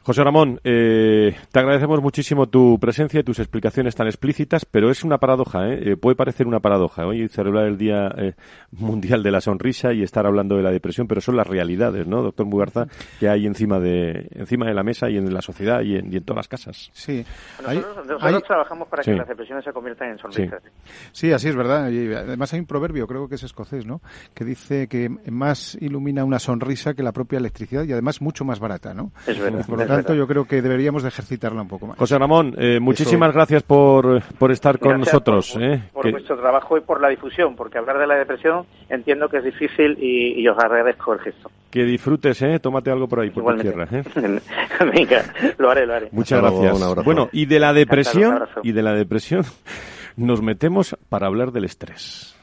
José 0.06 0.22
Ramón, 0.22 0.60
eh, 0.62 1.34
te 1.50 1.58
agradecemos 1.58 2.00
muchísimo 2.00 2.46
tu 2.48 2.78
presencia 2.78 3.18
y 3.18 3.24
tus 3.24 3.40
explicaciones 3.40 3.96
tan 3.96 4.06
explícitas, 4.06 4.64
pero 4.64 4.88
es 4.88 5.02
una 5.02 5.18
paradoja, 5.18 5.66
¿eh? 5.68 5.80
Eh, 5.94 5.96
puede 5.96 6.14
parecer 6.14 6.46
una 6.46 6.60
paradoja. 6.60 7.04
Hoy 7.08 7.26
celebrar 7.26 7.66
el 7.66 7.76
Día 7.76 8.14
eh, 8.16 8.34
Mundial 8.70 9.24
de 9.24 9.32
la 9.32 9.40
Sonrisa 9.40 9.92
y 9.92 10.04
estar 10.04 10.24
hablando 10.24 10.56
de 10.56 10.62
la 10.62 10.70
depresión, 10.70 11.08
pero 11.08 11.20
son 11.20 11.34
las 11.36 11.48
realidades, 11.48 12.06
¿no, 12.06 12.22
doctor 12.22 12.46
Mugarza, 12.46 12.86
que 13.18 13.28
hay 13.28 13.46
encima 13.46 13.80
de, 13.80 14.28
encima 14.30 14.66
de 14.66 14.74
la 14.74 14.84
mesa 14.84 15.10
y 15.10 15.16
en 15.16 15.34
la 15.34 15.42
sociedad 15.42 15.80
y 15.82 15.96
en, 15.96 16.12
y 16.12 16.18
en 16.18 16.22
todas 16.22 16.36
las 16.36 16.46
casas. 16.48 16.88
Sí. 16.92 17.24
Nosotros, 17.60 17.96
nosotros 17.96 18.22
hay- 18.22 18.42
trabajamos 18.42 18.86
para 18.86 19.02
Sí. 19.02 19.10
que 19.10 19.16
las 19.16 19.26
depresiones 19.26 19.64
se 19.64 19.72
conviertan 19.72 20.10
en 20.10 20.18
sonrisas. 20.18 20.62
Sí, 21.10 21.32
así 21.32 21.48
es 21.48 21.56
verdad. 21.56 21.90
Y 21.90 22.14
además 22.14 22.52
hay 22.54 22.60
un 22.60 22.66
proverbio, 22.66 23.08
creo 23.08 23.28
que 23.28 23.34
es 23.34 23.42
escocés, 23.42 23.84
¿no? 23.84 24.00
Que 24.34 24.44
dice 24.44 24.86
que 24.86 25.08
más 25.32 25.76
ilumina 25.80 26.24
una 26.24 26.38
sonrisa 26.38 26.94
que 26.94 27.02
la 27.02 27.10
propia 27.10 27.40
electricidad 27.40 27.82
y 27.82 27.90
además 27.92 28.22
mucho 28.22 28.44
más 28.44 28.60
barata, 28.60 28.94
¿no? 28.94 29.10
Es 29.26 29.36
verdad, 29.40 29.95
tanto, 29.96 30.14
yo 30.14 30.26
creo 30.26 30.44
que 30.46 30.62
deberíamos 30.62 31.02
de 31.02 31.08
ejercitarla 31.08 31.62
un 31.62 31.68
poco 31.68 31.86
más. 31.86 31.98
José 31.98 32.18
Ramón, 32.18 32.54
eh, 32.58 32.78
muchísimas 32.80 33.32
gracias 33.34 33.62
por, 33.62 34.22
por 34.38 34.50
estar 34.52 34.78
con 34.78 34.90
Gracias 34.92 35.12
nosotros. 35.14 35.52
Por, 35.52 35.62
¿eh? 35.62 35.82
por 35.92 36.02
Que- 36.04 36.10
vuestro 36.12 36.36
trabajo 36.38 36.76
y 36.78 36.80
por 36.80 37.00
la 37.00 37.08
difusión, 37.08 37.56
porque 37.56 37.78
hablar 37.78 37.98
de 37.98 38.06
la 38.06 38.14
depresión 38.16 38.64
entiendo 38.88 39.28
que 39.28 39.38
es 39.38 39.44
difícil 39.44 39.96
y, 40.00 40.40
y 40.40 40.48
os 40.48 40.58
agradezco 40.58 41.12
el 41.14 41.20
gesto. 41.20 41.50
que 41.70 41.84
disfrutes, 41.84 42.40
¿eh? 42.42 42.58
Tómate 42.60 42.90
algo 42.90 43.08
por 43.08 43.20
ahí, 43.20 43.30
por 43.30 43.42
tu 43.44 43.50
Igualmente. 43.60 44.10
tierra. 44.12 44.38
¿eh? 44.38 44.40
Venga, 44.94 45.22
lo 45.58 45.70
haré, 45.70 45.86
lo 45.86 45.94
haré. 45.94 46.08
Muchas 46.12 46.42
Hasta 46.42 46.60
gracias. 46.60 47.04
Bueno, 47.04 47.28
y 47.32 47.46
de 47.46 47.58
la 47.60 47.72
depresión, 47.72 48.40
y 48.62 48.72
de 48.72 48.82
la 48.82 48.92
depresión 48.92 49.42
nos 50.16 50.42
metemos 50.42 50.96
para 51.08 51.26
hablar 51.26 51.52
del 51.52 51.64
estrés. 51.64 52.35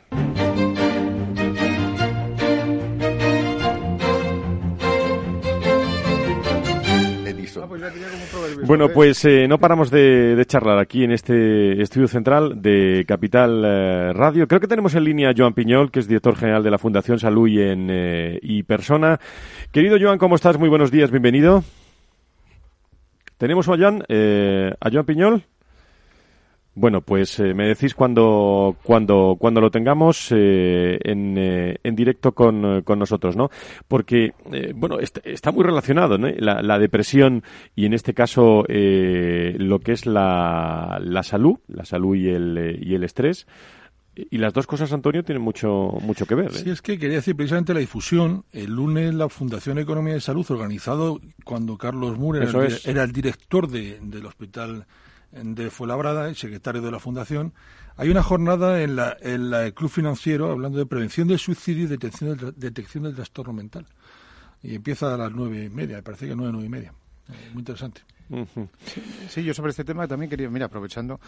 Edison. 7.58 8.66
Bueno, 8.66 8.90
pues 8.90 9.24
eh, 9.26 9.48
no 9.48 9.60
paramos 9.60 9.90
de, 9.90 10.36
de 10.36 10.46
charlar 10.46 10.80
aquí 10.80 11.04
en 11.04 11.12
este 11.12 11.82
estudio 11.82 12.08
central 12.08 12.62
de 12.62 13.06
Capital 13.08 13.64
eh, 13.66 14.14
Radio. 14.14 14.48
Creo 14.48 14.60
que 14.60 14.68
tenemos 14.68 14.96
en 14.96 15.04
línea 15.04 15.30
a 15.30 15.34
Joan 15.36 15.54
Piñol, 15.54 15.92
que 15.92 16.00
es 16.00 16.08
director 16.08 16.36
general 16.36 16.64
de 16.64 16.72
la 16.72 16.78
Fundación 16.78 17.20
Salud 17.20 17.48
y, 17.48 17.62
en, 17.62 17.90
eh, 17.90 18.40
y 18.42 18.64
Persona. 18.64 19.20
Querido 19.72 19.98
Joan, 20.00 20.18
¿cómo 20.18 20.36
estás? 20.36 20.58
Muy 20.58 20.70
buenos 20.70 20.92
días, 20.92 21.12
bienvenido. 21.12 21.64
¿Tenemos 23.38 23.68
a 23.68 23.78
Joan, 23.78 24.04
eh, 24.08 24.72
a 24.80 24.90
Joan 24.90 25.06
Piñol? 25.06 25.44
Bueno, 26.76 27.02
pues 27.02 27.40
eh, 27.40 27.54
me 27.54 27.68
decís 27.68 27.94
cuando, 27.94 28.76
cuando, 28.82 29.36
cuando 29.40 29.62
lo 29.62 29.70
tengamos 29.70 30.30
eh, 30.32 30.98
en, 31.04 31.36
eh, 31.38 31.78
en 31.84 31.96
directo 31.96 32.32
con, 32.32 32.82
con 32.82 32.98
nosotros, 32.98 33.36
¿no? 33.36 33.50
Porque, 33.88 34.34
eh, 34.52 34.74
bueno, 34.76 35.00
est- 35.00 35.20
está 35.24 35.52
muy 35.52 35.64
relacionado, 35.64 36.18
¿no? 36.18 36.28
La, 36.38 36.64
la 36.64 36.80
depresión 36.80 37.44
y 37.76 37.86
en 37.86 37.94
este 37.94 38.16
caso 38.16 38.66
eh, 38.70 39.56
lo 39.60 39.80
que 39.80 39.92
es 39.92 40.08
la, 40.08 41.00
la 41.04 41.22
salud, 41.22 41.58
la 41.68 41.86
salud 41.86 42.16
y 42.16 42.30
el, 42.30 42.80
y 42.82 42.96
el 42.96 43.04
estrés. 43.04 43.46
Y 44.16 44.38
las 44.38 44.54
dos 44.54 44.68
cosas, 44.68 44.92
Antonio, 44.94 45.24
tienen 45.24 45.42
mucho, 45.44 45.92
mucho 46.02 46.26
que 46.28 46.36
ver. 46.36 46.48
¿eh? 46.52 46.60
Sí, 46.64 46.70
es 46.70 46.82
que 46.84 47.00
quería 47.00 47.18
decir 47.18 47.36
precisamente 47.36 47.74
la 47.74 47.80
difusión. 47.80 48.46
El 48.52 48.72
lunes 48.76 49.14
la 49.14 49.28
Fundación 49.30 49.78
Economía 49.80 50.16
y 50.16 50.22
Salud, 50.22 50.46
organizado 50.50 51.20
cuando 51.44 51.78
Carlos 51.78 52.18
Moore 52.20 52.40
era, 52.44 52.52
era 52.92 53.04
el 53.04 53.12
director 53.12 53.68
de- 53.68 54.00
del 54.02 54.26
hospital 54.28 54.86
de 55.34 55.70
Fuenlabrada 55.70 56.30
y 56.30 56.36
secretario 56.36 56.82
de 56.82 56.92
la 56.92 57.00
Fundación, 57.00 57.54
hay 57.98 58.10
una 58.10 58.24
jornada 58.24 58.82
en 58.82 58.96
la, 58.96 59.18
en 59.20 59.50
la 59.50 59.72
Club 59.72 59.90
Financiero 59.90 60.52
hablando 60.52 60.78
de 60.78 60.86
prevención 60.86 61.28
del 61.28 61.40
suicidio 61.40 61.84
y 61.84 61.88
detección 61.88 62.38
del, 62.38 62.54
detección 62.56 63.04
del 63.04 63.16
trastorno 63.16 63.54
mental. 63.54 63.86
Y 64.62 64.76
empieza 64.76 65.14
a 65.14 65.18
las 65.18 65.32
nueve 65.32 65.66
y 65.66 65.70
media, 65.70 65.98
me 65.98 66.04
parece 66.04 66.28
que 66.28 66.36
nueve, 66.36 66.52
nueve 66.54 66.68
y 66.68 66.70
media. 66.70 66.94
Eh, 67.30 67.50
muy 67.52 67.60
interesante. 67.60 68.02
Sí, 69.28 69.44
yo 69.44 69.54
sobre 69.54 69.72
este 69.72 69.84
tema 69.84 70.08
también 70.08 70.30
quería, 70.30 70.50
mira, 70.50 70.66
aprovechando, 70.68 71.20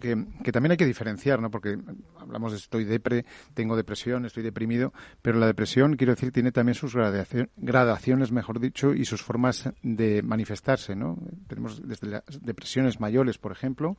que, 0.00 0.16
también 0.52 0.72
hay 0.72 0.76
que 0.76 0.86
diferenciar, 0.86 1.40
¿no? 1.40 1.50
porque 1.50 1.78
hablamos 2.18 2.52
de 2.52 2.58
estoy 2.58 2.84
depre, 2.84 3.24
tengo 3.54 3.76
depresión, 3.76 4.24
estoy 4.24 4.42
deprimido, 4.42 4.92
pero 5.22 5.38
la 5.38 5.46
depresión, 5.46 5.96
quiero 5.96 6.14
decir, 6.14 6.32
tiene 6.32 6.52
también 6.52 6.74
sus 6.74 6.94
gradacion- 6.94 7.50
gradaciones, 7.56 8.32
mejor 8.32 8.60
dicho, 8.60 8.94
y 8.94 9.04
sus 9.04 9.22
formas 9.22 9.70
de 9.82 10.22
manifestarse. 10.22 10.96
¿no? 10.96 11.18
Tenemos 11.46 11.86
desde 11.86 12.08
las 12.08 12.22
depresiones 12.40 13.00
mayores, 13.00 13.38
por 13.38 13.52
ejemplo, 13.52 13.96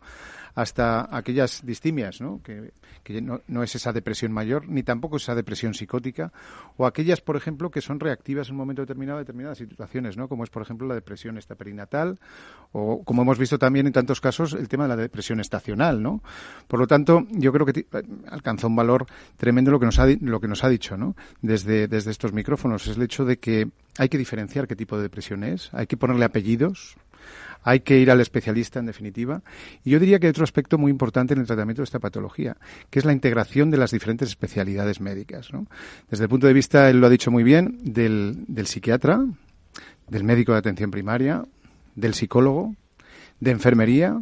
hasta 0.56 1.16
aquellas 1.16 1.66
distimias, 1.66 2.22
¿no? 2.22 2.41
que, 2.43 2.74
que 3.04 3.22
no, 3.22 3.41
no 3.47 3.64
es 3.64 3.76
esa 3.76 3.93
depresión 3.93 4.32
mayor, 4.32 4.68
ni 4.68 4.84
tampoco 4.84 5.18
esa 5.18 5.36
depresión 5.36 5.74
psicótica, 5.74 6.32
o 6.78 6.86
aquellas, 6.86 7.22
por 7.22 7.38
ejemplo, 7.38 7.70
que 7.72 7.82
son 7.82 8.00
reactivas 8.00 8.47
en 8.47 8.54
un 8.54 8.58
momento 8.58 8.82
determinado 8.82 9.18
a 9.18 9.22
determinadas 9.22 9.58
situaciones, 9.58 10.18
¿no? 10.18 10.28
como 10.28 10.43
es, 10.43 10.50
por 10.50 10.62
ejemplo, 10.62 10.88
la 10.88 10.95
depresión 10.95 11.38
esta 11.38 11.56
perinatal, 11.56 12.20
o 12.71 13.03
como 13.03 13.23
hemos 13.23 13.39
visto 13.39 13.57
también 13.57 13.87
en 13.87 13.93
tantos 13.93 14.21
casos, 14.21 14.53
el 14.53 14.67
tema 14.67 14.83
de 14.83 14.89
la 14.89 14.95
depresión 14.95 15.39
estacional, 15.39 16.01
¿no? 16.01 16.21
Por 16.67 16.79
lo 16.79 16.87
tanto, 16.87 17.25
yo 17.31 17.51
creo 17.51 17.65
que 17.65 17.87
alcanza 18.27 18.67
un 18.67 18.75
valor 18.75 19.07
tremendo 19.37 19.71
lo 19.71 19.79
que 19.79 19.85
nos 19.85 19.97
ha, 19.99 20.05
lo 20.21 20.39
que 20.39 20.47
nos 20.47 20.63
ha 20.63 20.69
dicho, 20.69 20.95
¿no? 20.95 21.15
Desde, 21.41 21.87
desde 21.87 22.11
estos 22.11 22.31
micrófonos, 22.31 22.87
es 22.87 22.97
el 22.97 23.03
hecho 23.03 23.25
de 23.25 23.39
que 23.39 23.69
hay 23.97 24.09
que 24.09 24.17
diferenciar 24.17 24.67
qué 24.67 24.75
tipo 24.75 24.97
de 24.97 25.03
depresión 25.03 25.43
es, 25.43 25.69
hay 25.73 25.87
que 25.87 25.97
ponerle 25.97 26.25
apellidos, 26.25 26.95
hay 27.63 27.81
que 27.81 27.97
ir 27.97 28.11
al 28.11 28.21
especialista, 28.21 28.79
en 28.79 28.85
definitiva. 28.85 29.41
Y 29.83 29.89
yo 29.89 29.99
diría 29.99 30.19
que 30.19 30.27
hay 30.27 30.31
otro 30.31 30.43
aspecto 30.43 30.77
muy 30.77 30.91
importante 30.91 31.33
en 31.33 31.39
el 31.39 31.47
tratamiento 31.47 31.81
de 31.81 31.85
esta 31.85 31.99
patología, 31.99 32.55
que 32.89 32.99
es 32.99 33.05
la 33.05 33.13
integración 33.13 33.69
de 33.71 33.77
las 33.77 33.91
diferentes 33.91 34.29
especialidades 34.29 35.01
médicas. 35.01 35.51
¿no? 35.51 35.67
Desde 36.09 36.25
el 36.25 36.29
punto 36.29 36.47
de 36.47 36.53
vista, 36.53 36.89
él 36.89 37.01
lo 37.01 37.07
ha 37.07 37.09
dicho 37.09 37.31
muy 37.31 37.43
bien, 37.43 37.79
del, 37.81 38.45
del 38.47 38.67
psiquiatra, 38.67 39.25
del 40.07 40.23
médico 40.23 40.53
de 40.53 40.59
atención 40.59 40.89
primaria, 40.89 41.43
del 42.00 42.14
psicólogo, 42.14 42.76
de 43.39 43.52
enfermería, 43.52 44.22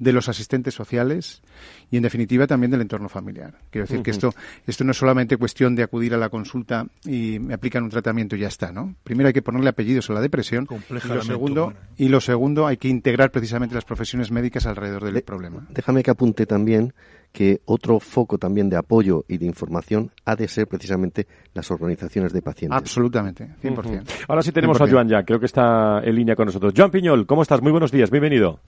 de 0.00 0.12
los 0.14 0.28
asistentes 0.28 0.74
sociales 0.74 1.42
y, 1.90 1.98
en 1.98 2.02
definitiva, 2.02 2.46
también 2.46 2.70
del 2.70 2.80
entorno 2.80 3.08
familiar. 3.08 3.58
Quiero 3.70 3.86
decir 3.86 4.02
que 4.02 4.10
esto, 4.10 4.34
esto 4.66 4.82
no 4.82 4.92
es 4.92 4.96
solamente 4.96 5.36
cuestión 5.36 5.76
de 5.76 5.82
acudir 5.82 6.14
a 6.14 6.16
la 6.16 6.30
consulta 6.30 6.86
y 7.04 7.38
me 7.38 7.52
aplican 7.52 7.84
un 7.84 7.90
tratamiento 7.90 8.34
y 8.34 8.40
ya 8.40 8.48
está, 8.48 8.72
¿no? 8.72 8.96
Primero 9.04 9.26
hay 9.26 9.34
que 9.34 9.42
ponerle 9.42 9.68
apellidos 9.68 10.08
a 10.08 10.14
la 10.14 10.22
depresión 10.22 10.66
y 10.70 11.08
lo, 11.08 11.22
segundo, 11.22 11.64
humana. 11.66 11.80
y 11.98 12.08
lo 12.08 12.20
segundo 12.22 12.66
hay 12.66 12.78
que 12.78 12.88
integrar 12.88 13.30
precisamente 13.30 13.74
las 13.74 13.84
profesiones 13.84 14.30
médicas 14.30 14.64
alrededor 14.64 15.04
del 15.04 15.22
problema. 15.22 15.66
Déjame 15.68 16.02
que 16.02 16.10
apunte 16.10 16.46
también 16.46 16.94
que 17.32 17.60
otro 17.64 18.00
foco 18.00 18.38
también 18.38 18.68
de 18.68 18.76
apoyo 18.76 19.24
y 19.28 19.38
de 19.38 19.46
información 19.46 20.10
ha 20.24 20.36
de 20.36 20.48
ser 20.48 20.66
precisamente 20.66 21.26
las 21.54 21.70
organizaciones 21.70 22.32
de 22.32 22.42
pacientes. 22.42 22.76
Absolutamente, 22.76 23.48
100%. 23.62 23.78
Ujú. 23.78 24.04
Ahora 24.28 24.42
sí 24.42 24.52
tenemos 24.52 24.80
a 24.80 24.84
100%. 24.84 24.90
Joan 24.90 25.08
ya, 25.08 25.22
creo 25.22 25.38
que 25.38 25.46
está 25.46 26.00
en 26.00 26.14
línea 26.14 26.34
con 26.34 26.46
nosotros. 26.46 26.72
Joan 26.76 26.90
Piñol, 26.90 27.26
¿cómo 27.26 27.42
estás? 27.42 27.62
Muy 27.62 27.70
buenos 27.70 27.92
días, 27.92 28.10
bienvenido. 28.10 28.60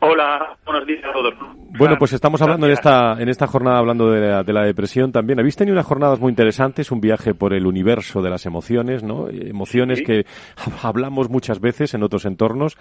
Hola, 0.00 0.56
buenos 0.64 0.86
días 0.86 1.02
a 1.04 1.12
todos. 1.12 1.34
Bueno, 1.78 1.96
pues 1.98 2.12
estamos 2.12 2.40
hablando 2.40 2.66
en 2.66 2.72
esta, 2.72 3.20
en 3.20 3.28
esta 3.28 3.46
jornada, 3.46 3.78
hablando 3.78 4.10
de 4.10 4.20
la, 4.20 4.42
de 4.42 4.52
la 4.52 4.64
depresión 4.64 5.10
también. 5.10 5.38
Habéis 5.40 5.56
tenido 5.56 5.74
unas 5.74 5.86
jornadas 5.86 6.20
muy 6.20 6.30
interesantes, 6.30 6.90
un 6.90 7.00
viaje 7.00 7.34
por 7.34 7.52
el 7.52 7.66
universo 7.66 8.22
de 8.22 8.30
las 8.30 8.46
emociones, 8.46 9.02
¿no? 9.02 9.28
Emociones 9.28 10.02
que 10.02 10.24
hablamos 10.82 11.28
muchas 11.28 11.60
veces 11.60 11.94
en 11.94 12.02
otros 12.02 12.24
entornos, 12.24 12.76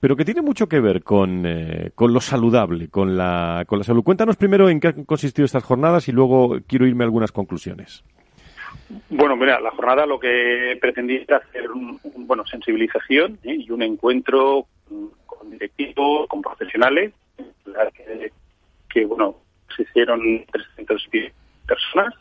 pero 0.00 0.16
que 0.16 0.24
tiene 0.24 0.40
mucho 0.40 0.66
que 0.66 0.80
ver 0.80 1.02
con, 1.02 1.44
eh, 1.46 1.90
con 1.94 2.12
lo 2.12 2.20
saludable, 2.20 2.88
con 2.88 3.16
la, 3.16 3.64
con 3.66 3.78
la 3.78 3.84
salud. 3.84 4.02
Cuéntanos 4.02 4.36
primero 4.36 4.70
en 4.70 4.80
qué 4.80 4.88
han 4.88 5.04
consistido 5.04 5.44
estas 5.44 5.62
jornadas 5.62 6.08
y 6.08 6.12
luego 6.12 6.58
quiero 6.66 6.86
irme 6.86 7.04
a 7.04 7.06
algunas 7.06 7.32
conclusiones. 7.32 8.02
Bueno, 9.10 9.36
mira, 9.36 9.60
la 9.60 9.70
jornada 9.72 10.06
lo 10.06 10.18
que 10.18 10.78
pretendía 10.80 11.20
era 11.22 11.36
hacer 11.36 11.70
un, 11.70 12.00
bueno, 12.26 12.44
sensibilización 12.46 13.38
¿eh? 13.44 13.56
y 13.56 13.70
un 13.70 13.82
encuentro 13.82 14.66
con 15.26 15.50
directivos, 15.50 16.26
con 16.28 16.40
profesionales, 16.40 17.12
que, 18.88 19.04
bueno, 19.04 19.36
se 19.76 19.82
hicieron 19.82 20.20
300 20.50 21.08
personas, 21.66 22.14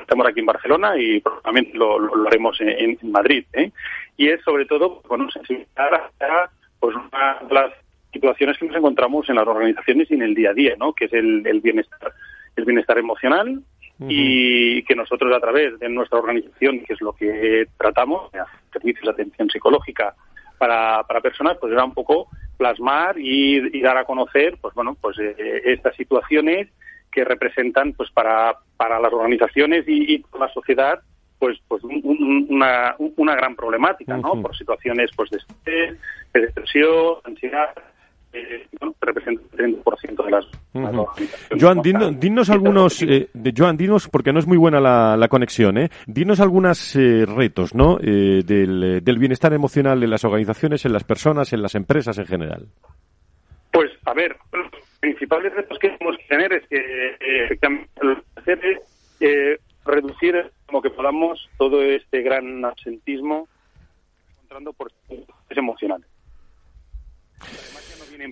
estamos 0.00 0.26
aquí 0.26 0.40
en 0.40 0.46
Barcelona 0.46 0.96
y 0.96 1.20
probablemente 1.20 1.78
lo, 1.78 1.98
lo, 1.98 2.26
haremos 2.26 2.60
en, 2.60 2.98
Madrid, 3.02 3.44
¿eh? 3.52 3.70
y 4.16 4.28
es 4.28 4.42
sobre 4.42 4.64
todo, 4.64 5.02
bueno, 5.08 5.30
sensibilizar 5.30 5.94
a 5.94 6.50
pues 6.80 6.94
una 6.96 7.38
de 7.46 7.54
las 7.54 7.72
situaciones 8.12 8.58
que 8.58 8.66
nos 8.66 8.76
encontramos 8.76 9.28
en 9.28 9.36
las 9.36 9.46
organizaciones 9.46 10.10
y 10.10 10.14
en 10.14 10.22
el 10.22 10.34
día 10.34 10.50
a 10.50 10.54
día, 10.54 10.74
¿no? 10.78 10.92
Que 10.92 11.06
es 11.06 11.12
el, 11.12 11.46
el 11.46 11.60
bienestar, 11.60 12.12
el 12.56 12.64
bienestar 12.64 12.98
emocional, 12.98 13.62
y 14.00 14.82
que 14.84 14.94
nosotros 14.94 15.34
a 15.34 15.40
través 15.40 15.78
de 15.78 15.88
nuestra 15.88 16.18
organización, 16.18 16.80
que 16.84 16.92
es 16.92 17.00
lo 17.00 17.12
que 17.12 17.66
tratamos, 17.76 18.30
servicios 18.72 19.04
de 19.04 19.10
atención 19.10 19.50
psicológica 19.50 20.14
para, 20.56 21.02
para 21.02 21.20
personas, 21.20 21.56
pues 21.60 21.72
era 21.72 21.84
un 21.84 21.94
poco 21.94 22.28
plasmar 22.56 23.16
y, 23.18 23.80
dar 23.80 23.96
a 23.96 24.04
conocer, 24.04 24.56
pues 24.60 24.74
bueno, 24.74 24.96
pues 25.00 25.18
eh, 25.18 25.62
estas 25.64 25.96
situaciones 25.96 26.68
que 27.10 27.24
representan, 27.24 27.92
pues 27.92 28.10
para, 28.12 28.58
para 28.76 29.00
las 29.00 29.12
organizaciones 29.12 29.88
y, 29.88 30.24
la 30.38 30.48
sociedad, 30.52 31.00
pues 31.38 31.58
pues 31.68 31.82
una, 31.84 32.94
una 32.98 33.34
gran 33.34 33.54
problemática, 33.54 34.16
¿no? 34.16 34.40
Por 34.42 34.56
situaciones 34.56 35.10
pues 35.16 35.30
de 35.30 35.38
estrés, 35.38 35.98
de 36.34 36.40
depresión, 36.40 37.16
ansiedad, 37.24 37.70
eh, 38.32 38.66
representa 39.00 39.42
el 39.56 39.82
30% 39.82 40.24
de 40.24 40.30
las, 40.30 40.44
Joan, 41.58 41.80
dinos, 42.20 42.50
algunos, 42.50 43.02
eh, 43.02 43.28
de 43.32 43.54
Joan, 43.56 43.76
dinos, 43.76 44.08
porque 44.08 44.32
no 44.32 44.38
es 44.38 44.46
muy 44.46 44.58
buena 44.58 44.80
la, 44.80 45.16
la 45.16 45.28
conexión, 45.28 45.78
¿eh? 45.78 45.88
dinos 46.06 46.40
algunos 46.40 46.94
eh, 46.94 47.24
retos 47.26 47.74
¿no? 47.74 47.98
Eh, 48.00 48.42
del, 48.44 49.02
del, 49.02 49.18
bienestar 49.18 49.52
emocional 49.52 50.02
en 50.02 50.10
las 50.10 50.24
organizaciones, 50.24 50.84
en 50.84 50.92
las 50.92 51.04
personas, 51.04 51.52
en 51.52 51.62
las 51.62 51.74
empresas 51.74 52.18
en 52.18 52.26
general. 52.26 52.66
Pues, 53.72 53.90
a 54.04 54.12
ver, 54.12 54.36
los 54.52 54.70
principales 55.00 55.54
retos 55.54 55.78
que 55.78 55.88
tenemos 55.90 56.18
que 56.18 56.24
tener 56.24 56.52
es 56.52 56.66
que, 56.68 57.16
efectivamente, 57.44 57.90
hacer 58.36 58.60
es 59.20 59.60
reducir 59.88 60.52
como 60.66 60.82
que 60.82 60.90
podamos 60.90 61.48
todo 61.58 61.82
este 61.82 62.22
gran 62.22 62.64
absentismo 62.64 63.48
encontrando 64.36 64.72
por 64.72 64.92
emocionales 65.50 66.06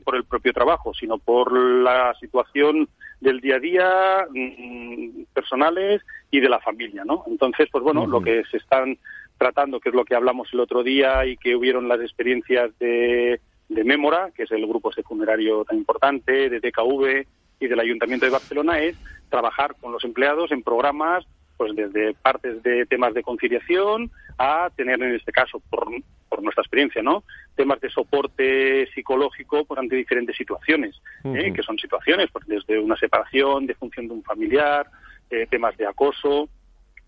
por 0.03 0.17
el 0.17 0.25
propio 0.25 0.53
trabajo, 0.53 0.93
sino 0.95 1.19
por 1.19 1.53
la 1.53 2.15
situación 2.21 2.89
del 3.21 3.41
día 3.41 3.57
a 3.57 3.61
día, 3.61 4.27
mm, 4.31 5.25
personales 5.33 6.03
y 6.31 6.41
de 6.41 6.49
la 6.49 6.61
familia, 6.61 7.05
¿no? 7.05 7.25
Entonces, 7.27 7.69
pues 7.71 7.83
bueno, 7.85 8.07
lo 8.07 8.21
que 8.21 8.43
se 8.51 8.59
están 8.59 8.99
tratando, 9.39 9.81
que 9.81 9.91
es 9.91 9.95
lo 9.95 10.05
que 10.05 10.15
hablamos 10.15 10.49
el 10.53 10.61
otro 10.61 10.83
día 10.83 11.25
y 11.27 11.37
que 11.37 11.55
hubieron 11.55 11.89
las 11.89 12.01
experiencias 12.01 12.77
de, 12.79 13.41
de 13.69 13.85
Mémora, 13.85 14.31
que 14.35 14.45
es 14.45 14.51
el 14.51 14.67
grupo 14.67 14.93
secundario 14.93 15.65
tan 15.65 15.77
importante, 15.77 16.51
de 16.51 16.61
DKV 16.61 17.27
y 17.61 17.67
del 17.67 17.81
Ayuntamiento 17.81 18.27
de 18.27 18.33
Barcelona, 18.33 18.81
es 18.81 18.97
trabajar 19.29 19.77
con 19.81 19.93
los 19.93 20.05
empleados 20.05 20.53
en 20.53 20.63
programas 20.63 21.27
pues 21.57 21.75
desde 21.75 22.15
partes 22.15 22.63
de 22.63 22.87
temas 22.87 23.15
de 23.15 23.23
conciliación 23.23 24.11
a 24.39 24.71
tener 24.77 25.03
en 25.03 25.15
este 25.15 25.33
caso 25.33 25.61
por, 25.71 25.89
por 26.29 26.43
nuestra 26.43 26.63
experiencia 26.63 27.03
no 27.03 27.25
temas 27.55 27.81
de 27.81 27.91
soporte 27.91 28.87
psicológico 28.95 29.65
por 29.65 29.79
ante 29.79 29.97
diferentes 29.97 30.37
situaciones 30.37 30.95
¿eh? 31.25 31.53
que 31.53 31.63
son 31.63 31.79
situaciones 31.79 32.29
pues 32.33 32.47
desde 32.47 32.79
una 32.79 32.97
separación 32.97 33.67
de 33.67 33.75
función 33.75 34.09
de 34.09 34.15
un 34.15 34.23
familiar 34.23 34.87
eh, 35.31 35.47
temas 35.51 35.77
de 35.77 35.87
acoso 35.87 36.49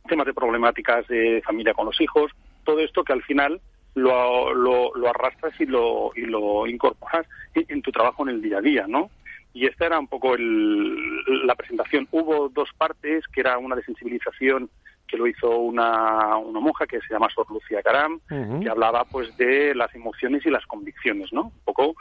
temas 0.08 0.26
de 0.26 0.34
problemáticas 0.34 1.06
de 1.08 1.42
familia 1.44 1.74
con 1.74 1.86
los 1.86 2.00
hijos 2.00 2.32
todo 2.64 2.80
esto 2.80 3.04
que 3.04 3.12
al 3.12 3.22
final 3.22 3.60
lo, 3.94 4.54
lo, 4.54 4.94
lo 4.94 5.08
arrastras 5.08 5.52
y 5.60 5.66
lo, 5.66 6.12
y 6.14 6.22
lo 6.22 6.66
incorporas 6.66 7.26
en 7.54 7.82
tu 7.82 7.90
trabajo 7.90 8.22
en 8.22 8.34
el 8.34 8.42
día 8.42 8.58
a 8.58 8.60
día, 8.60 8.86
¿no? 8.86 9.10
Y 9.52 9.66
esta 9.66 9.86
era 9.86 9.98
un 9.98 10.08
poco 10.08 10.36
la 10.36 11.54
presentación. 11.54 12.06
Hubo 12.10 12.48
dos 12.48 12.70
partes, 12.76 13.24
que 13.28 13.40
era 13.40 13.58
una 13.58 13.76
de 13.76 13.82
sensibilización 13.82 14.70
que 15.06 15.16
lo 15.16 15.26
hizo 15.26 15.48
una, 15.58 16.36
una 16.36 16.60
monja 16.60 16.86
que 16.86 17.00
se 17.00 17.14
llama 17.14 17.30
Sor 17.34 17.50
Lucía 17.50 17.82
Caram, 17.82 18.20
que 18.28 18.68
hablaba 18.68 19.04
pues 19.04 19.34
de 19.38 19.74
las 19.74 19.92
emociones 19.94 20.44
y 20.44 20.50
las 20.50 20.66
convicciones, 20.66 21.32
¿no? 21.32 21.44
Un 21.44 21.64
poco, 21.64 21.94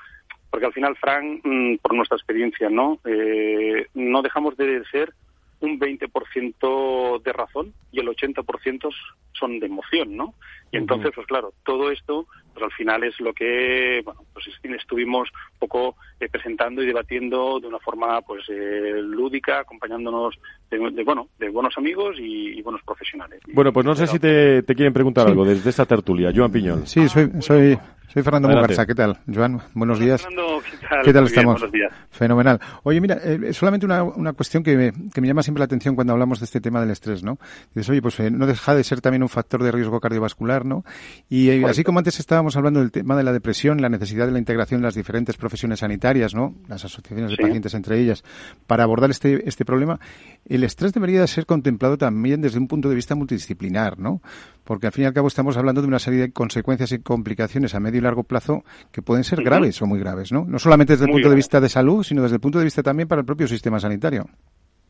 porque 0.49 0.65
al 0.65 0.73
final, 0.73 0.95
Frank, 0.97 1.41
mm, 1.43 1.77
por 1.77 1.95
nuestra 1.95 2.17
experiencia, 2.17 2.69
¿no? 2.69 2.99
Eh, 3.05 3.87
no 3.93 4.21
dejamos 4.21 4.57
de 4.57 4.83
ser 4.91 5.13
un 5.59 5.79
20% 5.79 7.21
de 7.21 7.33
razón 7.33 7.73
y 7.91 7.99
el 7.99 8.07
80% 8.07 8.89
son 9.33 9.59
de 9.59 9.67
emoción, 9.67 10.15
¿no? 10.15 10.33
Y 10.71 10.77
entonces, 10.77 11.11
pues 11.15 11.25
claro, 11.27 11.53
todo 11.63 11.91
esto, 11.91 12.27
pues 12.53 12.63
al 12.65 12.71
final 12.71 13.03
es 13.03 13.19
lo 13.19 13.33
que, 13.33 14.01
bueno, 14.03 14.21
pues 14.33 14.45
estuvimos 14.63 15.29
un 15.53 15.59
poco 15.59 15.95
eh, 16.19 16.27
presentando 16.29 16.83
y 16.83 16.87
debatiendo 16.87 17.59
de 17.59 17.67
una 17.67 17.79
forma, 17.79 18.21
pues, 18.21 18.43
eh, 18.49 19.01
lúdica, 19.01 19.59
acompañándonos 19.59 20.35
de, 20.69 21.03
bueno, 21.03 21.29
de 21.39 21.49
buenos 21.49 21.77
amigos 21.77 22.17
y, 22.19 22.61
buenos 22.61 22.81
profesionales. 22.83 23.39
Bueno, 23.53 23.71
pues 23.71 23.85
no 23.85 23.95
sé 23.95 24.07
si 24.07 24.19
te, 24.19 24.63
quieren 24.65 24.91
preguntar 24.91 25.27
algo 25.27 25.45
desde 25.45 25.69
esta 25.69 25.85
tertulia. 25.85 26.33
Joan 26.35 26.51
Piñón. 26.51 26.85
Sí, 26.85 27.07
soy, 27.07 27.29
soy 27.39 27.77
soy 28.07 28.23
Fernando 28.23 28.47
Mugarza, 28.47 28.85
¿qué 28.85 28.95
tal? 28.95 29.19
Joan, 29.31 29.61
buenos 29.73 29.99
días. 29.99 30.21
Fernando, 30.21 30.61
¿qué 30.63 30.87
tal? 30.87 31.01
¿Qué 31.03 31.13
tal 31.13 31.25
estamos? 31.25 31.53
buenos 31.59 31.71
días. 31.71 31.91
Fenomenal. 32.09 32.59
Oye, 32.83 33.01
mira, 33.01 33.17
eh, 33.23 33.53
solamente 33.53 33.85
una, 33.85 34.03
una 34.03 34.33
cuestión 34.33 34.63
que 34.63 34.75
me, 34.75 34.93
que 35.13 35.21
me 35.21 35.27
llama 35.27 35.43
siempre 35.43 35.59
la 35.59 35.65
atención 35.65 35.93
cuando 35.95 36.13
hablamos 36.13 36.39
de 36.39 36.45
este 36.45 36.61
tema 36.61 36.79
del 36.79 36.89
estrés, 36.91 37.21
¿no? 37.23 37.37
Dices, 37.75 37.89
oye, 37.89 38.01
pues 38.01 38.19
eh, 38.19 38.31
no 38.31 38.47
deja 38.47 38.73
de 38.73 38.83
ser 38.83 39.01
también 39.01 39.23
un 39.23 39.29
factor 39.29 39.61
de 39.61 39.71
riesgo 39.71 39.99
cardiovascular, 39.99 40.65
¿no? 40.65 40.83
Y 41.29 41.49
eh, 41.49 41.65
así 41.65 41.83
como 41.83 41.99
antes 41.99 42.19
estábamos 42.19 42.55
hablando 42.55 42.79
del 42.79 42.91
tema 42.91 43.15
de 43.15 43.23
la 43.23 43.33
depresión, 43.33 43.81
la 43.81 43.89
necesidad 43.89 44.25
de 44.25 44.31
la 44.31 44.39
integración 44.39 44.81
de 44.81 44.85
las 44.85 44.95
diferentes 44.95 45.35
profesiones 45.37 45.79
sanitarias, 45.79 46.33
¿no? 46.33 46.55
Las 46.67 46.85
asociaciones 46.85 47.31
de 47.31 47.37
pacientes 47.37 47.73
entre 47.73 47.99
ellas, 47.99 48.23
para 48.67 48.83
abordar 48.83 49.11
este, 49.11 49.47
este 49.47 49.65
problema, 49.65 49.99
el 50.45 50.63
estrés 50.63 50.93
debería 50.93 51.27
ser 51.27 51.45
contemplado 51.45 51.97
también 51.97 52.41
desde 52.41 52.57
un 52.57 52.67
punto 52.67 52.89
de 52.89 52.95
vista 52.95 53.15
multidisciplinar, 53.15 53.99
¿no? 53.99 54.21
Porque 54.63 54.87
al 54.87 54.93
fin 54.93 55.05
y 55.05 55.07
al 55.07 55.13
cabo 55.13 55.29
estamos 55.29 55.55
hablando 55.55 55.81
de 55.81 55.87
una 55.87 55.99
serie 55.99 56.19
de 56.19 56.31
consecuencias 56.31 56.91
y 56.91 56.99
complicaciones 56.99 57.73
a 57.73 57.79
medio 57.79 57.99
y 57.99 58.01
largo 58.07 58.23
plazo 58.23 58.63
que 58.91 59.01
pueden 59.01 59.23
ser 59.23 59.43
graves 59.43 59.81
o 59.81 59.85
muy 59.85 59.99
graves, 59.99 60.31
¿no? 60.31 60.45
No 60.45 60.59
solamente 60.59 60.93
desde 60.93 61.05
el 61.05 61.11
punto 61.11 61.29
de 61.29 61.35
vista 61.35 61.59
de 61.59 61.69
salud, 61.69 62.03
sino 62.03 62.23
desde 62.23 62.35
el 62.35 62.41
punto 62.41 62.57
de 62.57 62.65
vista 62.65 62.83
también 62.83 63.07
para 63.07 63.21
el 63.21 63.25
propio 63.25 63.47
sistema 63.47 63.79
sanitario. 63.79 64.25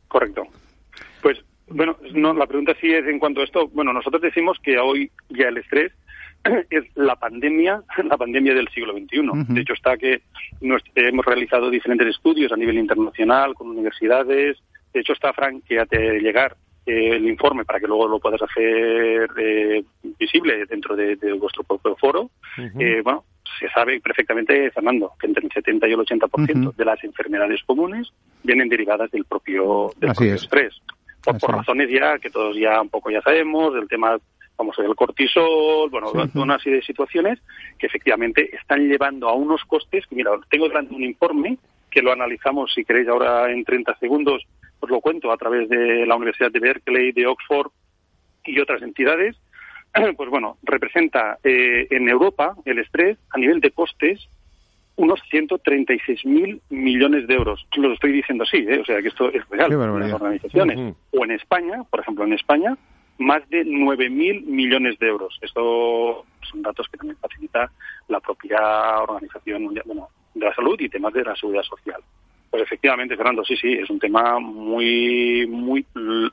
Correcto. 0.07 0.43
Pues, 1.21 1.43
bueno, 1.67 1.97
no, 2.13 2.33
la 2.33 2.47
pregunta 2.47 2.73
sí 2.79 2.91
es 2.91 3.05
en 3.07 3.19
cuanto 3.19 3.41
a 3.41 3.43
esto. 3.43 3.67
Bueno, 3.69 3.93
nosotros 3.93 4.21
decimos 4.21 4.57
que 4.63 4.77
hoy 4.77 5.11
ya 5.29 5.47
el 5.49 5.57
estrés 5.57 5.91
es 6.69 6.83
la 6.95 7.15
pandemia, 7.15 7.81
la 8.03 8.17
pandemia 8.17 8.53
del 8.53 8.69
siglo 8.69 8.93
XXI. 8.93 9.53
De 9.53 9.61
hecho, 9.61 9.73
está 9.73 9.97
que 9.97 10.21
hemos 10.61 11.25
realizado 11.25 11.69
diferentes 11.69 12.07
estudios 12.07 12.51
a 12.51 12.57
nivel 12.57 12.77
internacional 12.77 13.53
con 13.53 13.69
universidades. 13.69 14.57
De 14.93 15.01
hecho, 15.01 15.13
está, 15.13 15.33
Frank, 15.33 15.63
que 15.67 15.83
de 15.89 16.19
llegar 16.19 16.55
eh, 16.87 17.09
el 17.17 17.27
informe 17.27 17.65
para 17.65 17.81
que 17.81 17.87
luego 17.87 18.07
lo 18.07 18.19
puedas 18.19 18.41
hacer 18.41 19.29
eh, 19.37 19.83
visible 20.17 20.65
dentro 20.65 20.95
de, 20.95 21.17
vuestro 21.33 21.63
propio 21.63 21.97
foro. 21.97 22.31
eh, 22.79 23.01
bueno, 23.03 23.25
se 23.59 23.67
sabe 23.69 23.99
perfectamente, 23.99 24.71
Fernando, 24.71 25.11
que 25.19 25.27
entre 25.27 25.45
el 25.45 25.51
70 25.51 25.85
y 25.85 25.91
el 25.91 25.99
80% 25.99 26.75
de 26.75 26.85
las 26.85 27.03
enfermedades 27.03 27.61
comunes 27.65 28.07
vienen 28.41 28.69
derivadas 28.69 29.11
del 29.11 29.25
propio, 29.25 29.91
del 29.97 30.11
estrés. 30.33 30.81
Por, 31.23 31.51
razones 31.51 31.89
ya 31.89 32.17
que 32.19 32.29
todos 32.29 32.55
ya 32.55 32.81
un 32.81 32.87
poco 32.87 33.11
ya 33.11 33.21
sabemos, 33.21 33.73
del 33.73 33.89
tema 33.89 34.17
vamos 34.57 34.77
del 34.77 34.95
cortisol, 34.95 35.89
bueno, 35.89 36.11
una 36.35 36.57
serie 36.57 36.79
de 36.79 36.85
situaciones 36.85 37.39
que 37.77 37.87
efectivamente 37.87 38.55
están 38.55 38.87
llevando 38.87 39.27
a 39.27 39.33
unos 39.33 39.61
costes 39.65 40.05
mira, 40.11 40.31
tengo 40.49 40.69
delante 40.69 40.95
un 40.95 41.03
informe 41.03 41.57
que 41.91 42.01
lo 42.01 42.11
analizamos, 42.11 42.73
si 42.73 42.85
queréis, 42.85 43.07
ahora 43.07 43.51
en 43.51 43.63
30 43.63 43.97
segundos, 43.99 44.45
lo 44.89 45.01
cuento 45.01 45.31
a 45.31 45.37
través 45.37 45.69
de 45.69 46.05
la 46.05 46.15
Universidad 46.15 46.51
de 46.51 46.59
Berkeley, 46.59 47.11
de 47.11 47.27
Oxford 47.27 47.71
y 48.45 48.59
otras 48.59 48.81
entidades, 48.81 49.35
pues 50.17 50.29
bueno, 50.29 50.57
representa 50.63 51.37
eh, 51.43 51.87
en 51.89 52.09
Europa 52.09 52.55
el 52.65 52.79
estrés 52.79 53.17
a 53.31 53.37
nivel 53.37 53.59
de 53.61 53.71
costes 53.71 54.27
unos 54.95 55.19
136.000 55.31 56.59
millones 56.69 57.27
de 57.27 57.35
euros. 57.35 57.67
Lo 57.75 57.93
estoy 57.93 58.11
diciendo 58.11 58.43
así, 58.43 58.57
¿eh? 58.57 58.79
o 58.79 58.85
sea 58.85 58.99
que 59.01 59.09
esto 59.09 59.31
es 59.31 59.47
real 59.49 59.71
en 59.71 59.99
las 59.99 60.13
organizaciones. 60.13 60.95
O 61.11 61.23
en 61.23 61.31
España, 61.31 61.83
por 61.89 61.99
ejemplo, 61.99 62.25
en 62.25 62.33
España, 62.33 62.75
más 63.19 63.47
de 63.49 63.63
9.000 63.63 64.45
millones 64.45 64.97
de 64.97 65.07
euros. 65.07 65.37
Esto 65.41 66.25
son 66.49 66.61
datos 66.63 66.87
que 66.89 66.97
también 66.97 67.17
facilita 67.17 67.71
la 68.07 68.19
propia 68.19 68.59
organización 69.01 69.63
mundial, 69.63 69.85
bueno, 69.85 70.09
de 70.33 70.45
la 70.45 70.55
salud 70.55 70.79
y 70.79 70.89
temas 70.89 71.13
de 71.13 71.23
la 71.23 71.35
seguridad 71.35 71.63
social. 71.63 72.01
Pues 72.49 72.63
efectivamente, 72.63 73.17
Fernando, 73.17 73.43
sí, 73.43 73.55
sí, 73.57 73.73
es 73.73 73.89
un 73.89 73.99
tema 73.99 74.39
muy, 74.39 75.45
muy 75.47 75.85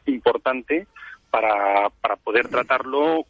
importante 0.06 0.86
para, 1.30 1.90
para 2.00 2.16
poder 2.16 2.48
tratarlo 2.48 3.26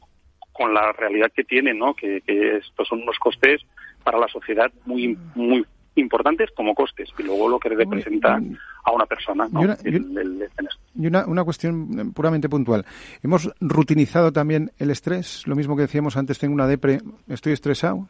con 0.52 0.72
la 0.72 0.92
realidad 0.92 1.32
que 1.34 1.44
tiene, 1.44 1.74
¿no? 1.74 1.94
Que, 1.94 2.22
estos 2.26 2.88
son 2.88 3.02
unos 3.02 3.18
costes 3.18 3.62
para 4.02 4.18
la 4.18 4.28
sociedad 4.28 4.70
muy, 4.86 5.18
muy 5.34 5.66
importantes 5.96 6.50
como 6.54 6.74
costes 6.74 7.08
y 7.18 7.22
luego 7.22 7.48
lo 7.48 7.58
que 7.58 7.70
representa 7.70 8.40
a 8.84 8.92
una 8.92 9.06
persona. 9.06 9.48
¿no? 9.50 9.62
Y, 9.84 11.06
una, 11.06 11.26
una, 11.26 11.44
cuestión 11.44 12.12
puramente 12.12 12.48
puntual. 12.48 12.84
¿Hemos 13.22 13.50
rutinizado 13.60 14.32
también 14.32 14.70
el 14.78 14.90
estrés? 14.90 15.46
Lo 15.46 15.56
mismo 15.56 15.76
que 15.76 15.82
decíamos 15.82 16.16
antes, 16.16 16.38
tengo 16.38 16.54
una 16.54 16.66
depre, 16.66 17.00
estoy 17.28 17.52
estresado. 17.52 18.08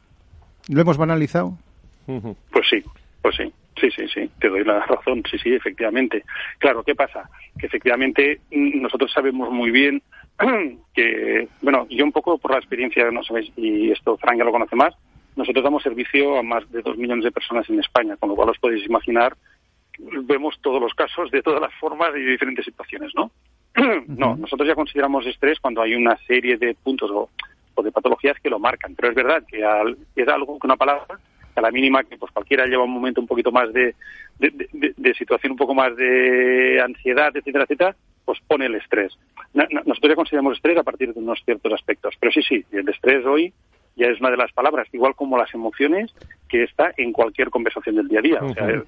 ¿Lo 0.68 0.80
hemos 0.80 0.96
banalizado? 0.96 1.56
Pues 2.06 2.66
sí, 2.68 2.82
pues 3.24 3.36
sí. 3.36 3.50
Sí, 3.80 3.90
sí, 3.90 4.06
sí, 4.06 4.30
te 4.38 4.50
doy 4.50 4.64
la 4.64 4.80
razón, 4.86 5.22
sí, 5.28 5.38
sí, 5.38 5.54
efectivamente. 5.54 6.24
Claro, 6.58 6.82
¿qué 6.82 6.94
pasa? 6.94 7.30
Que 7.58 7.66
efectivamente 7.66 8.40
mm, 8.52 8.82
nosotros 8.82 9.10
sabemos 9.10 9.50
muy 9.50 9.70
bien 9.70 10.02
que, 10.94 11.48
bueno, 11.62 11.86
yo 11.88 12.04
un 12.04 12.12
poco 12.12 12.36
por 12.36 12.50
la 12.50 12.58
experiencia, 12.58 13.10
no 13.10 13.24
sabéis, 13.24 13.50
y 13.56 13.90
esto 13.90 14.18
Frank 14.18 14.36
ya 14.36 14.44
lo 14.44 14.52
conoce 14.52 14.76
más, 14.76 14.94
nosotros 15.36 15.64
damos 15.64 15.82
servicio 15.82 16.36
a 16.36 16.42
más 16.42 16.70
de 16.70 16.82
dos 16.82 16.98
millones 16.98 17.24
de 17.24 17.32
personas 17.32 17.66
en 17.70 17.80
España, 17.80 18.14
con 18.18 18.28
lo 18.28 18.36
cual 18.36 18.50
os 18.50 18.58
podéis 18.58 18.84
imaginar, 18.84 19.34
vemos 19.98 20.58
todos 20.60 20.80
los 20.82 20.92
casos 20.92 21.30
de 21.30 21.40
todas 21.40 21.62
las 21.62 21.72
formas 21.80 22.10
y 22.14 22.20
diferentes 22.20 22.66
situaciones, 22.66 23.10
¿no? 23.14 23.30
no, 24.06 24.36
nosotros 24.36 24.68
ya 24.68 24.74
consideramos 24.74 25.26
estrés 25.26 25.58
cuando 25.60 25.80
hay 25.80 25.94
una 25.94 26.18
serie 26.26 26.58
de 26.58 26.74
puntos 26.74 27.10
o, 27.10 27.30
de 27.82 27.90
patologías 27.90 28.38
que 28.40 28.50
lo 28.50 28.58
marcan, 28.58 28.94
pero 28.94 29.08
es 29.08 29.14
verdad 29.14 29.42
que 29.48 29.64
es 30.14 30.28
algo 30.28 30.58
que 30.58 30.66
una 30.66 30.76
palabra 30.76 31.18
a 31.55 31.61
la 31.61 31.70
mínima 31.70 32.05
que 32.05 32.16
pues 32.16 32.32
cualquiera 32.32 32.66
lleva 32.66 32.84
un 32.84 32.92
momento 32.92 33.20
un 33.20 33.26
poquito 33.26 33.52
más 33.52 33.72
de, 33.72 33.94
de, 34.38 35.14
situación 35.14 35.52
un 35.52 35.59
poco 35.59 35.74
más 35.74 35.96
de 35.96 36.80
ansiedad, 36.82 37.34
etcétera, 37.34 37.64
etcétera, 37.64 37.96
pues 38.24 38.38
pone 38.46 38.66
el 38.66 38.74
estrés. 38.74 39.16
nosotros 39.52 40.11
ya 40.11 40.16
consideramos 40.16 40.57
estrés 40.57 40.78
a 40.78 40.82
partir 40.82 41.12
de 41.12 41.20
unos 41.20 41.42
ciertos 41.44 41.72
aspectos, 41.72 42.14
pero 42.18 42.32
sí, 42.32 42.42
sí, 42.42 42.64
el 42.72 42.88
estrés 42.88 43.24
hoy 43.24 43.52
ya 43.97 44.07
es 44.07 44.20
una 44.20 44.30
de 44.30 44.36
las 44.36 44.53
palabras, 44.53 44.88
igual 44.92 45.14
como 45.14 45.38
las 45.38 45.53
emociones, 45.55 46.12
que 46.49 46.62
está 46.64 46.92
en 46.97 47.12
cualquier 47.12 47.51
conversación 47.51 47.97
del 47.97 48.09
día 48.09 48.18
a 48.18 48.22
día. 48.22 48.38
O 48.40 48.55
sea, 48.55 48.82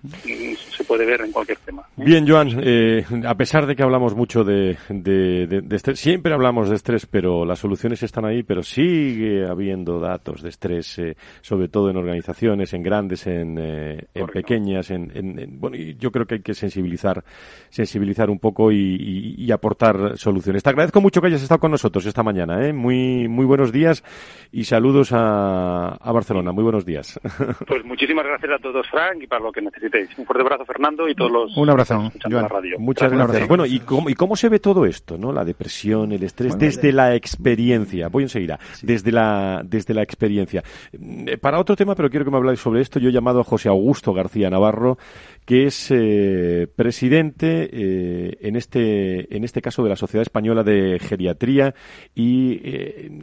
se 0.71 0.85
puede 0.85 1.07
ver 1.07 1.23
en 1.23 1.33
cualquier 1.33 1.59
tema. 1.59 1.83
¿eh? 1.97 2.05
Bien, 2.05 2.29
Joan, 2.29 2.61
eh, 2.63 3.05
a 3.27 3.35
pesar 3.35 3.67
de 3.67 3.75
que 3.75 3.83
hablamos 3.83 4.15
mucho 4.15 4.45
de, 4.45 4.77
de, 4.89 5.65
estrés, 5.75 5.99
siempre 5.99 6.33
hablamos 6.33 6.69
de 6.69 6.77
estrés, 6.77 7.07
pero 7.07 7.45
las 7.45 7.59
soluciones 7.59 8.03
están 8.03 8.25
ahí, 8.25 8.43
pero 8.43 8.63
sigue 8.63 9.47
habiendo 9.47 9.99
datos 9.99 10.43
de 10.43 10.51
estrés, 10.51 10.99
eh, 10.99 11.17
sobre 11.41 11.69
todo 11.69 11.91
en 11.91 11.97
organizaciones, 11.97 12.73
en 12.75 12.83
grandes, 12.83 13.27
en, 13.27 13.59
en 13.59 14.27
pequeñas, 14.33 14.91
en, 14.91 15.59
bueno, 15.59 15.77
y 15.77 15.97
yo 15.97 16.11
creo 16.11 16.27
que 16.27 16.37
hay 16.37 16.43
que 16.43 16.55
sensibilizar, 16.55 17.25
sensibilizar 17.69 18.31
un 18.31 18.39
poco 18.39 18.71
y, 18.71 19.35
y, 19.39 19.51
aportar 19.51 20.19
soluciones. 20.19 20.63
Te 20.63 20.71
agradezco 20.71 21.01
mucho 21.01 21.21
que 21.21 21.29
hayas 21.29 21.43
estado 21.43 21.61
con 21.61 21.71
nosotros 21.71 22.05
esta 22.07 22.23
mañana, 22.23 22.73
Muy, 22.73 23.27
muy 23.29 23.47
buenos 23.47 23.73
días 23.73 24.05
y 24.53 24.65
saludos 24.65 24.96
a, 25.13 25.89
a 25.95 26.13
Barcelona. 26.13 26.53
Muy 26.53 26.65
buenos 26.65 26.85
días. 26.85 27.21
Pues 27.67 27.85
muchísimas 27.85 28.25
gracias 28.25 28.53
a 28.53 28.59
todos, 28.59 28.87
Frank, 28.89 29.23
y 29.23 29.27
para 29.27 29.43
lo 29.43 29.53
que 29.53 29.61
necesitéis. 29.61 30.09
Un 30.19 30.25
fuerte 30.25 30.43
abrazo, 30.43 30.65
Fernando, 30.65 31.09
y 31.09 31.15
todos 31.15 31.31
los. 31.31 31.57
Un 31.57 31.69
abrazo, 31.69 32.11
La 32.29 32.49
radio. 32.49 32.79
Muchas 32.79 33.11
gracias. 33.11 33.49
Bueno, 33.49 33.67
¿y 33.67 33.81
cómo, 33.81 34.09
¿y 34.09 34.15
cómo 34.15 34.37
se 34.37 34.49
ve 34.49 34.59
todo 34.59 34.87
esto, 34.87 35.19
no? 35.19 35.33
La 35.33 35.45
depresión, 35.45 36.13
el 36.13 36.23
estrés, 36.23 36.57
desde 36.59 36.93
la 36.93 37.15
experiencia. 37.15 38.09
Voy 38.09 38.25
enseguida. 38.25 38.59
Desde, 38.83 39.13
la, 39.13 39.63
desde 39.65 39.95
la 39.95 40.03
experiencia. 40.03 40.63
Eh, 40.93 41.39
para 41.39 41.59
otro 41.59 41.77
tema, 41.77 41.95
pero 41.95 42.09
quiero 42.11 42.25
que 42.25 42.31
me 42.31 42.37
habláis 42.37 42.61
sobre 42.61 42.81
esto, 42.81 42.99
yo 42.99 43.09
he 43.09 43.13
llamado 43.13 43.41
a 43.41 43.45
José 43.45 43.69
Augusto 43.69 44.13
García 44.13 44.51
Navarro, 44.51 44.99
que 45.45 45.67
es 45.67 45.91
eh, 45.91 46.69
presidente, 46.75 47.69
eh, 47.73 48.37
en, 48.41 48.57
este, 48.57 49.35
en 49.35 49.45
este 49.45 49.61
caso, 49.61 49.83
de 49.83 49.91
la 49.91 49.97
Sociedad 49.97 50.23
Española 50.23 50.63
de 50.63 50.99
Geriatría 50.99 51.75
y 52.15 52.61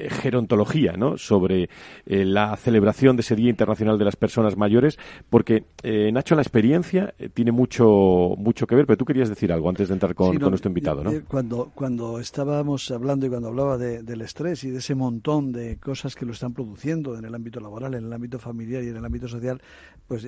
Gerontología, 0.09 0.93
¿no? 0.93 1.17
Sobre 1.17 1.62
la 2.05 2.55
celebración 2.57 3.15
de 3.15 3.21
ese 3.21 3.35
Día 3.35 3.49
Internacional 3.49 3.97
de 3.97 4.05
las 4.05 4.15
personas 4.15 4.57
mayores, 4.57 4.97
porque 5.29 5.65
eh, 5.83 6.11
Nacho, 6.11 6.35
la 6.35 6.41
experiencia 6.41 7.13
eh, 7.17 7.29
tiene 7.29 7.51
mucho, 7.51 8.35
mucho 8.37 8.67
que 8.67 8.75
ver, 8.75 8.85
pero 8.85 8.97
tú 8.97 9.05
querías 9.05 9.29
decir 9.29 9.51
algo 9.51 9.69
antes 9.69 9.87
de 9.87 9.93
entrar 9.93 10.15
con, 10.15 10.37
nuestro 10.37 10.69
invitado, 10.69 11.03
¿no? 11.03 11.11
Eh, 11.11 11.23
cuando, 11.27 11.71
cuando 11.73 12.19
estábamos 12.19 12.89
hablando 12.91 13.25
y 13.25 13.29
cuando 13.29 13.49
hablaba 13.49 13.77
del 13.77 14.21
estrés 14.21 14.63
y 14.63 14.71
de 14.71 14.79
ese 14.79 14.95
montón 14.95 15.51
de 15.51 15.77
cosas 15.77 16.15
que 16.15 16.25
lo 16.25 16.33
están 16.33 16.53
produciendo 16.53 17.17
en 17.17 17.25
el 17.25 17.35
ámbito 17.35 17.59
laboral, 17.59 17.93
en 17.95 18.05
el 18.05 18.13
ámbito 18.13 18.39
familiar 18.39 18.83
y 18.83 18.89
en 18.89 18.97
el 18.97 19.05
ámbito 19.05 19.27
social, 19.27 19.61
pues 20.07 20.27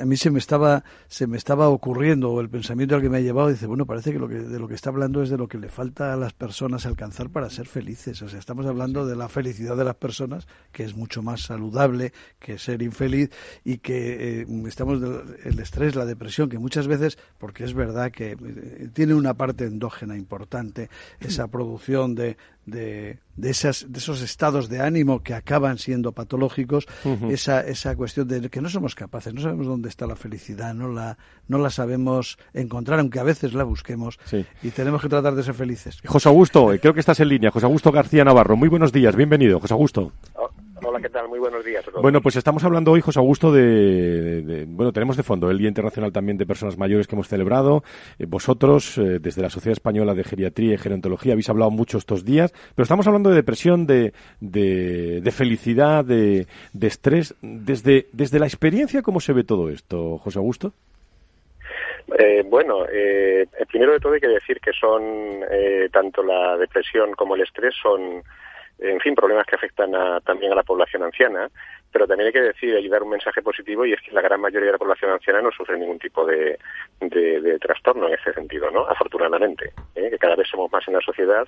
a 0.00 0.04
mí 0.04 0.16
se 0.16 0.30
me 0.30 0.38
estaba 0.38 0.84
se 1.08 1.26
me 1.26 1.36
estaba 1.36 1.68
ocurriendo 1.68 2.40
el 2.40 2.48
pensamiento 2.48 2.94
al 2.94 3.02
que 3.02 3.10
me 3.10 3.18
ha 3.18 3.20
llevado 3.20 3.48
dice 3.48 3.66
bueno 3.66 3.86
parece 3.86 4.12
que 4.12 4.18
lo 4.18 4.28
que 4.28 4.36
de 4.36 4.58
lo 4.58 4.68
que 4.68 4.74
está 4.74 4.90
hablando 4.90 5.22
es 5.22 5.30
de 5.30 5.36
lo 5.36 5.48
que 5.48 5.58
le 5.58 5.68
falta 5.68 6.12
a 6.12 6.16
las 6.16 6.32
personas 6.32 6.86
alcanzar 6.86 7.30
para 7.30 7.50
ser 7.50 7.66
felices 7.66 8.22
o 8.22 8.28
sea 8.28 8.38
estamos 8.38 8.66
hablando 8.66 9.06
de 9.06 9.16
la 9.16 9.28
felicidad 9.28 9.76
de 9.76 9.84
las 9.84 9.96
personas 9.96 10.46
que 10.72 10.84
es 10.84 10.94
mucho 10.94 11.22
más 11.22 11.42
saludable 11.42 12.12
que 12.38 12.58
ser 12.58 12.82
infeliz 12.82 13.30
y 13.64 13.78
que 13.78 14.40
eh, 14.40 14.46
estamos 14.66 15.00
el 15.44 15.58
estrés, 15.58 15.94
la 15.94 16.04
depresión, 16.04 16.48
que 16.48 16.58
muchas 16.58 16.86
veces, 16.86 17.18
porque 17.38 17.64
es 17.64 17.74
verdad 17.74 18.10
que 18.10 18.32
eh, 18.32 18.88
tiene 18.92 19.14
una 19.14 19.34
parte 19.34 19.64
endógena 19.64 20.16
importante, 20.16 20.88
esa 21.20 21.48
producción 21.50 22.14
de, 22.14 22.36
de, 22.66 23.18
de, 23.36 23.50
esas, 23.50 23.86
de 23.88 23.98
esos 23.98 24.22
estados 24.22 24.68
de 24.68 24.80
ánimo 24.80 25.22
que 25.22 25.34
acaban 25.34 25.78
siendo 25.78 26.12
patológicos, 26.12 26.86
esa, 27.30 27.60
esa 27.60 27.96
cuestión 27.96 28.28
de 28.28 28.48
que 28.48 28.60
no 28.60 28.68
somos 28.68 28.94
capaces, 28.94 29.34
no 29.34 29.40
sabemos 29.50 29.66
dónde 29.66 29.88
está 29.88 30.06
la 30.06 30.14
felicidad, 30.14 30.74
no 30.74 30.88
la, 30.92 31.18
no 31.48 31.58
la 31.58 31.70
sabemos 31.70 32.38
encontrar, 32.54 33.00
aunque 33.00 33.18
a 33.18 33.24
veces 33.24 33.52
la 33.52 33.64
busquemos, 33.64 34.18
y 34.62 34.70
tenemos 34.70 35.02
que 35.02 35.08
tratar 35.08 35.34
de 35.34 35.42
ser 35.42 35.54
felices. 35.54 36.00
José 36.06 36.28
Augusto, 36.28 36.70
creo 36.80 36.94
que 36.94 37.00
estás 37.00 37.18
en 37.18 37.28
línea, 37.28 37.50
José 37.50 37.66
Augusto 37.66 37.90
García 37.90 38.24
Navarro, 38.24 38.56
muy 38.56 38.68
buenos 38.68 38.92
días, 38.92 39.16
bienvenido, 39.16 39.58
José 39.58 39.74
Augusto. 39.74 40.12
Hola, 40.82 41.00
¿qué 41.00 41.10
tal? 41.10 41.28
Muy 41.28 41.38
buenos 41.38 41.64
días. 41.64 41.84
Bueno, 42.00 42.20
pues 42.22 42.36
estamos 42.36 42.64
hablando 42.64 42.92
hoy, 42.92 43.00
José 43.00 43.18
Augusto, 43.18 43.52
de, 43.52 44.64
bueno, 44.66 44.92
tenemos 44.92 45.16
de 45.16 45.22
fondo 45.22 45.50
el 45.50 45.58
Día 45.58 45.68
Internacional 45.68 46.12
también 46.12 46.38
de 46.38 46.46
Personas 46.46 46.78
Mayores 46.78 47.06
que 47.06 47.14
hemos 47.14 47.28
celebrado. 47.28 47.82
Eh, 48.18 48.24
vosotros, 48.26 48.96
eh, 48.96 49.18
desde 49.20 49.42
la 49.42 49.50
Sociedad 49.50 49.72
Española 49.72 50.14
de 50.14 50.24
Geriatría 50.24 50.74
y 50.74 50.78
Gerontología, 50.78 51.32
habéis 51.32 51.50
hablado 51.50 51.70
mucho 51.70 51.98
estos 51.98 52.24
días, 52.24 52.52
pero 52.74 52.84
estamos 52.84 53.06
hablando 53.06 53.28
de 53.28 53.36
depresión, 53.36 53.86
de, 53.86 54.12
de, 54.40 55.30
felicidad, 55.30 56.04
de, 56.04 56.46
estrés. 56.80 57.34
Desde, 57.42 58.06
desde 58.12 58.38
la 58.38 58.46
experiencia, 58.46 59.02
¿cómo 59.02 59.20
se 59.20 59.34
ve 59.34 59.44
todo 59.44 59.68
esto, 59.68 60.16
José 60.18 60.38
Augusto? 60.38 60.72
Eh, 62.18 62.42
bueno, 62.46 62.86
eh, 62.90 63.46
primero 63.68 63.92
de 63.92 64.00
todo 64.00 64.14
hay 64.14 64.20
que 64.20 64.28
decir 64.28 64.58
que 64.60 64.72
son 64.72 65.40
tanto 65.92 66.22
la 66.22 66.56
depresión 66.56 67.12
como 67.12 67.34
el 67.34 67.42
estrés 67.42 67.74
son 67.80 68.22
en 68.80 69.00
fin, 69.00 69.14
problemas 69.14 69.46
que 69.46 69.56
afectan 69.56 69.92
también 70.24 70.52
a 70.52 70.56
la 70.56 70.62
población 70.62 71.02
anciana, 71.02 71.48
pero 71.92 72.06
también 72.06 72.28
hay 72.28 72.32
que 72.32 72.40
decir 72.40 72.78
y 72.78 72.88
dar 72.88 73.02
un 73.02 73.10
mensaje 73.10 73.42
positivo 73.42 73.84
y 73.84 73.92
es 73.92 74.00
que 74.00 74.12
la 74.12 74.22
gran 74.22 74.40
mayoría 74.40 74.66
de 74.66 74.72
la 74.72 74.78
población 74.78 75.10
anciana 75.10 75.42
no 75.42 75.50
sufre 75.50 75.78
ningún 75.78 75.98
tipo 75.98 76.24
de, 76.24 76.58
de, 77.00 77.58
trastorno 77.58 78.08
en 78.08 78.14
ese 78.14 78.32
sentido, 78.32 78.70
¿no? 78.70 78.86
Afortunadamente, 78.86 79.72
¿eh? 79.94 80.08
que 80.10 80.18
cada 80.18 80.36
vez 80.36 80.48
somos 80.48 80.70
más 80.72 80.86
en 80.86 80.94
la 80.94 81.00
sociedad 81.00 81.46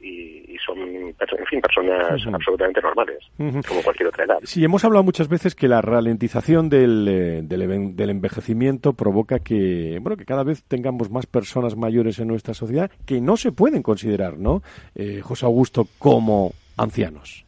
y, 0.00 0.56
son, 0.64 0.78
en 0.78 1.46
fin, 1.48 1.60
personas 1.60 2.20
absolutamente 2.32 2.80
normales, 2.80 3.18
como 3.36 3.82
cualquier 3.82 4.08
otra 4.08 4.24
edad. 4.24 4.38
Sí, 4.42 4.64
hemos 4.64 4.84
hablado 4.84 5.04
muchas 5.04 5.28
veces 5.28 5.54
que 5.54 5.68
la 5.68 5.80
ralentización 5.80 6.68
del, 6.68 7.06
eh, 7.08 7.40
del, 7.42 7.96
del, 7.96 8.10
envejecimiento 8.10 8.92
provoca 8.92 9.38
que, 9.38 9.98
bueno, 10.00 10.16
que 10.16 10.24
cada 10.24 10.44
vez 10.44 10.64
tengamos 10.64 11.10
más 11.10 11.26
personas 11.26 11.76
mayores 11.76 12.18
en 12.18 12.28
nuestra 12.28 12.54
sociedad 12.54 12.90
que 13.06 13.20
no 13.20 13.36
se 13.36 13.52
pueden 13.52 13.82
considerar, 13.82 14.38
¿no, 14.38 14.62
eh, 14.94 15.20
José 15.22 15.46
Augusto, 15.46 15.86
como 15.98 16.52
ancianos? 16.76 17.44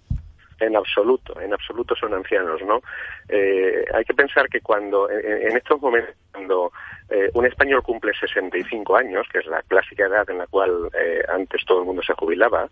En 0.60 0.74
absoluto, 0.74 1.40
en 1.40 1.52
absoluto 1.52 1.94
son 1.94 2.14
ancianos, 2.14 2.60
¿no? 2.62 2.80
Eh, 3.28 3.84
hay 3.94 4.04
que 4.04 4.14
pensar 4.14 4.48
que 4.48 4.60
cuando, 4.60 5.08
en, 5.08 5.56
estos 5.56 5.80
momentos, 5.80 6.14
cuando 6.32 6.72
eh, 7.08 7.30
un 7.34 7.46
español 7.46 7.82
cumple 7.82 8.12
65 8.18 8.96
años, 8.96 9.26
que 9.30 9.38
es 9.38 9.46
la 9.46 9.62
clásica 9.62 10.06
edad 10.06 10.28
en 10.28 10.38
la 10.38 10.48
cual 10.48 10.90
eh, 10.98 11.22
antes 11.28 11.64
todo 11.64 11.80
el 11.80 11.86
mundo 11.86 12.02
se 12.02 12.14
jubilaba, 12.14 12.68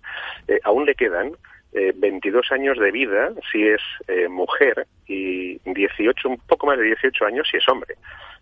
aún 0.64 0.84
le 0.84 0.94
quedan 0.94 1.32
22 1.72 2.50
años 2.52 2.78
de 2.78 2.90
vida 2.90 3.32
si 3.52 3.68
es 3.68 3.82
mujer 4.30 4.86
y 5.06 5.58
18, 5.58 6.28
un 6.28 6.38
poco 6.38 6.66
más 6.66 6.78
de 6.78 6.84
18 6.84 7.26
años 7.26 7.46
si 7.50 7.58
es 7.58 7.68
hombre. 7.68 7.96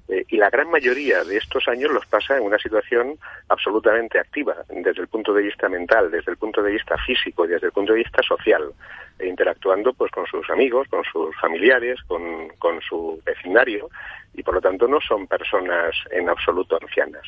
Eh, 0.08 0.24
y 0.28 0.36
la 0.36 0.50
gran 0.50 0.70
mayoría 0.70 1.24
de 1.24 1.38
estos 1.38 1.66
años 1.66 1.90
los 1.90 2.04
pasa 2.06 2.36
en 2.36 2.42
una 2.42 2.58
situación 2.58 3.18
absolutamente 3.48 4.18
activa, 4.18 4.54
desde 4.68 5.00
el 5.00 5.08
punto 5.08 5.32
de 5.32 5.42
vista 5.42 5.68
mental, 5.68 6.10
desde 6.10 6.30
el 6.32 6.36
punto 6.36 6.62
de 6.62 6.72
vista 6.72 6.96
físico 7.06 7.46
desde 7.46 7.66
el 7.68 7.72
punto 7.72 7.92
de 7.92 8.00
vista 8.00 8.22
social, 8.22 8.70
e 9.18 9.26
interactuando 9.26 9.94
pues 9.94 10.10
con 10.10 10.26
sus 10.26 10.48
amigos, 10.50 10.88
con 10.88 11.02
sus 11.04 11.34
familiares, 11.40 12.02
con, 12.06 12.48
con 12.58 12.80
su 12.82 13.20
vecindario, 13.24 13.88
y 14.34 14.42
por 14.42 14.54
lo 14.54 14.60
tanto 14.60 14.86
no 14.86 15.00
son 15.00 15.26
personas 15.26 15.94
en 16.10 16.28
absoluto 16.28 16.76
ancianas. 16.80 17.26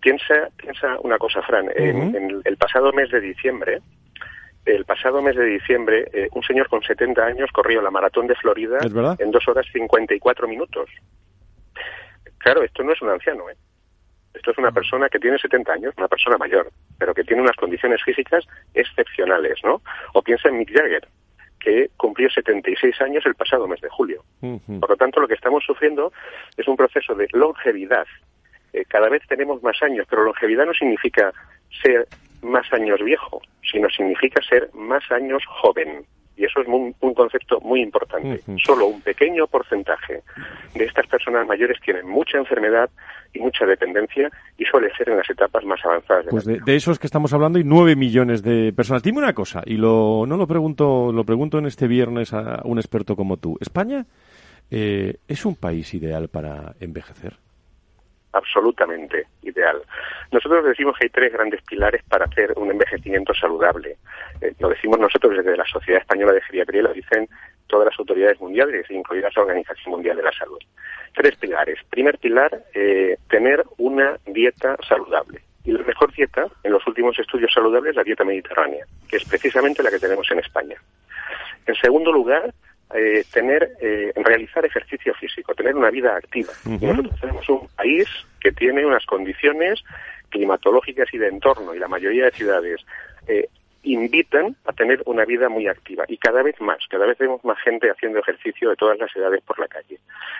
Piensa, 0.00 0.48
piensa 0.56 0.98
una 1.02 1.18
cosa, 1.18 1.42
Fran, 1.42 1.70
en, 1.76 2.42
el 2.44 2.56
pasado 2.56 2.92
mes 2.92 3.10
de 3.10 3.20
diciembre, 3.20 3.80
el 4.64 4.84
pasado 4.84 5.22
mes 5.22 5.36
de 5.36 5.44
diciembre, 5.44 6.08
eh, 6.12 6.28
un 6.32 6.42
señor 6.42 6.68
con 6.68 6.82
70 6.82 7.24
años 7.24 7.50
corrió 7.52 7.80
la 7.82 7.90
maratón 7.90 8.26
de 8.26 8.34
Florida 8.34 8.78
en 9.18 9.30
dos 9.30 9.46
horas 9.48 9.66
54 9.72 10.48
minutos. 10.48 10.88
Claro, 12.40 12.62
esto 12.62 12.82
no 12.82 12.92
es 12.92 13.00
un 13.00 13.10
anciano, 13.10 13.48
¿eh? 13.48 13.56
Esto 14.34 14.52
es 14.52 14.58
una 14.58 14.70
persona 14.70 15.08
que 15.08 15.18
tiene 15.18 15.38
70 15.38 15.72
años, 15.72 15.94
una 15.96 16.08
persona 16.08 16.38
mayor, 16.38 16.70
pero 16.98 17.14
que 17.14 17.24
tiene 17.24 17.42
unas 17.42 17.56
condiciones 17.56 18.02
físicas 18.02 18.46
excepcionales, 18.74 19.58
¿no? 19.64 19.82
O 20.14 20.22
piensa 20.22 20.48
en 20.48 20.58
Mick 20.58 20.72
Jagger, 20.72 21.06
que 21.58 21.90
cumplió 21.96 22.30
76 22.30 23.00
años 23.02 23.26
el 23.26 23.34
pasado 23.34 23.66
mes 23.66 23.80
de 23.80 23.88
julio. 23.88 24.24
Por 24.40 24.90
lo 24.90 24.96
tanto, 24.96 25.20
lo 25.20 25.28
que 25.28 25.34
estamos 25.34 25.64
sufriendo 25.64 26.12
es 26.56 26.66
un 26.66 26.76
proceso 26.76 27.14
de 27.14 27.28
longevidad. 27.32 28.06
Eh, 28.72 28.84
cada 28.86 29.08
vez 29.08 29.22
tenemos 29.28 29.62
más 29.62 29.82
años, 29.82 30.06
pero 30.08 30.24
longevidad 30.24 30.64
no 30.64 30.74
significa 30.74 31.32
ser 31.82 32.06
más 32.40 32.72
años 32.72 33.00
viejo, 33.02 33.42
sino 33.70 33.90
significa 33.90 34.40
ser 34.42 34.70
más 34.74 35.10
años 35.10 35.44
joven. 35.46 36.06
Y 36.40 36.46
eso 36.46 36.62
es 36.62 36.68
un 36.68 37.14
concepto 37.14 37.60
muy 37.60 37.82
importante. 37.82 38.40
Solo 38.64 38.86
un 38.86 39.02
pequeño 39.02 39.46
porcentaje 39.46 40.22
de 40.74 40.84
estas 40.86 41.06
personas 41.06 41.46
mayores 41.46 41.78
tienen 41.84 42.08
mucha 42.08 42.38
enfermedad 42.38 42.88
y 43.34 43.40
mucha 43.40 43.66
dependencia 43.66 44.30
y 44.56 44.64
suele 44.64 44.90
ser 44.96 45.10
en 45.10 45.18
las 45.18 45.28
etapas 45.28 45.62
más 45.66 45.84
avanzadas. 45.84 46.24
De 46.24 46.30
pues 46.30 46.46
de, 46.46 46.60
de, 46.64 46.76
esos 46.76 46.98
que 46.98 47.06
estamos 47.06 47.34
hablando 47.34 47.58
hay 47.58 47.64
nueve 47.64 47.94
millones 47.94 48.42
de 48.42 48.72
personas. 48.72 49.02
Dime 49.02 49.18
una 49.18 49.34
cosa, 49.34 49.62
y 49.66 49.76
lo, 49.76 50.24
no 50.26 50.38
lo 50.38 50.46
pregunto, 50.46 51.12
lo 51.12 51.24
pregunto 51.24 51.58
en 51.58 51.66
este 51.66 51.86
viernes 51.86 52.32
a 52.32 52.62
un 52.64 52.78
experto 52.78 53.16
como 53.16 53.36
tú. 53.36 53.58
¿España 53.60 54.06
eh, 54.70 55.18
es 55.28 55.44
un 55.44 55.56
país 55.56 55.92
ideal 55.92 56.28
para 56.28 56.74
envejecer? 56.80 57.34
Absolutamente 58.32 59.26
ideal. 59.42 59.82
Nosotros 60.32 60.64
decimos 60.64 60.96
que 60.98 61.06
hay 61.06 61.10
tres 61.10 61.32
grandes 61.32 61.62
pilares 61.62 62.02
para 62.04 62.26
hacer 62.26 62.52
un 62.56 62.70
envejecimiento 62.70 63.34
saludable. 63.34 63.96
Eh, 64.40 64.54
lo 64.58 64.68
decimos 64.68 64.98
nosotros 64.98 65.36
desde 65.36 65.56
la 65.56 65.64
Sociedad 65.64 66.00
Española 66.00 66.32
de 66.32 66.42
Geriatría 66.42 66.80
y 66.80 66.84
lo 66.84 66.92
dicen 66.92 67.28
todas 67.66 67.86
las 67.86 67.98
autoridades 67.98 68.40
mundiales, 68.40 68.90
incluida 68.90 69.28
la 69.34 69.42
Organización 69.42 69.92
Mundial 69.92 70.16
de 70.16 70.22
la 70.22 70.32
Salud. 70.32 70.58
Tres 71.14 71.36
pilares. 71.36 71.78
Primer 71.88 72.18
pilar, 72.18 72.64
eh, 72.74 73.16
tener 73.28 73.64
una 73.78 74.18
dieta 74.26 74.76
saludable. 74.86 75.42
Y 75.64 75.72
la 75.72 75.82
mejor 75.82 76.12
dieta, 76.12 76.46
en 76.62 76.72
los 76.72 76.86
últimos 76.86 77.18
estudios 77.18 77.52
saludables, 77.52 77.94
la 77.94 78.02
dieta 78.02 78.24
mediterránea, 78.24 78.84
que 79.08 79.16
es 79.16 79.24
precisamente 79.24 79.82
la 79.82 79.90
que 79.90 79.98
tenemos 79.98 80.30
en 80.30 80.38
España. 80.38 80.76
En 81.66 81.74
segundo 81.74 82.10
lugar, 82.10 82.52
eh, 82.94 83.24
tener, 83.32 83.72
eh, 83.80 84.12
realizar 84.16 84.64
ejercicio 84.64 85.14
físico, 85.14 85.54
tener 85.54 85.76
una 85.76 85.90
vida 85.90 86.16
activa. 86.16 86.52
Nosotros 86.64 87.20
tenemos 87.20 87.48
un 87.48 87.68
país 87.76 88.08
que 88.40 88.52
tiene 88.52 88.84
unas 88.84 89.04
condiciones 89.06 89.82
climatológicas 90.30 91.12
y 91.12 91.18
de 91.18 91.28
entorno, 91.28 91.74
y 91.74 91.78
la 91.78 91.88
mayoría 91.88 92.24
de 92.26 92.30
ciudades 92.32 92.80
eh, 93.26 93.48
invitan 93.82 94.56
a 94.66 94.72
tener 94.72 95.02
una 95.06 95.24
vida 95.24 95.48
muy 95.48 95.66
activa 95.66 96.04
y 96.08 96.18
cada 96.18 96.42
vez 96.42 96.60
más, 96.60 96.78
cada 96.88 97.06
vez 97.06 97.18
vemos 97.18 97.44
más 97.44 97.58
gente 97.60 97.90
haciendo 97.90 98.18
ejercicio 98.18 98.70
de 98.70 98.76
todas 98.76 98.98
las 98.98 99.14
edades 99.16 99.42
por 99.42 99.58
la 99.58 99.68
calle. 99.68 99.98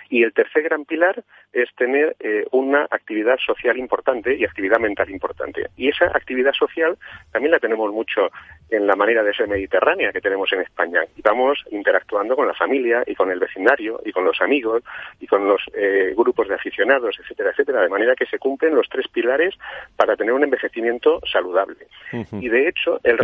Y 0.09 0.23
el 0.23 0.33
tercer 0.33 0.65
gran 0.65 0.85
pilar 0.85 1.23
es 1.53 1.69
tener 1.77 2.17
eh, 2.21 2.47
una 2.51 2.87
actividad 2.91 3.39
social 3.45 3.79
importante 3.79 4.35
y 4.37 4.45
actividad 4.45 4.79
mental 4.79 5.11
importante. 5.11 5.69
Y 5.77 5.89
esa 5.89 6.07
actividad 6.07 6.53
social 6.53 6.97
también 7.33 7.53
la 7.53 7.59
tenemos 7.59 7.93
mucho 7.93 8.31
en 8.71 8.87
la 8.87 8.97
manera 8.97 9.23
de 9.23 9.35
ser 9.35 9.49
mediterránea 9.49 10.13
que 10.13 10.21
tenemos 10.21 10.53
en 10.53 10.61
España. 10.63 11.01
Y 11.17 11.23
vamos 11.23 11.65
interactuando 11.71 12.37
con 12.37 12.47
la 12.47 12.55
familia 12.55 13.03
y 13.07 13.15
con 13.15 13.31
el 13.31 13.39
vecindario 13.39 14.01
y 14.05 14.13
con 14.13 14.25
los 14.25 14.41
amigos 14.41 14.83
y 15.21 15.27
con 15.27 15.47
los 15.47 15.63
eh, 15.75 16.15
grupos 16.17 16.49
de 16.49 16.55
aficionados, 16.55 17.17
etcétera, 17.21 17.51
etcétera, 17.51 17.83
de 17.83 17.89
manera 17.89 18.15
que 18.15 18.27
se 18.27 18.39
cumplen 18.39 18.75
los 18.75 18.89
tres 18.89 19.09
pilares 19.09 19.55
para 19.97 20.17
tener 20.17 20.33
un 20.33 20.45
envejecimiento 20.45 21.21
saludable. 21.31 21.87
Y 22.33 22.49
de 22.49 22.69
hecho, 22.69 23.01
el 23.05 23.19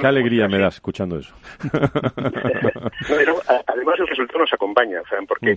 Qué 0.00 0.06
alegría 0.06 0.48
me 0.48 0.58
das 0.58 0.74
escuchando 0.74 1.18
eso. 1.18 1.34
además, 3.66 3.98
el 3.98 4.06
resultado 4.06 4.38
nos 4.40 4.52
acompaña. 4.52 5.02
Porque 5.26 5.56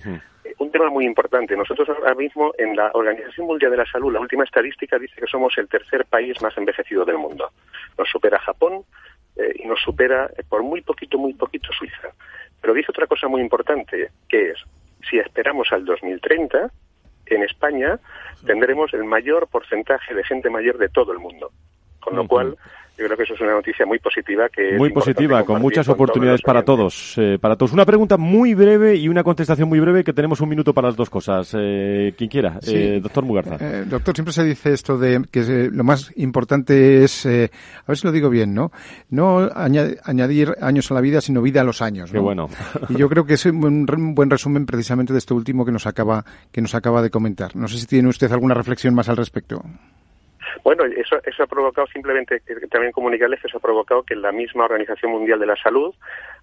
un 0.57 0.71
tema 0.71 0.89
muy 0.89 1.05
importante. 1.05 1.55
Nosotros 1.55 1.89
ahora 1.89 2.15
mismo 2.15 2.53
en 2.57 2.75
la 2.75 2.91
Organización 2.93 3.47
Mundial 3.47 3.71
de 3.71 3.77
la 3.77 3.85
Salud, 3.85 4.13
la 4.13 4.19
última 4.19 4.43
estadística 4.43 4.97
dice 4.97 5.15
que 5.19 5.27
somos 5.27 5.57
el 5.57 5.67
tercer 5.67 6.05
país 6.05 6.41
más 6.41 6.57
envejecido 6.57 7.05
del 7.05 7.17
mundo. 7.17 7.51
Nos 7.97 8.09
supera 8.09 8.39
Japón 8.39 8.83
eh, 9.35 9.53
y 9.55 9.67
nos 9.67 9.81
supera 9.81 10.29
eh, 10.37 10.43
por 10.47 10.63
muy 10.63 10.81
poquito, 10.81 11.17
muy 11.17 11.33
poquito 11.33 11.69
Suiza. 11.73 12.09
Pero 12.61 12.73
dice 12.73 12.91
otra 12.91 13.07
cosa 13.07 13.27
muy 13.27 13.41
importante, 13.41 14.11
que 14.29 14.51
es, 14.51 14.57
si 15.09 15.17
esperamos 15.17 15.71
al 15.71 15.85
2030, 15.85 16.71
en 17.25 17.43
España 17.43 17.99
tendremos 18.45 18.93
el 18.93 19.03
mayor 19.03 19.47
porcentaje 19.47 20.13
de 20.13 20.23
gente 20.23 20.49
mayor 20.49 20.77
de 20.77 20.89
todo 20.89 21.11
el 21.11 21.19
mundo. 21.19 21.51
Con 21.99 22.15
lo 22.15 22.27
cual, 22.27 22.57
yo 22.97 23.05
creo 23.05 23.17
que 23.17 23.23
eso 23.23 23.33
es 23.33 23.41
una 23.41 23.53
noticia 23.53 23.85
muy 23.85 23.97
positiva 23.97 24.47
que 24.49 24.77
muy 24.77 24.91
positiva 24.91 25.43
con 25.43 25.59
muchas 25.61 25.89
oportunidades 25.89 26.41
para 26.41 26.63
todos 26.63 27.15
eh, 27.17 27.39
para 27.41 27.55
todos. 27.55 27.73
Una 27.73 27.85
pregunta 27.85 28.17
muy 28.17 28.53
breve 28.53 28.95
y 28.95 29.09
una 29.09 29.23
contestación 29.23 29.67
muy 29.67 29.79
breve 29.79 30.03
que 30.03 30.13
tenemos 30.13 30.41
un 30.41 30.49
minuto 30.49 30.73
para 30.73 30.89
las 30.89 30.95
dos 30.95 31.09
cosas. 31.09 31.55
Eh, 31.57 32.13
quien 32.17 32.29
quiera. 32.29 32.59
Eh, 32.65 32.99
doctor 33.01 33.25
Mugarza. 33.25 33.57
Eh, 33.59 33.85
doctor 33.85 34.15
siempre 34.15 34.33
se 34.33 34.43
dice 34.43 34.73
esto 34.73 34.97
de 34.97 35.23
que 35.31 35.69
lo 35.71 35.83
más 35.83 36.11
importante 36.17 37.03
es 37.03 37.25
a 37.25 37.29
ver 37.87 37.97
si 37.97 38.05
lo 38.05 38.11
digo 38.11 38.29
bien 38.29 38.53
no 38.53 38.71
no 39.09 39.49
añadir 39.53 40.53
años 40.61 40.91
a 40.91 40.93
la 40.93 41.01
vida 41.01 41.21
sino 41.21 41.41
vida 41.41 41.61
a 41.61 41.63
los 41.63 41.81
años 41.81 42.11
qué 42.11 42.19
bueno. 42.19 42.47
Y 42.89 42.97
yo 42.97 43.09
creo 43.09 43.25
que 43.25 43.33
es 43.33 43.45
un 43.45 43.85
buen 44.15 44.29
resumen 44.29 44.65
precisamente 44.65 45.13
de 45.13 45.19
este 45.19 45.33
último 45.33 45.65
que 45.65 45.71
nos 45.71 45.87
acaba 45.87 46.23
que 46.51 46.61
nos 46.61 46.75
acaba 46.75 47.01
de 47.01 47.09
comentar. 47.09 47.55
No 47.55 47.67
sé 47.67 47.77
si 47.77 47.87
tiene 47.87 48.07
usted 48.09 48.31
alguna 48.31 48.53
reflexión 48.53 48.93
más 48.93 49.09
al 49.09 49.17
respecto 49.17 49.63
bueno, 50.64 50.86
eso, 50.86 51.18
eso 51.24 51.43
ha 51.43 51.47
provocado 51.47 51.88
simplemente, 51.88 52.41
también 52.70 52.91
comunicarles 52.91 53.41
que 53.41 53.47
eso 53.47 53.58
ha 53.58 53.62
provocado 53.62 54.04
que 54.04 54.16
la 54.16 54.32
misma 54.32 54.66
Organización 54.66 55.12
Mundial 55.12 55.39
de 55.39 55.47
la 55.47 55.56
Salud 55.56 55.93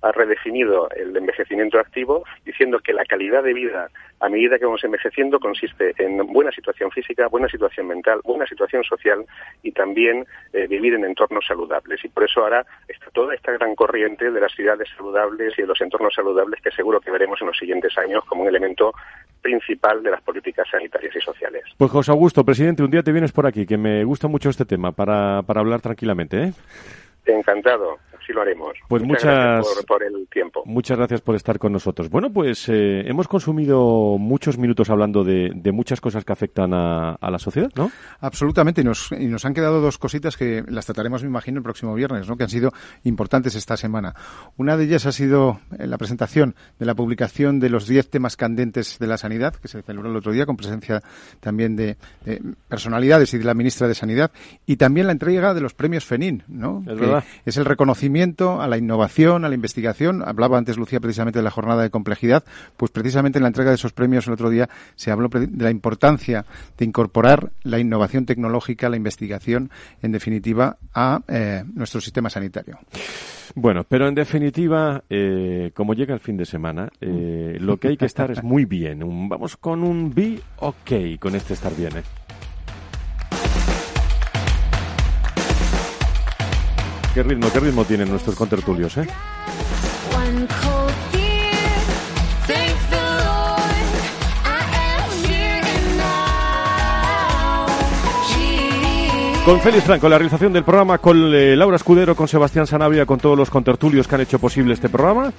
ha 0.02 0.12
redefinido 0.12 0.88
el 0.90 1.16
envejecimiento 1.16 1.78
activo 1.78 2.24
diciendo 2.44 2.80
que 2.80 2.92
la 2.92 3.04
calidad 3.04 3.42
de 3.42 3.54
vida 3.54 3.90
a 4.20 4.28
medida 4.28 4.58
que 4.58 4.66
vamos 4.66 4.84
envejeciendo 4.84 5.40
consiste 5.40 5.94
en 5.98 6.18
buena 6.26 6.52
situación 6.52 6.90
física, 6.90 7.26
buena 7.28 7.48
situación 7.48 7.86
mental, 7.88 8.20
buena 8.22 8.46
situación 8.46 8.84
social 8.84 9.24
y 9.62 9.72
también 9.72 10.26
eh, 10.52 10.66
vivir 10.66 10.94
en 10.94 11.04
entornos 11.04 11.44
saludables. 11.46 12.04
Y 12.04 12.08
por 12.08 12.24
eso 12.24 12.42
ahora 12.42 12.64
está 12.86 13.06
toda 13.12 13.34
esta 13.34 13.52
gran 13.52 13.74
corriente 13.74 14.30
de 14.30 14.40
las 14.40 14.52
ciudades 14.52 14.88
saludables 14.96 15.58
y 15.58 15.62
de 15.62 15.68
los 15.68 15.80
entornos 15.80 16.14
saludables 16.14 16.60
que 16.60 16.70
seguro 16.70 17.00
que 17.00 17.10
veremos 17.10 17.40
en 17.40 17.46
los 17.46 17.56
siguientes 17.56 17.96
años 17.96 18.22
como 18.26 18.42
un 18.42 18.48
elemento 18.48 18.92
principal 19.40 20.02
de 20.02 20.10
las 20.10 20.20
políticas 20.20 20.68
sanitarias 20.70 21.16
y 21.16 21.20
sociales. 21.20 21.64
Pues 21.78 21.90
José 21.90 22.10
Augusto, 22.10 22.44
presidente, 22.44 22.82
un 22.82 22.90
día 22.90 23.02
te 23.02 23.12
vienes 23.12 23.32
por 23.32 23.46
aquí, 23.46 23.64
que 23.64 23.78
me 23.78 24.04
gusta 24.04 24.28
mucho 24.28 24.50
este 24.50 24.66
tema 24.66 24.92
para, 24.92 25.42
para 25.42 25.60
hablar 25.60 25.80
tranquilamente. 25.80 26.42
¿eh? 26.42 26.52
Encantado 27.24 27.98
así 28.30 28.32
lo 28.32 28.42
haremos. 28.42 28.76
Pues 28.88 29.02
muchas, 29.02 29.24
gracias 29.24 29.84
por, 29.86 30.02
el 30.02 30.28
tiempo. 30.28 30.62
Muchas 30.64 30.96
gracias 30.96 31.20
por 31.20 31.34
estar 31.34 31.58
con 31.58 31.72
nosotros. 31.72 32.08
Bueno, 32.10 32.32
pues 32.32 32.68
eh, 32.68 33.02
hemos 33.06 33.28
consumido 33.28 34.16
muchos 34.18 34.58
minutos 34.58 34.90
hablando 34.90 35.24
de, 35.24 35.50
muchas 35.72 36.00
cosas 36.00 36.24
que 36.24 36.32
afectan 36.32 36.72
a, 36.74 37.16
la 37.20 37.38
sociedad, 37.38 37.70
¿no? 37.76 37.90
Absolutamente, 38.20 38.80
y 38.80 38.84
nos, 38.84 39.12
y 39.12 39.26
nos 39.26 39.44
han 39.44 39.54
quedado 39.54 39.80
dos 39.80 39.98
cositas 39.98 40.36
que 40.36 40.64
las 40.66 40.84
trataremos, 40.84 41.22
me 41.22 41.28
imagino, 41.28 41.58
el 41.58 41.62
próximo 41.62 41.94
viernes, 41.94 42.28
¿no? 42.28 42.36
que 42.36 42.42
han 42.42 42.50
sido 42.50 42.72
importantes 43.04 43.54
esta 43.54 43.76
semana. 43.76 44.14
Una 44.56 44.76
de 44.76 44.84
ellas 44.84 45.06
ha 45.06 45.12
sido 45.12 45.60
eh, 45.78 45.86
la 45.86 45.96
presentación 45.96 46.56
de 46.78 46.86
la 46.86 46.94
publicación 46.94 47.60
de 47.60 47.70
los 47.70 47.86
10 47.86 48.10
temas 48.10 48.36
candentes 48.36 48.98
de 48.98 49.06
la 49.06 49.16
sanidad, 49.16 49.54
que 49.54 49.68
se 49.68 49.82
celebró 49.82 50.10
el 50.10 50.16
otro 50.16 50.32
día 50.32 50.44
con 50.44 50.56
presencia 50.56 51.02
también 51.38 51.76
de, 51.76 51.96
personalidades 52.68 53.32
y 53.34 53.38
de 53.38 53.44
la 53.44 53.54
ministra 53.54 53.86
de 53.86 53.94
Sanidad, 53.94 54.32
y 54.66 54.76
también 54.76 55.06
la 55.06 55.12
entrega 55.12 55.54
de 55.54 55.60
los 55.60 55.74
premios 55.74 56.04
FENIN, 56.04 56.42
¿no? 56.48 56.82
Es, 56.86 57.24
es 57.46 57.56
el 57.56 57.64
reconocimiento 57.64 58.19
a 58.60 58.68
la 58.68 58.76
innovación, 58.76 59.44
a 59.44 59.48
la 59.48 59.54
investigación. 59.54 60.22
Hablaba 60.26 60.58
antes 60.58 60.76
Lucía 60.76 61.00
precisamente 61.00 61.38
de 61.38 61.42
la 61.42 61.50
jornada 61.50 61.82
de 61.82 61.90
complejidad, 61.90 62.44
pues 62.76 62.90
precisamente 62.90 63.38
en 63.38 63.44
la 63.44 63.48
entrega 63.48 63.70
de 63.70 63.76
esos 63.76 63.92
premios 63.92 64.26
el 64.26 64.34
otro 64.34 64.50
día 64.50 64.68
se 64.94 65.10
habló 65.10 65.28
de 65.28 65.48
la 65.64 65.70
importancia 65.70 66.44
de 66.76 66.84
incorporar 66.84 67.50
la 67.62 67.78
innovación 67.78 68.26
tecnológica, 68.26 68.90
la 68.90 68.96
investigación, 68.96 69.70
en 70.02 70.12
definitiva, 70.12 70.76
a 70.94 71.22
eh, 71.28 71.64
nuestro 71.74 72.00
sistema 72.00 72.28
sanitario. 72.28 72.78
Bueno, 73.54 73.84
pero 73.88 74.06
en 74.06 74.14
definitiva, 74.14 75.02
eh, 75.08 75.72
como 75.74 75.94
llega 75.94 76.14
el 76.14 76.20
fin 76.20 76.36
de 76.36 76.44
semana, 76.44 76.88
eh, 77.00 77.56
lo 77.58 77.78
que 77.78 77.88
hay 77.88 77.96
que 77.96 78.06
estar 78.06 78.30
es 78.30 78.42
muy 78.42 78.64
bien. 78.64 79.00
vamos 79.28 79.56
con 79.56 79.82
un 79.82 80.14
be 80.14 80.38
ok 80.58 81.18
con 81.18 81.34
este 81.34 81.54
estar 81.54 81.74
bien. 81.74 81.90
¿Qué 87.14 87.22
ritmo, 87.24 87.50
qué 87.52 87.60
ritmo 87.60 87.84
tienen 87.84 88.08
nuestros 88.08 88.36
contertulios, 88.36 88.96
eh? 88.96 89.06
Con 99.44 99.60
Félix 99.60 99.84
Franco, 99.84 100.08
la 100.08 100.18
realización 100.18 100.52
del 100.52 100.62
programa, 100.62 100.98
con 100.98 101.34
eh, 101.34 101.56
Laura 101.56 101.76
Escudero, 101.76 102.14
con 102.14 102.28
Sebastián 102.28 102.66
Sanabria, 102.66 103.06
con 103.06 103.18
todos 103.18 103.36
los 103.36 103.50
contertulios 103.50 104.06
que 104.06 104.14
han 104.14 104.20
hecho 104.20 104.38
posible 104.38 104.74
este 104.74 104.88
programa. 104.88 105.32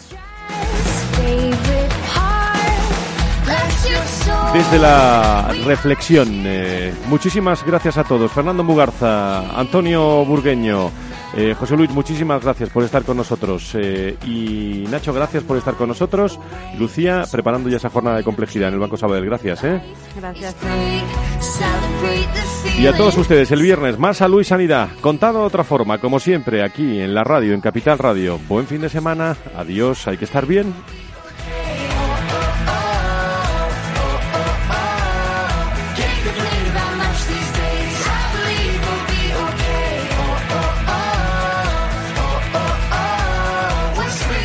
Desde 4.53 4.79
la 4.79 5.53
reflexión, 5.65 6.27
eh, 6.45 6.93
muchísimas 7.07 7.65
gracias 7.65 7.97
a 7.97 8.03
todos. 8.03 8.29
Fernando 8.31 8.65
Mugarza, 8.65 9.57
Antonio 9.57 10.25
Burgueño, 10.25 10.91
Eh, 11.35 11.55
José 11.57 11.77
Luis, 11.77 11.89
muchísimas 11.91 12.43
gracias 12.43 12.69
por 12.69 12.83
estar 12.83 13.03
con 13.03 13.17
nosotros. 13.17 13.71
Eh, 13.75 14.17
y 14.25 14.85
Nacho, 14.89 15.13
gracias 15.13 15.43
por 15.43 15.57
estar 15.57 15.75
con 15.75 15.87
nosotros. 15.87 16.39
Lucía, 16.77 17.23
preparando 17.31 17.69
ya 17.69 17.77
esa 17.77 17.89
jornada 17.89 18.17
de 18.17 18.23
complejidad 18.23 18.67
en 18.67 18.75
el 18.75 18.79
Banco 18.79 18.97
Sabadell. 18.97 19.25
Gracias, 19.25 19.63
¿eh? 19.63 19.81
Gracias. 20.17 20.55
Y 22.77 22.87
a 22.87 22.95
todos 22.95 23.17
ustedes, 23.17 23.51
el 23.51 23.61
viernes, 23.61 23.97
más 23.97 24.17
salud 24.17 24.41
y 24.41 24.43
sanidad. 24.43 24.89
Contado 25.01 25.39
de 25.39 25.45
otra 25.45 25.63
forma, 25.63 25.99
como 25.99 26.19
siempre, 26.19 26.63
aquí 26.63 26.99
en 26.99 27.13
la 27.13 27.23
radio, 27.23 27.53
en 27.53 27.61
Capital 27.61 27.97
Radio. 27.97 28.39
Buen 28.49 28.67
fin 28.67 28.81
de 28.81 28.89
semana. 28.89 29.37
Adiós, 29.55 30.07
hay 30.07 30.17
que 30.17 30.25
estar 30.25 30.45
bien. 30.45 30.73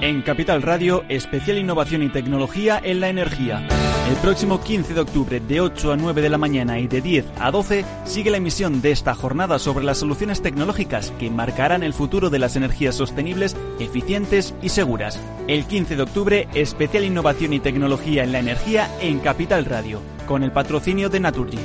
En 0.00 0.22
Capital 0.22 0.62
Radio, 0.62 1.04
especial 1.08 1.58
innovación 1.58 2.04
y 2.04 2.08
tecnología 2.08 2.80
en 2.82 3.00
la 3.00 3.08
energía. 3.08 3.66
El 4.08 4.14
próximo 4.18 4.60
15 4.60 4.94
de 4.94 5.00
octubre, 5.00 5.40
de 5.40 5.60
8 5.60 5.92
a 5.92 5.96
9 5.96 6.22
de 6.22 6.28
la 6.28 6.38
mañana 6.38 6.78
y 6.78 6.86
de 6.86 7.00
10 7.00 7.26
a 7.40 7.50
12, 7.50 7.84
sigue 8.04 8.30
la 8.30 8.36
emisión 8.36 8.80
de 8.80 8.92
esta 8.92 9.16
jornada 9.16 9.58
sobre 9.58 9.84
las 9.84 9.98
soluciones 9.98 10.40
tecnológicas 10.40 11.12
que 11.18 11.30
marcarán 11.30 11.82
el 11.82 11.94
futuro 11.94 12.30
de 12.30 12.38
las 12.38 12.54
energías 12.54 12.94
sostenibles, 12.94 13.56
eficientes 13.80 14.54
y 14.62 14.68
seguras. 14.68 15.18
El 15.48 15.64
15 15.64 15.96
de 15.96 16.02
octubre, 16.02 16.48
especial 16.54 17.04
innovación 17.04 17.52
y 17.52 17.58
tecnología 17.58 18.22
en 18.22 18.30
la 18.30 18.38
energía 18.38 18.88
en 19.00 19.18
Capital 19.18 19.64
Radio, 19.64 20.00
con 20.26 20.44
el 20.44 20.52
patrocinio 20.52 21.08
de 21.08 21.18
Naturgy. 21.18 21.58